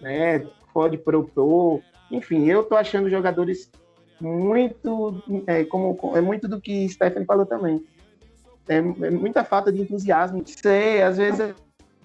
né, 0.00 0.46
pode 0.72 0.98
propor. 0.98 1.80
Enfim, 2.10 2.46
eu 2.46 2.64
tô 2.64 2.76
achando 2.76 3.08
jogadores 3.08 3.70
muito, 4.20 5.22
é, 5.46 5.64
como, 5.64 5.98
é 6.16 6.20
muito 6.20 6.46
do 6.46 6.60
que 6.60 6.88
Stephanie 6.88 7.26
falou 7.26 7.46
também. 7.46 7.84
É, 8.68 8.76
é, 8.76 8.80
muita 9.10 9.44
falta 9.44 9.72
de 9.72 9.80
entusiasmo. 9.80 10.42
Sei, 10.46 11.02
às 11.02 11.16
vezes 11.16 11.54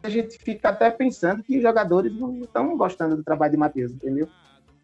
a 0.03 0.09
gente 0.09 0.37
fica 0.39 0.69
até 0.69 0.89
pensando 0.89 1.43
que 1.43 1.57
os 1.57 1.61
jogadores 1.61 2.13
não 2.13 2.39
estão 2.41 2.77
gostando 2.77 3.15
do 3.15 3.23
trabalho 3.23 3.51
de 3.51 3.57
Matheus, 3.57 3.91
entendeu? 3.91 4.27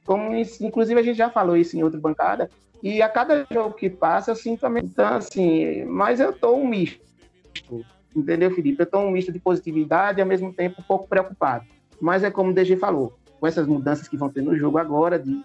Como 0.05 0.35
isso, 0.35 0.65
inclusive 0.65 0.99
a 0.99 1.03
gente 1.03 1.17
já 1.17 1.29
falou 1.29 1.55
isso 1.55 1.77
em 1.77 1.83
outra 1.83 1.99
bancada, 1.99 2.49
e 2.81 3.01
a 3.01 3.07
cada 3.07 3.47
jogo 3.49 3.75
que 3.75 3.89
passa, 3.89 4.33
assim, 4.33 4.57
também, 4.57 4.83
então, 4.83 5.15
assim, 5.15 5.85
mas 5.85 6.19
eu 6.19 6.33
tô 6.33 6.55
um 6.55 6.67
misto, 6.67 6.99
entendeu, 8.15 8.51
Felipe? 8.51 8.81
Eu 8.81 8.85
tô 8.85 8.99
um 8.99 9.11
misto 9.11 9.31
de 9.31 9.39
positividade 9.39 10.19
e 10.19 10.21
ao 10.21 10.27
mesmo 10.27 10.53
tempo 10.53 10.81
um 10.81 10.83
pouco 10.83 11.07
preocupado. 11.07 11.65
Mas 11.99 12.23
é 12.23 12.31
como 12.31 12.51
o 12.51 12.53
DG 12.53 12.77
falou, 12.77 13.17
com 13.39 13.47
essas 13.47 13.67
mudanças 13.67 14.07
que 14.07 14.17
vão 14.17 14.29
ter 14.29 14.41
no 14.41 14.57
jogo 14.57 14.77
agora, 14.77 15.19
de 15.19 15.43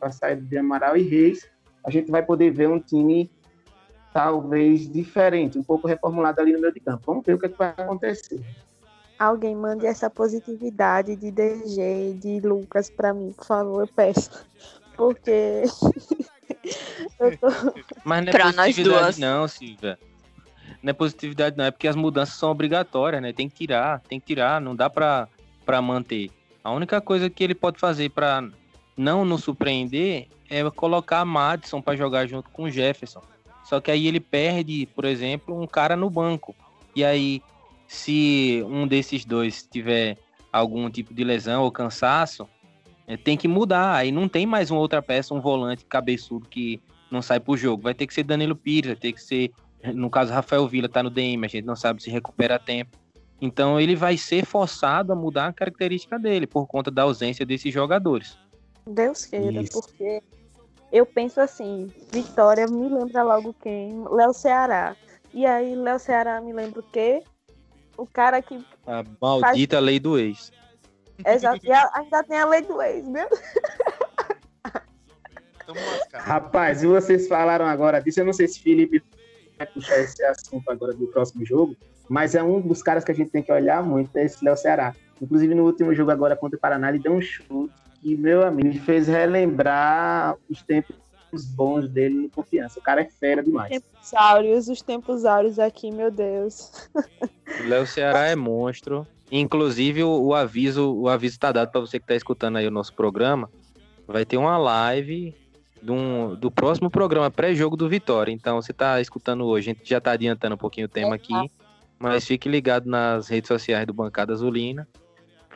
a 0.00 0.10
saída 0.10 0.42
de 0.42 0.58
Amaral 0.58 0.96
e 0.96 1.02
Reis, 1.02 1.48
a 1.84 1.90
gente 1.90 2.10
vai 2.10 2.22
poder 2.22 2.50
ver 2.50 2.68
um 2.68 2.78
time 2.78 3.30
talvez 4.12 4.88
diferente, 4.88 5.58
um 5.58 5.62
pouco 5.62 5.88
reformulado 5.88 6.40
ali 6.40 6.52
no 6.52 6.60
meio 6.60 6.72
de 6.72 6.80
campo. 6.80 7.02
Vamos 7.06 7.24
ver 7.24 7.34
o 7.34 7.38
que, 7.38 7.46
é 7.46 7.48
que 7.48 7.58
vai 7.58 7.68
acontecer. 7.70 8.40
Alguém 9.18 9.56
mande 9.56 9.86
essa 9.86 10.10
positividade 10.10 11.16
de 11.16 11.30
DG, 11.30 12.14
de 12.20 12.40
Lucas 12.40 12.90
para 12.90 13.14
mim, 13.14 13.32
por 13.32 13.44
favor, 13.44 13.82
eu 13.82 13.88
peço. 13.88 14.30
Porque 14.96 15.62
eu 17.18 17.36
tô... 17.38 17.48
Mas 18.04 18.22
não 18.22 18.28
é 18.28 18.30
Pra 18.30 18.52
nós 18.52 18.76
duas. 18.76 19.18
não, 19.18 19.48
Silvia. 19.48 19.98
Não 20.84 20.90
é 20.90 20.92
positividade 20.92 21.56
não, 21.56 21.64
é 21.64 21.70
porque 21.70 21.88
as 21.88 21.96
mudanças 21.96 22.34
são 22.34 22.50
obrigatórias, 22.50 23.22
né? 23.22 23.32
Tem 23.32 23.48
que 23.48 23.56
tirar, 23.56 24.00
tem 24.00 24.20
que 24.20 24.26
tirar, 24.26 24.60
não 24.60 24.76
dá 24.76 24.90
pra, 24.90 25.26
manter. 25.80 26.30
A 26.62 26.70
única 26.70 27.00
coisa 27.00 27.30
que 27.30 27.42
ele 27.42 27.54
pode 27.54 27.80
fazer 27.80 28.10
pra 28.10 28.46
não 28.94 29.24
nos 29.24 29.44
surpreender 29.44 30.28
é 30.50 30.62
colocar 30.70 31.24
Madison 31.24 31.80
pra 31.80 31.96
jogar 31.96 32.26
junto 32.26 32.50
com 32.50 32.68
Jefferson. 32.68 33.22
Só 33.64 33.80
que 33.80 33.90
aí 33.90 34.06
ele 34.06 34.20
perde, 34.20 34.86
por 34.94 35.06
exemplo, 35.06 35.58
um 35.58 35.66
cara 35.66 35.96
no 35.96 36.10
banco. 36.10 36.54
E 36.94 37.02
aí, 37.02 37.40
se 37.88 38.62
um 38.68 38.86
desses 38.86 39.24
dois 39.24 39.62
tiver 39.62 40.18
algum 40.52 40.90
tipo 40.90 41.14
de 41.14 41.24
lesão 41.24 41.62
ou 41.62 41.72
cansaço, 41.72 42.46
é, 43.06 43.16
tem 43.16 43.38
que 43.38 43.48
mudar. 43.48 43.94
Aí 43.94 44.12
não 44.12 44.28
tem 44.28 44.44
mais 44.44 44.70
uma 44.70 44.80
outra 44.80 45.00
peça, 45.00 45.32
um 45.32 45.40
volante 45.40 45.86
cabeçudo 45.86 46.46
que 46.46 46.78
não 47.10 47.22
sai 47.22 47.40
pro 47.40 47.56
jogo. 47.56 47.84
Vai 47.84 47.94
ter 47.94 48.06
que 48.06 48.12
ser 48.12 48.22
Danilo 48.22 48.54
Pires, 48.54 48.88
vai 48.88 48.96
ter 48.96 49.12
que 49.12 49.22
ser, 49.22 49.50
no 49.92 50.08
caso, 50.08 50.32
Rafael 50.32 50.66
Vila 50.66 50.88
tá 50.88 51.02
no 51.02 51.10
DM, 51.10 51.44
a 51.44 51.48
gente 51.48 51.64
não 51.64 51.76
sabe 51.76 52.02
se 52.02 52.10
recupera 52.10 52.56
a 52.56 52.58
tempo. 52.58 52.96
Então 53.40 53.78
ele 53.78 53.94
vai 53.94 54.16
ser 54.16 54.46
forçado 54.46 55.12
a 55.12 55.16
mudar 55.16 55.48
a 55.48 55.52
característica 55.52 56.18
dele 56.18 56.46
por 56.46 56.66
conta 56.66 56.90
da 56.90 57.02
ausência 57.02 57.44
desses 57.44 57.72
jogadores. 57.72 58.38
Deus 58.86 59.24
queira, 59.26 59.62
Isso. 59.62 59.72
porque 59.80 60.22
eu 60.92 61.04
penso 61.04 61.40
assim, 61.40 61.92
Vitória 62.12 62.66
me 62.66 62.88
lembra 62.88 63.22
logo 63.22 63.54
quem? 63.62 64.04
Léo 64.10 64.32
Ceará. 64.32 64.96
E 65.32 65.44
aí, 65.44 65.74
Léo 65.74 65.98
Ceará 65.98 66.40
me 66.40 66.52
lembra 66.52 66.80
o 66.80 66.82
quê? 66.82 67.22
O 67.96 68.06
cara 68.06 68.40
que. 68.40 68.64
A 68.86 69.04
maldita 69.20 69.78
lei 69.80 69.98
do 69.98 70.18
ex. 70.18 70.52
Exato, 71.26 71.64
e 71.66 71.72
a- 71.72 71.90
ainda 71.94 72.22
tem 72.24 72.38
a 72.38 72.46
lei 72.46 72.62
do 72.62 72.80
ex, 72.80 73.06
meu. 73.06 73.28
Rapaz, 76.12 76.82
e 76.82 76.86
vocês 76.86 77.26
falaram 77.26 77.64
agora 77.66 78.00
disso, 78.00 78.20
eu 78.20 78.24
não 78.26 78.32
sei 78.32 78.46
se 78.48 78.60
Felipe 78.60 79.02
vai 79.56 79.66
puxar 79.66 79.98
esse 80.00 80.22
assunto 80.24 80.70
agora 80.70 80.92
do 80.92 81.06
próximo 81.06 81.44
jogo, 81.44 81.76
mas 82.08 82.34
é 82.34 82.42
um 82.42 82.60
dos 82.60 82.82
caras 82.82 83.04
que 83.04 83.12
a 83.12 83.14
gente 83.14 83.30
tem 83.30 83.42
que 83.42 83.52
olhar 83.52 83.82
muito, 83.82 84.16
é 84.16 84.24
esse 84.24 84.44
Léo 84.44 84.56
Ceará. 84.56 84.94
Inclusive 85.20 85.54
no 85.54 85.64
último 85.64 85.94
jogo 85.94 86.10
agora 86.10 86.36
contra 86.36 86.56
o 86.56 86.60
Paraná, 86.60 86.88
ele 86.88 86.98
deu 86.98 87.12
um 87.12 87.20
chute 87.20 87.72
que, 88.00 88.16
meu 88.16 88.46
amigo, 88.46 88.68
me 88.68 88.78
fez 88.78 89.06
relembrar 89.08 90.36
os 90.50 90.62
tempos 90.62 90.96
bons 91.54 91.88
dele 91.88 92.14
no 92.14 92.28
confiança. 92.28 92.78
O 92.78 92.82
cara 92.82 93.00
é 93.00 93.04
fera 93.04 93.42
demais. 93.42 93.70
Tempos 93.70 94.14
áureos, 94.14 94.68
os 94.68 94.82
tempos 94.82 95.24
áureos 95.24 95.58
aqui, 95.58 95.90
meu 95.90 96.10
Deus. 96.10 96.88
O 97.60 97.68
Léo 97.68 97.86
Ceará 97.86 98.26
é 98.26 98.36
monstro. 98.36 99.06
Inclusive, 99.32 100.04
o, 100.04 100.26
o 100.26 100.34
aviso 100.34 100.94
o 100.94 101.08
aviso 101.08 101.38
tá 101.38 101.50
dado 101.50 101.70
para 101.70 101.80
você 101.80 101.98
que 101.98 102.06
tá 102.06 102.14
escutando 102.14 102.56
aí 102.56 102.66
o 102.66 102.70
nosso 102.70 102.94
programa. 102.94 103.50
Vai 104.06 104.24
ter 104.24 104.36
uma 104.36 104.58
live 104.58 105.34
do, 105.84 106.34
do 106.36 106.50
próximo 106.50 106.90
programa, 106.90 107.30
pré-jogo 107.30 107.76
do 107.76 107.88
Vitória. 107.88 108.32
Então, 108.32 108.60
você 108.60 108.72
tá 108.72 109.00
escutando 109.00 109.44
hoje, 109.44 109.70
a 109.70 109.74
gente 109.74 109.88
já 109.88 110.00
tá 110.00 110.12
adiantando 110.12 110.54
um 110.54 110.58
pouquinho 110.58 110.86
o 110.86 110.90
tema 110.90 111.14
aqui. 111.14 111.34
Mas 111.98 112.26
fique 112.26 112.48
ligado 112.48 112.88
nas 112.88 113.28
redes 113.28 113.48
sociais 113.48 113.86
do 113.86 113.92
Bancada 113.92 114.32
Azulina 114.32 114.88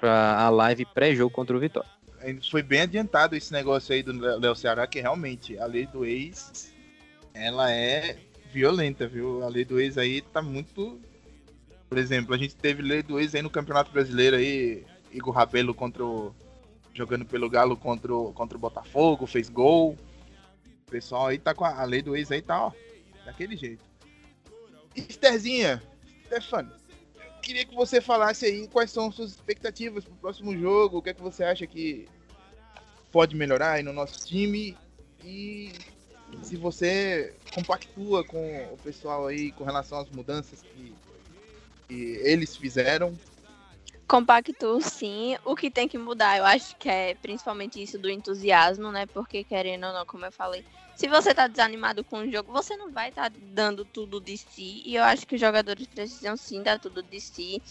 para 0.00 0.38
a 0.38 0.48
live 0.50 0.86
pré-jogo 0.94 1.34
contra 1.34 1.56
o 1.56 1.60
Vitória. 1.60 1.90
Ainda 2.20 2.40
Foi 2.50 2.62
bem 2.62 2.82
adiantado 2.82 3.34
esse 3.34 3.52
negócio 3.52 3.94
aí 3.94 4.02
do 4.02 4.12
Léo 4.12 4.54
Ceará, 4.54 4.86
que 4.86 5.00
realmente 5.00 5.58
a 5.58 5.66
lei 5.66 5.86
do 5.86 6.04
ex, 6.04 6.72
ela 7.34 7.70
é 7.72 8.16
violenta, 8.52 9.06
viu? 9.06 9.42
A 9.42 9.48
lei 9.48 9.64
do 9.64 9.80
ex 9.80 9.98
aí 9.98 10.20
tá 10.20 10.40
muito... 10.42 11.00
Por 11.88 11.96
exemplo, 11.98 12.34
a 12.34 12.38
gente 12.38 12.54
teve 12.54 12.82
lei 12.82 13.02
do 13.02 13.18
ex 13.18 13.34
aí 13.34 13.42
no 13.42 13.50
Campeonato 13.50 13.90
Brasileiro 13.90 14.36
aí, 14.36 14.84
Igor 15.12 15.34
Rabelo 15.34 15.74
contra 15.74 16.04
o... 16.04 16.34
jogando 16.92 17.24
pelo 17.24 17.48
Galo 17.48 17.76
contra 17.76 18.14
o, 18.14 18.32
contra 18.32 18.56
o 18.56 18.60
Botafogo, 18.60 19.26
fez 19.26 19.48
gol. 19.48 19.96
O 20.88 20.90
pessoal 20.90 21.26
aí 21.26 21.38
tá 21.38 21.54
com 21.54 21.66
a, 21.66 21.80
a 21.82 21.84
lei 21.84 22.00
do 22.00 22.16
ex 22.16 22.32
aí, 22.32 22.40
tá, 22.40 22.66
ó, 22.66 22.72
daquele 23.26 23.54
jeito. 23.56 23.84
Estherzinha, 24.96 25.82
Stefano, 26.24 26.72
eu 27.14 27.40
queria 27.42 27.66
que 27.66 27.74
você 27.74 28.00
falasse 28.00 28.46
aí 28.46 28.66
quais 28.68 28.90
são 28.90 29.12
suas 29.12 29.32
expectativas 29.32 30.02
pro 30.02 30.14
próximo 30.14 30.56
jogo, 30.58 30.96
o 30.96 31.02
que 31.02 31.10
é 31.10 31.14
que 31.14 31.20
você 31.20 31.44
acha 31.44 31.66
que 31.66 32.08
pode 33.12 33.36
melhorar 33.36 33.72
aí 33.72 33.82
no 33.82 33.92
nosso 33.92 34.26
time 34.26 34.74
e 35.22 35.74
se 36.42 36.56
você 36.56 37.34
compactua 37.52 38.24
com 38.24 38.72
o 38.72 38.78
pessoal 38.78 39.26
aí 39.26 39.52
com 39.52 39.64
relação 39.64 39.98
às 39.98 40.08
mudanças 40.08 40.62
que, 40.62 40.94
que 41.86 41.94
eles 42.24 42.56
fizeram. 42.56 43.14
Compacto, 44.08 44.80
sim. 44.80 45.36
O 45.44 45.54
que 45.54 45.70
tem 45.70 45.86
que 45.86 45.98
mudar, 45.98 46.38
eu 46.38 46.44
acho 46.46 46.74
que 46.76 46.88
é 46.88 47.14
principalmente 47.16 47.82
isso 47.82 47.98
do 47.98 48.08
entusiasmo, 48.08 48.90
né? 48.90 49.04
Porque, 49.04 49.44
querendo 49.44 49.86
ou 49.86 49.92
não, 49.92 50.06
como 50.06 50.24
eu 50.24 50.32
falei, 50.32 50.64
se 50.94 51.06
você 51.06 51.34
tá 51.34 51.46
desanimado 51.46 52.02
com 52.02 52.20
o 52.20 52.32
jogo, 52.32 52.50
você 52.50 52.74
não 52.78 52.90
vai 52.90 53.10
estar 53.10 53.30
dando 53.38 53.84
tudo 53.84 54.18
de 54.18 54.38
si. 54.38 54.82
E 54.86 54.96
eu 54.96 55.04
acho 55.04 55.26
que 55.26 55.34
os 55.34 55.40
jogadores 55.40 55.86
precisam 55.86 56.38
sim 56.38 56.62
dar 56.62 56.78
tudo 56.80 57.02
de 57.02 57.20
si. 57.20 57.62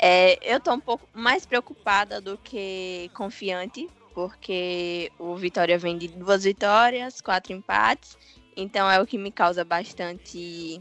É, 0.00 0.38
eu 0.42 0.58
tô 0.60 0.72
um 0.72 0.80
pouco 0.80 1.06
mais 1.12 1.44
preocupada 1.44 2.22
do 2.22 2.38
que 2.38 3.10
confiante, 3.14 3.86
porque 4.14 5.12
o 5.18 5.36
Vitória 5.36 5.78
vem 5.78 5.98
de 5.98 6.08
duas 6.08 6.44
vitórias, 6.44 7.20
quatro 7.20 7.52
empates. 7.52 8.16
Então 8.56 8.90
é 8.90 8.98
o 8.98 9.06
que 9.06 9.18
me 9.18 9.30
causa 9.30 9.62
bastante 9.62 10.80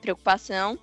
preocupação. 0.00 0.78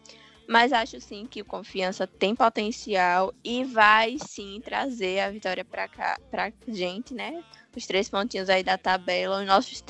Mas 0.48 0.72
acho 0.72 1.02
sim 1.02 1.26
que 1.26 1.42
o 1.42 1.46
Confiança 1.46 2.06
tem 2.06 2.36
potencial 2.36 3.34
e 3.44 3.64
vai 3.64 4.18
sim 4.20 4.62
trazer 4.64 5.20
a 5.20 5.32
vitória 5.32 5.66
para 5.66 5.88
cá, 5.88 6.20
pra 6.30 6.52
gente, 6.68 7.14
né? 7.14 7.44
Os 7.76 7.88
três 7.88 8.10
pontinhos 8.10 8.50
aí 8.50 8.64
da 8.64 8.78
tabela, 8.78 9.40
os 9.40 9.48
nossos 9.48 9.84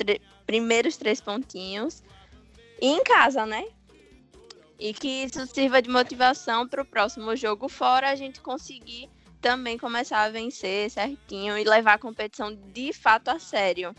primeiros 0.46 0.96
três 0.96 1.20
pontinhos. 1.20 2.02
E 2.80 2.86
em 2.86 3.04
casa, 3.04 3.44
né? 3.44 3.64
E 4.78 4.94
que 4.94 5.08
isso 5.24 5.46
sirva 5.46 5.80
de 5.82 5.90
motivação 5.90 6.66
para 6.66 6.82
o 6.82 6.86
próximo 6.86 7.34
jogo 7.36 7.68
fora 7.68 8.10
a 8.10 8.16
gente 8.16 8.40
conseguir 8.40 9.10
também 9.40 9.78
começar 9.78 10.24
a 10.24 10.30
vencer 10.30 10.90
certinho 10.90 11.56
e 11.58 11.64
levar 11.64 11.94
a 11.94 11.98
competição 11.98 12.54
de 12.72 12.92
fato 12.92 13.28
a 13.28 13.38
sério. 13.38 13.94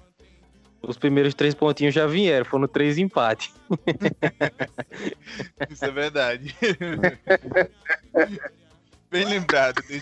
Os 0.82 0.98
primeiros 0.98 1.34
três 1.34 1.54
pontinhos 1.54 1.94
já 1.94 2.08
vieram, 2.08 2.46
foram 2.46 2.68
três 2.68 2.98
empates. 2.98 3.54
Isso 5.70 5.86
é 5.86 5.92
verdade. 5.92 6.56
Bem 9.10 9.26
lembrado, 9.26 9.82
DG. 9.84 10.00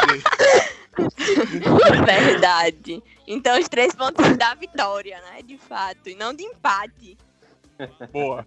Verdade. 2.06 3.04
Então 3.28 3.60
os 3.60 3.68
três 3.70 3.94
pontos 3.94 4.36
da 4.38 4.54
vitória, 4.56 5.20
né? 5.22 5.42
De 5.44 5.58
fato, 5.58 6.10
e 6.10 6.16
não 6.16 6.34
de 6.34 6.44
empate. 6.44 7.18
Boa. 8.12 8.46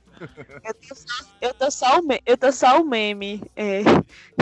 Eu 0.65 0.75
tô 0.75 0.95
só, 0.95 1.25
eu 1.41 1.55
tô 1.55 1.71
só 1.71 2.01
o, 2.01 2.03
me- 2.03 2.21
eu 2.25 2.37
tô 2.37 2.51
só 2.51 2.81
o 2.81 2.85
meme, 2.85 3.43
é, 3.55 3.83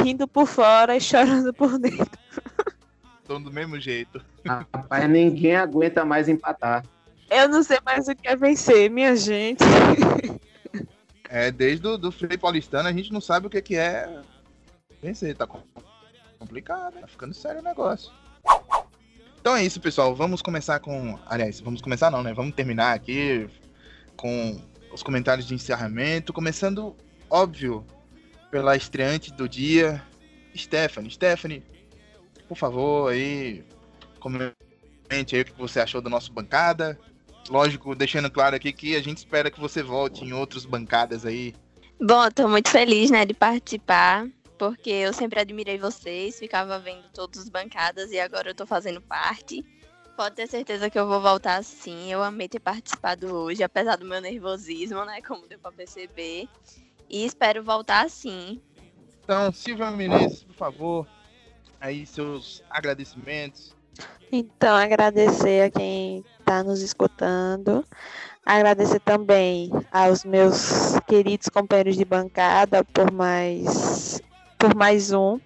rindo 0.00 0.28
por 0.28 0.46
fora 0.46 0.96
e 0.96 1.00
chorando 1.00 1.52
por 1.52 1.76
dentro. 1.78 2.18
Estão 3.20 3.42
do 3.42 3.52
mesmo 3.52 3.78
jeito. 3.80 4.24
Rapaz, 4.46 5.08
ninguém 5.10 5.56
aguenta 5.56 6.04
mais 6.04 6.28
empatar. 6.28 6.84
Eu 7.30 7.48
não 7.48 7.62
sei 7.62 7.78
mais 7.84 8.08
o 8.08 8.14
que 8.14 8.28
é 8.28 8.36
vencer, 8.36 8.90
minha 8.90 9.16
gente. 9.16 9.62
É, 11.28 11.50
desde 11.50 11.86
o 11.86 11.98
do 11.98 12.12
Frei 12.12 12.38
Paulistano 12.38 12.88
a 12.88 12.92
gente 12.92 13.12
não 13.12 13.20
sabe 13.20 13.46
o 13.46 13.50
que, 13.50 13.60
que 13.60 13.76
é 13.76 14.22
vencer. 15.02 15.36
Tá 15.36 15.46
com- 15.46 15.62
complicado, 16.38 17.00
tá 17.00 17.06
ficando 17.06 17.34
sério 17.34 17.60
o 17.60 17.64
negócio. 17.64 18.12
Então 19.40 19.56
é 19.56 19.64
isso, 19.64 19.80
pessoal. 19.80 20.14
Vamos 20.14 20.40
começar 20.40 20.78
com. 20.80 21.18
Aliás, 21.26 21.60
vamos 21.60 21.80
começar 21.80 22.10
não, 22.10 22.22
né? 22.22 22.32
Vamos 22.32 22.54
terminar 22.54 22.94
aqui 22.94 23.48
com 24.16 24.60
os 24.92 25.02
comentários 25.02 25.46
de 25.46 25.54
encerramento. 25.54 26.32
Começando, 26.32 26.96
óbvio, 27.28 27.84
pela 28.50 28.76
estreante 28.76 29.32
do 29.32 29.48
dia, 29.48 30.02
Stephanie. 30.56 31.10
Stephanie, 31.10 31.62
por 32.48 32.56
favor, 32.56 33.12
aí, 33.12 33.64
comente 34.20 34.54
aí 35.34 35.42
o 35.42 35.44
que 35.44 35.52
você 35.58 35.80
achou 35.80 36.00
da 36.00 36.08
nossa 36.08 36.32
bancada. 36.32 36.98
Lógico, 37.48 37.94
deixando 37.94 38.30
claro 38.30 38.56
aqui 38.56 38.72
que 38.72 38.96
a 38.96 39.02
gente 39.02 39.18
espera 39.18 39.50
que 39.50 39.60
você 39.60 39.82
volte 39.82 40.24
em 40.24 40.32
outras 40.32 40.64
bancadas 40.64 41.24
aí. 41.24 41.54
Bom, 42.00 42.30
tô 42.30 42.48
muito 42.48 42.68
feliz, 42.70 43.10
né, 43.10 43.24
de 43.24 43.34
participar. 43.34 44.26
porque 44.58 44.90
eu 44.90 45.12
sempre 45.12 45.40
admirei 45.40 45.78
vocês, 45.78 46.38
ficava 46.38 46.78
vendo 46.78 47.04
todas 47.12 47.42
as 47.42 47.48
bancadas 47.48 48.10
e 48.10 48.18
agora 48.18 48.50
eu 48.50 48.54
tô 48.54 48.66
fazendo 48.66 49.00
parte. 49.00 49.64
Pode 50.16 50.34
ter 50.34 50.46
certeza 50.46 50.88
que 50.88 50.98
eu 50.98 51.06
vou 51.06 51.20
voltar 51.20 51.62
sim. 51.62 52.10
Eu 52.10 52.22
amei 52.22 52.48
ter 52.48 52.60
participado 52.60 53.34
hoje, 53.34 53.62
apesar 53.62 53.96
do 53.96 54.06
meu 54.06 54.20
nervosismo, 54.20 55.04
né? 55.04 55.20
Como 55.20 55.46
deu 55.46 55.58
pra 55.58 55.70
perceber. 55.70 56.48
E 57.08 57.24
espero 57.26 57.62
voltar 57.62 58.08
sim. 58.08 58.60
Então, 59.22 59.52
Silvia 59.52 59.90
Menezes, 59.90 60.42
por 60.44 60.54
favor, 60.54 61.06
aí 61.78 62.06
seus 62.06 62.62
agradecimentos. 62.70 63.75
Então, 64.30 64.74
agradecer 64.74 65.64
a 65.64 65.70
quem 65.70 66.24
está 66.38 66.62
nos 66.62 66.82
escutando. 66.82 67.84
Agradecer 68.44 69.00
também 69.00 69.70
aos 69.90 70.24
meus 70.24 70.98
queridos 71.06 71.48
companheiros 71.48 71.96
de 71.96 72.04
bancada 72.04 72.84
por 72.84 73.10
mais, 73.12 74.20
por 74.58 74.74
mais 74.74 75.12
um. 75.12 75.40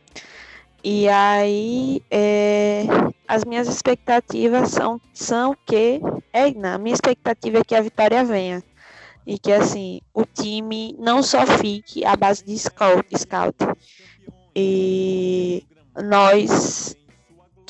E 0.83 1.09
aí, 1.09 2.03
é, 2.11 2.85
as 3.29 3.45
minhas 3.45 3.69
expectativas 3.69 4.71
são, 4.71 5.01
são 5.13 5.57
que. 5.67 6.01
É, 6.33 6.45
a 6.67 6.79
minha 6.79 6.95
expectativa 6.95 7.59
é 7.59 7.65
que 7.65 7.75
a 7.75 7.83
vitória 7.83 8.25
venha. 8.25 8.63
E 9.27 9.39
que, 9.39 9.53
assim, 9.53 10.01
o 10.15 10.25
time 10.25 10.97
não 10.99 11.23
só 11.23 11.47
fique 11.47 12.05
à 12.05 12.17
base 12.17 12.45
de 12.45 12.59
scout, 12.59 13.07
scout 13.17 13.57
e 14.55 15.65
nós 16.03 16.97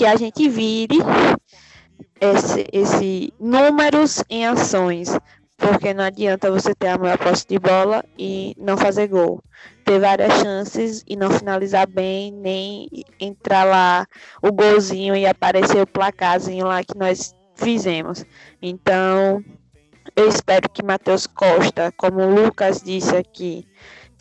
que 0.01 0.07
a 0.07 0.16
gente 0.16 0.48
vire 0.48 0.96
esse, 2.18 2.66
esse 2.72 3.34
números 3.38 4.24
em 4.30 4.46
ações, 4.46 5.14
porque 5.59 5.92
não 5.92 6.05
adianta 6.05 6.51
você 6.51 6.74
ter 6.74 6.88
a 6.88 6.96
maior 6.96 7.18
posse 7.18 7.46
de 7.46 7.59
bola 7.59 8.03
e 8.18 8.57
não 8.57 8.78
fazer 8.78 9.09
gol. 9.09 9.44
Ter 9.84 10.01
várias 10.01 10.32
chances 10.40 11.05
e 11.07 11.16
não 11.16 11.30
finalizar 11.30 11.86
bem, 11.86 12.32
nem 12.32 12.88
entrar 13.20 13.64
lá 13.64 14.07
o 14.42 14.51
golzinho 14.51 15.14
e 15.14 15.26
aparecer 15.26 15.82
o 15.82 15.86
placarzinho 15.86 16.64
lá 16.64 16.82
que 16.82 16.96
nós 16.96 17.34
fizemos. 17.55 18.24
Então, 18.62 19.44
eu 20.16 20.26
espero 20.26 20.66
que 20.70 20.82
Matheus 20.82 21.26
Costa, 21.26 21.92
como 21.94 22.20
o 22.20 22.34
Lucas 22.34 22.80
disse 22.80 23.14
aqui, 23.14 23.66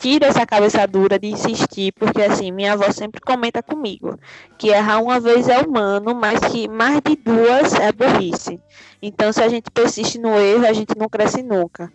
tira 0.00 0.26
essa 0.26 0.46
cabeça 0.46 0.86
dura 0.86 1.18
de 1.18 1.28
insistir, 1.28 1.92
porque 1.92 2.22
assim, 2.22 2.50
minha 2.50 2.72
avó 2.72 2.90
sempre 2.90 3.20
comenta 3.20 3.62
comigo 3.62 4.18
que 4.58 4.68
errar 4.68 4.98
uma 4.98 5.20
vez 5.20 5.46
é 5.46 5.58
humano, 5.58 6.14
mas 6.14 6.40
que 6.40 6.66
mais 6.66 7.00
de 7.04 7.16
duas 7.16 7.74
é 7.74 7.92
burrice. 7.92 8.58
Então, 9.02 9.32
se 9.32 9.42
a 9.42 9.48
gente 9.48 9.70
persiste 9.70 10.18
no 10.18 10.38
erro, 10.38 10.66
a 10.66 10.72
gente 10.72 10.96
não 10.96 11.08
cresce 11.08 11.42
nunca. 11.42 11.92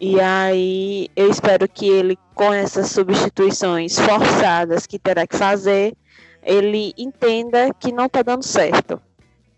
E 0.00 0.18
aí, 0.20 1.08
eu 1.14 1.28
espero 1.28 1.68
que 1.68 1.86
ele, 1.86 2.16
com 2.34 2.54
essas 2.54 2.90
substituições 2.90 3.98
forçadas 3.98 4.86
que 4.86 4.98
terá 4.98 5.26
que 5.26 5.36
fazer, 5.36 5.94
ele 6.42 6.94
entenda 6.96 7.74
que 7.74 7.92
não 7.92 8.06
está 8.06 8.22
dando 8.22 8.44
certo. 8.44 9.02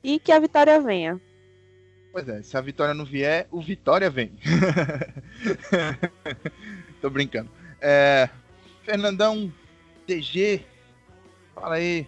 E 0.02 0.18
que 0.18 0.32
a 0.32 0.40
vitória 0.40 0.80
venha. 0.80 1.20
Pois 2.10 2.28
é, 2.28 2.42
se 2.42 2.56
a 2.56 2.60
vitória 2.60 2.92
não 2.92 3.04
vier, 3.04 3.46
o 3.50 3.62
Vitória 3.62 4.10
vem. 4.10 4.32
Tô 7.00 7.08
brincando. 7.08 7.48
É, 7.82 8.30
Fernandão, 8.84 9.52
DG, 10.06 10.64
fala 11.52 11.74
aí 11.74 12.06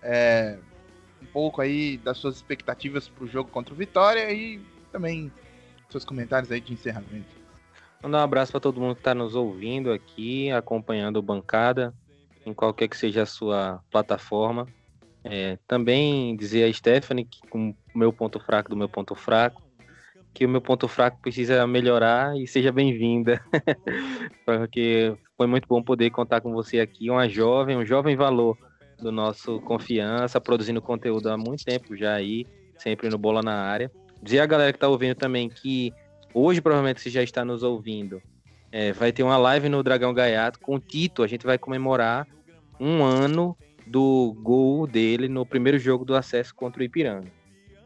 é, 0.00 0.56
um 1.20 1.26
pouco 1.26 1.60
aí 1.60 1.96
das 1.98 2.18
suas 2.18 2.36
expectativas 2.36 3.08
para 3.08 3.24
o 3.24 3.26
jogo 3.26 3.50
contra 3.50 3.74
o 3.74 3.76
Vitória 3.76 4.32
e 4.32 4.60
também 4.92 5.32
seus 5.90 6.04
comentários 6.04 6.52
aí 6.52 6.60
de 6.60 6.72
encerramento. 6.72 7.34
Mandar 8.00 8.18
um 8.18 8.22
abraço 8.22 8.52
para 8.52 8.60
todo 8.60 8.80
mundo 8.80 8.94
que 8.94 9.00
está 9.00 9.14
nos 9.14 9.34
ouvindo 9.34 9.92
aqui, 9.92 10.50
acompanhando 10.52 11.16
o 11.16 11.22
Bancada, 11.22 11.92
em 12.44 12.54
qualquer 12.54 12.86
que 12.86 12.96
seja 12.96 13.22
a 13.22 13.26
sua 13.26 13.80
plataforma. 13.90 14.68
É, 15.24 15.58
também 15.66 16.36
dizer 16.36 16.62
a 16.62 16.72
Stephanie 16.72 17.24
que 17.24 17.40
o 17.52 17.74
meu 17.92 18.12
ponto 18.12 18.38
fraco 18.38 18.70
do 18.70 18.76
meu 18.76 18.88
ponto 18.88 19.16
fraco, 19.16 19.60
que 20.36 20.44
o 20.44 20.48
meu 20.50 20.60
ponto 20.60 20.86
fraco 20.86 21.18
precisa 21.22 21.66
melhorar 21.66 22.36
e 22.36 22.46
seja 22.46 22.70
bem-vinda. 22.70 23.42
Porque 24.44 25.16
foi 25.34 25.46
muito 25.46 25.66
bom 25.66 25.82
poder 25.82 26.10
contar 26.10 26.42
com 26.42 26.52
você 26.52 26.78
aqui, 26.78 27.08
uma 27.08 27.26
jovem, 27.26 27.74
um 27.74 27.86
jovem 27.86 28.14
valor 28.14 28.54
do 28.98 29.10
nosso 29.10 29.58
confiança, 29.62 30.38
produzindo 30.38 30.82
conteúdo 30.82 31.30
há 31.30 31.38
muito 31.38 31.64
tempo 31.64 31.96
já 31.96 32.12
aí, 32.12 32.46
sempre 32.76 33.08
no 33.08 33.16
Bola 33.16 33.40
na 33.42 33.54
Área. 33.54 33.90
Dizer 34.22 34.40
a 34.40 34.46
galera 34.46 34.72
que 34.74 34.76
está 34.76 34.88
ouvindo 34.88 35.14
também 35.14 35.48
que 35.48 35.90
hoje 36.34 36.60
provavelmente 36.60 37.00
você 37.00 37.08
já 37.08 37.22
está 37.22 37.42
nos 37.42 37.62
ouvindo. 37.62 38.20
É, 38.70 38.92
vai 38.92 39.12
ter 39.12 39.22
uma 39.22 39.38
live 39.38 39.70
no 39.70 39.82
Dragão 39.82 40.12
Gaiato 40.12 40.60
com 40.60 40.74
o 40.74 40.78
Tito. 40.78 41.22
A 41.22 41.26
gente 41.26 41.46
vai 41.46 41.56
comemorar 41.56 42.28
um 42.78 43.02
ano 43.02 43.56
do 43.86 44.36
gol 44.42 44.86
dele 44.86 45.30
no 45.30 45.46
primeiro 45.46 45.78
jogo 45.78 46.04
do 46.04 46.14
acesso 46.14 46.54
contra 46.54 46.82
o 46.82 46.84
Ipiranga. 46.84 47.32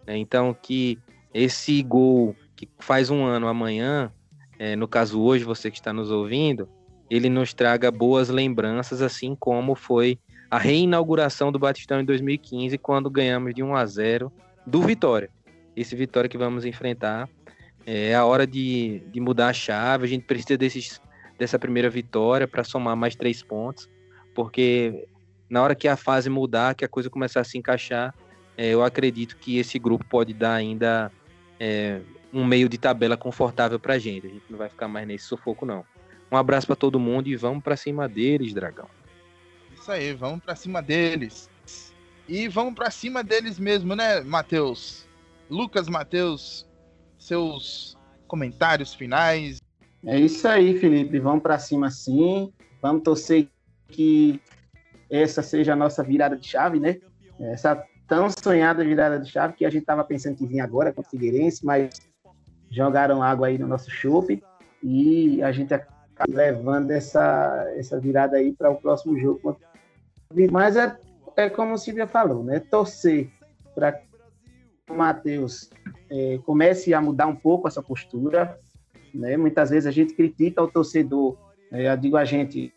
É, 0.04 0.16
então, 0.16 0.52
que 0.52 0.98
esse 1.32 1.82
gol 1.82 2.34
que 2.56 2.68
faz 2.78 3.10
um 3.10 3.24
ano 3.24 3.48
amanhã, 3.48 4.12
é, 4.58 4.76
no 4.76 4.86
caso 4.86 5.20
hoje, 5.20 5.44
você 5.44 5.70
que 5.70 5.78
está 5.78 5.92
nos 5.92 6.10
ouvindo, 6.10 6.68
ele 7.08 7.28
nos 7.28 7.54
traga 7.54 7.90
boas 7.90 8.28
lembranças, 8.28 9.02
assim 9.02 9.34
como 9.34 9.74
foi 9.74 10.18
a 10.50 10.58
reinauguração 10.58 11.50
do 11.50 11.58
Batistão 11.58 12.00
em 12.00 12.04
2015, 12.04 12.76
quando 12.78 13.08
ganhamos 13.08 13.54
de 13.54 13.62
1 13.62 13.74
a 13.74 13.86
0 13.86 14.32
do 14.66 14.82
Vitória. 14.82 15.30
Esse 15.76 15.96
Vitória 15.96 16.28
que 16.28 16.36
vamos 16.36 16.64
enfrentar 16.64 17.28
é 17.86 18.14
a 18.14 18.24
hora 18.24 18.46
de, 18.46 19.02
de 19.10 19.20
mudar 19.20 19.48
a 19.48 19.52
chave. 19.52 20.04
A 20.04 20.08
gente 20.08 20.24
precisa 20.24 20.58
desses, 20.58 21.00
dessa 21.38 21.58
primeira 21.58 21.88
vitória 21.88 22.46
para 22.46 22.64
somar 22.64 22.96
mais 22.96 23.16
três 23.16 23.42
pontos, 23.42 23.88
porque 24.34 25.08
na 25.48 25.62
hora 25.62 25.74
que 25.74 25.88
a 25.88 25.96
fase 25.96 26.28
mudar, 26.28 26.74
que 26.74 26.84
a 26.84 26.88
coisa 26.88 27.08
começar 27.08 27.40
a 27.40 27.44
se 27.44 27.56
encaixar, 27.56 28.14
é, 28.56 28.68
eu 28.68 28.84
acredito 28.84 29.36
que 29.36 29.58
esse 29.58 29.78
grupo 29.78 30.04
pode 30.04 30.34
dar 30.34 30.54
ainda 30.54 31.10
é, 31.60 32.00
um 32.32 32.44
meio 32.44 32.68
de 32.68 32.78
tabela 32.78 33.16
confortável 33.16 33.78
pra 33.78 33.98
gente. 33.98 34.26
A 34.26 34.30
gente 34.30 34.44
não 34.48 34.58
vai 34.58 34.70
ficar 34.70 34.88
mais 34.88 35.06
nesse 35.06 35.26
sufoco, 35.26 35.66
não. 35.66 35.84
Um 36.32 36.36
abraço 36.36 36.66
para 36.66 36.76
todo 36.76 36.98
mundo 36.98 37.28
e 37.28 37.36
vamos 37.36 37.62
para 37.62 37.76
cima 37.76 38.08
deles, 38.08 38.54
Dragão. 38.54 38.88
Isso 39.74 39.92
aí, 39.92 40.14
vamos 40.14 40.42
para 40.42 40.56
cima 40.56 40.80
deles. 40.80 41.50
E 42.26 42.48
vamos 42.48 42.74
para 42.74 42.90
cima 42.90 43.22
deles 43.22 43.58
mesmo, 43.58 43.94
né, 43.94 44.20
Matheus? 44.20 45.06
Lucas 45.50 45.88
Matheus, 45.88 46.66
seus 47.18 47.98
comentários 48.26 48.94
finais. 48.94 49.60
É 50.06 50.18
isso 50.18 50.46
aí, 50.46 50.78
Felipe. 50.78 51.18
Vamos 51.18 51.42
para 51.42 51.58
cima 51.58 51.90
sim. 51.90 52.52
Vamos 52.80 53.02
torcer 53.02 53.48
que 53.88 54.40
essa 55.10 55.42
seja 55.42 55.72
a 55.72 55.76
nossa 55.76 56.04
virada 56.04 56.36
de 56.36 56.46
chave, 56.46 56.78
né? 56.78 56.98
Essa 57.40 57.84
tão 58.10 58.28
sonhada 58.28 58.84
virada 58.84 59.20
de 59.20 59.30
chave 59.30 59.54
que 59.54 59.64
a 59.64 59.70
gente 59.70 59.82
estava 59.82 60.02
pensando 60.02 60.36
que 60.36 60.44
vinha 60.44 60.64
agora 60.64 60.92
com 60.92 61.00
o 61.00 61.04
Figueirense, 61.04 61.64
mas 61.64 62.10
jogaram 62.68 63.22
água 63.22 63.46
aí 63.46 63.56
no 63.56 63.68
nosso 63.68 63.88
chope 63.88 64.42
e 64.82 65.40
a 65.44 65.52
gente 65.52 65.72
acaba 65.72 65.94
levando 66.28 66.90
essa, 66.90 67.72
essa 67.76 68.00
virada 68.00 68.36
aí 68.36 68.52
para 68.52 68.68
o 68.68 68.74
próximo 68.74 69.16
jogo. 69.16 69.56
Mas 70.50 70.76
é, 70.76 70.98
é 71.36 71.48
como 71.48 71.74
o 71.74 71.78
Silvia 71.78 72.08
falou, 72.08 72.42
né? 72.42 72.58
Torcer 72.58 73.30
para 73.76 73.92
que 73.92 74.08
o 74.90 74.94
Matheus 74.96 75.70
é, 76.10 76.40
comece 76.44 76.92
a 76.92 77.00
mudar 77.00 77.28
um 77.28 77.36
pouco 77.36 77.68
essa 77.68 77.80
postura. 77.80 78.58
Né? 79.14 79.36
Muitas 79.36 79.70
vezes 79.70 79.86
a 79.86 79.92
gente 79.92 80.14
critica 80.14 80.60
o 80.60 80.68
torcedor, 80.68 81.38
eu 81.72 81.96
digo 81.96 82.16
a 82.16 82.24
gente, 82.24 82.72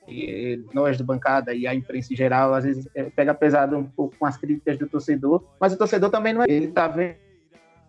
nós 0.74 0.98
do 0.98 1.04
bancada 1.04 1.54
e 1.54 1.66
a 1.66 1.74
imprensa 1.74 2.14
em 2.14 2.16
geral, 2.16 2.54
às 2.54 2.64
vezes 2.64 2.88
é, 2.94 3.04
pega 3.04 3.34
pesado 3.34 3.76
um 3.76 3.84
pouco 3.84 4.16
com 4.18 4.26
as 4.26 4.38
críticas 4.38 4.78
do 4.78 4.88
torcedor, 4.88 5.44
mas 5.60 5.74
o 5.74 5.78
torcedor 5.78 6.12
também 6.12 6.34
não 6.34 6.44
é. 6.44 6.46
Ele 6.48 6.68
está 6.68 6.88
vendo 6.88 7.16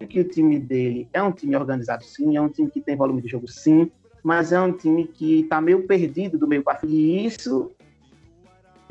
que 0.08 0.20
o 0.20 0.24
time 0.24 0.58
dele 0.58 1.08
é 1.12 1.22
um 1.22 1.30
time 1.30 1.54
organizado, 1.56 2.04
sim, 2.04 2.36
é 2.36 2.40
um 2.40 2.48
time 2.48 2.70
que 2.70 2.80
tem 2.80 2.96
volume 2.96 3.20
de 3.20 3.28
jogo, 3.28 3.46
sim, 3.46 3.90
mas 4.22 4.52
é 4.52 4.60
um 4.60 4.72
time 4.72 5.06
que 5.06 5.40
está 5.40 5.60
meio 5.60 5.86
perdido 5.86 6.38
do 6.38 6.48
meio 6.48 6.62
para. 6.62 6.80
E 6.84 7.26
isso 7.26 7.70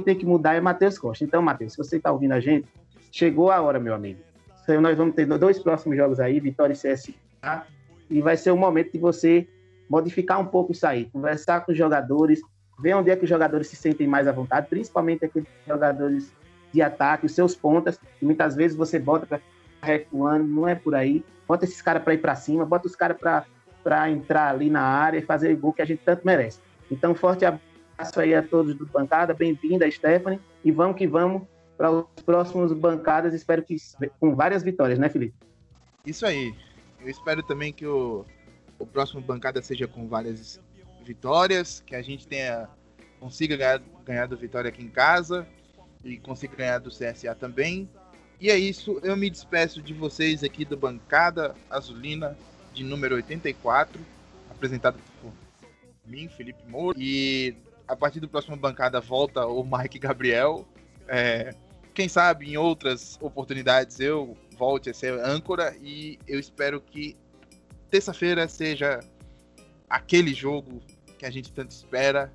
tem 0.05 0.15
que 0.15 0.25
mudar 0.25 0.53
é 0.53 0.61
Matheus 0.61 0.99
Costa. 0.99 1.23
Então, 1.23 1.41
Matheus, 1.41 1.73
se 1.73 1.77
você 1.77 1.97
está 1.97 2.11
ouvindo 2.11 2.33
a 2.33 2.39
gente, 2.39 2.67
chegou 3.11 3.51
a 3.51 3.59
hora, 3.61 3.79
meu 3.79 3.93
amigo. 3.93 4.19
Então, 4.63 4.81
nós 4.81 4.97
vamos 4.97 5.15
ter 5.15 5.25
dois 5.25 5.59
próximos 5.59 5.97
jogos 5.97 6.19
aí, 6.19 6.39
Vitória 6.39 6.73
e 6.73 6.77
CSA, 6.77 7.13
e 8.09 8.21
vai 8.21 8.37
ser 8.37 8.51
o 8.51 8.57
momento 8.57 8.91
de 8.91 8.99
você 8.99 9.47
modificar 9.89 10.39
um 10.39 10.45
pouco 10.45 10.71
isso 10.71 10.85
aí, 10.85 11.05
conversar 11.05 11.61
com 11.65 11.71
os 11.71 11.77
jogadores, 11.77 12.41
ver 12.79 12.95
onde 12.95 13.11
é 13.11 13.15
que 13.15 13.23
os 13.23 13.29
jogadores 13.29 13.67
se 13.67 13.75
sentem 13.75 14.07
mais 14.07 14.27
à 14.27 14.31
vontade, 14.31 14.67
principalmente 14.67 15.25
aqueles 15.25 15.47
jogadores 15.67 16.33
de 16.73 16.81
ataque, 16.81 17.25
os 17.25 17.33
seus 17.33 17.55
pontas, 17.55 17.99
que 18.19 18.25
muitas 18.25 18.55
vezes 18.55 18.75
você 18.75 18.97
bota 18.97 19.25
para 19.25 19.39
recuando, 19.83 20.47
não 20.47 20.67
é 20.67 20.75
por 20.75 20.95
aí. 20.95 21.23
Bota 21.47 21.65
esses 21.65 21.81
caras 21.81 22.01
para 22.01 22.13
ir 22.13 22.19
para 22.19 22.35
cima, 22.35 22.65
bota 22.65 22.87
os 22.87 22.95
caras 22.95 23.17
para 23.83 24.09
entrar 24.09 24.49
ali 24.49 24.69
na 24.69 24.81
área 24.81 25.19
e 25.19 25.21
fazer 25.21 25.53
o 25.53 25.57
gol 25.57 25.73
que 25.73 25.81
a 25.81 25.85
gente 25.85 26.01
tanto 26.03 26.25
merece. 26.25 26.59
Então, 26.89 27.13
forte 27.13 27.45
abraço 27.45 28.19
aí 28.19 28.33
a 28.33 28.41
todos 28.41 28.73
do 28.75 28.85
bancada, 28.85 29.33
bem-vinda, 29.33 29.89
Stephanie, 29.91 30.39
e 30.63 30.71
vamos 30.71 30.97
que 30.97 31.05
vamos 31.05 31.43
para 31.77 31.91
os 31.91 32.05
próximos 32.25 32.71
bancadas, 32.71 33.33
espero 33.33 33.61
que 33.61 33.75
com 34.19 34.35
várias 34.35 34.63
vitórias, 34.63 34.97
né, 34.97 35.09
Felipe? 35.09 35.35
Isso 36.05 36.25
aí. 36.25 36.53
Eu 37.01 37.09
espero 37.09 37.43
também 37.43 37.73
que 37.73 37.85
o, 37.85 38.25
o 38.83 38.85
próximo 38.85 39.21
bancada 39.21 39.61
seja 39.61 39.87
com 39.87 40.07
várias 40.07 40.59
vitórias, 41.03 41.81
que 41.85 41.95
a 41.95 42.01
gente 42.01 42.27
tenha 42.27 42.69
consiga 43.19 43.55
ganhar, 43.55 43.81
ganhar 44.05 44.27
do 44.27 44.35
Vitória 44.35 44.67
aqui 44.67 44.83
em 44.83 44.89
casa 44.89 45.47
e 46.03 46.17
consiga 46.17 46.57
ganhar 46.57 46.79
do 46.79 46.89
CSA 46.89 47.33
também. 47.33 47.89
E 48.39 48.49
é 48.49 48.57
isso, 48.57 48.99
eu 49.01 49.15
me 49.15 49.29
despeço 49.29 49.81
de 49.81 49.93
vocês 49.93 50.43
aqui 50.43 50.65
do 50.65 50.75
Bancada 50.75 51.55
Azulina 51.69 52.37
de 52.73 52.83
número 52.83 53.15
84, 53.15 53.97
apresentado 54.49 54.97
por 55.21 55.31
mim, 56.05 56.27
Felipe 56.27 56.61
Moura. 56.67 56.97
E 56.99 57.55
a 57.87 57.95
partir 57.95 58.19
do 58.19 58.27
próximo 58.27 58.57
Bancada 58.57 58.99
volta 58.99 59.45
o 59.47 59.63
Mike 59.63 59.99
Gabriel. 59.99 60.67
É, 61.07 61.55
quem 61.93 62.09
sabe 62.09 62.51
em 62.51 62.57
outras 62.57 63.17
oportunidades 63.21 64.01
eu 64.01 64.35
volte 64.57 64.89
a 64.89 64.93
ser 64.93 65.13
âncora 65.13 65.75
e 65.81 66.19
eu 66.27 66.39
espero 66.39 66.81
que 66.81 67.15
terça-feira 67.93 68.47
seja 68.47 69.01
aquele 69.87 70.33
jogo 70.33 70.81
que 71.19 71.27
a 71.27 71.29
gente 71.29 71.53
tanto 71.53 71.69
espera 71.69 72.33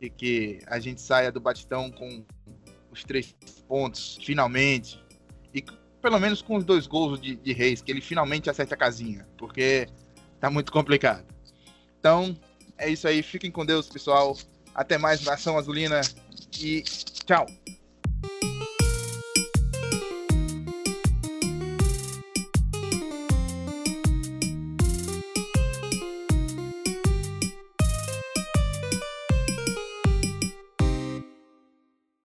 e 0.00 0.08
que 0.08 0.60
a 0.68 0.78
gente 0.78 1.00
saia 1.00 1.32
do 1.32 1.40
Batistão 1.40 1.90
com 1.90 2.24
os 2.88 3.02
três 3.02 3.34
pontos 3.66 4.16
finalmente 4.24 5.04
e 5.52 5.60
pelo 6.00 6.20
menos 6.20 6.40
com 6.40 6.54
os 6.54 6.62
dois 6.62 6.86
gols 6.86 7.20
de, 7.20 7.34
de 7.34 7.52
Reis, 7.52 7.82
que 7.82 7.90
ele 7.90 8.00
finalmente 8.00 8.48
acerte 8.48 8.74
a 8.74 8.76
casinha, 8.76 9.26
porque 9.36 9.88
tá 10.38 10.48
muito 10.48 10.70
complicado. 10.70 11.26
Então, 11.98 12.38
é 12.78 12.88
isso 12.88 13.08
aí. 13.08 13.22
Fiquem 13.24 13.50
com 13.50 13.66
Deus, 13.66 13.88
pessoal. 13.88 14.36
Até 14.72 14.98
mais, 14.98 15.24
Nação 15.24 15.58
Azulina. 15.58 16.00
E 16.60 16.82
tchau. 16.82 17.46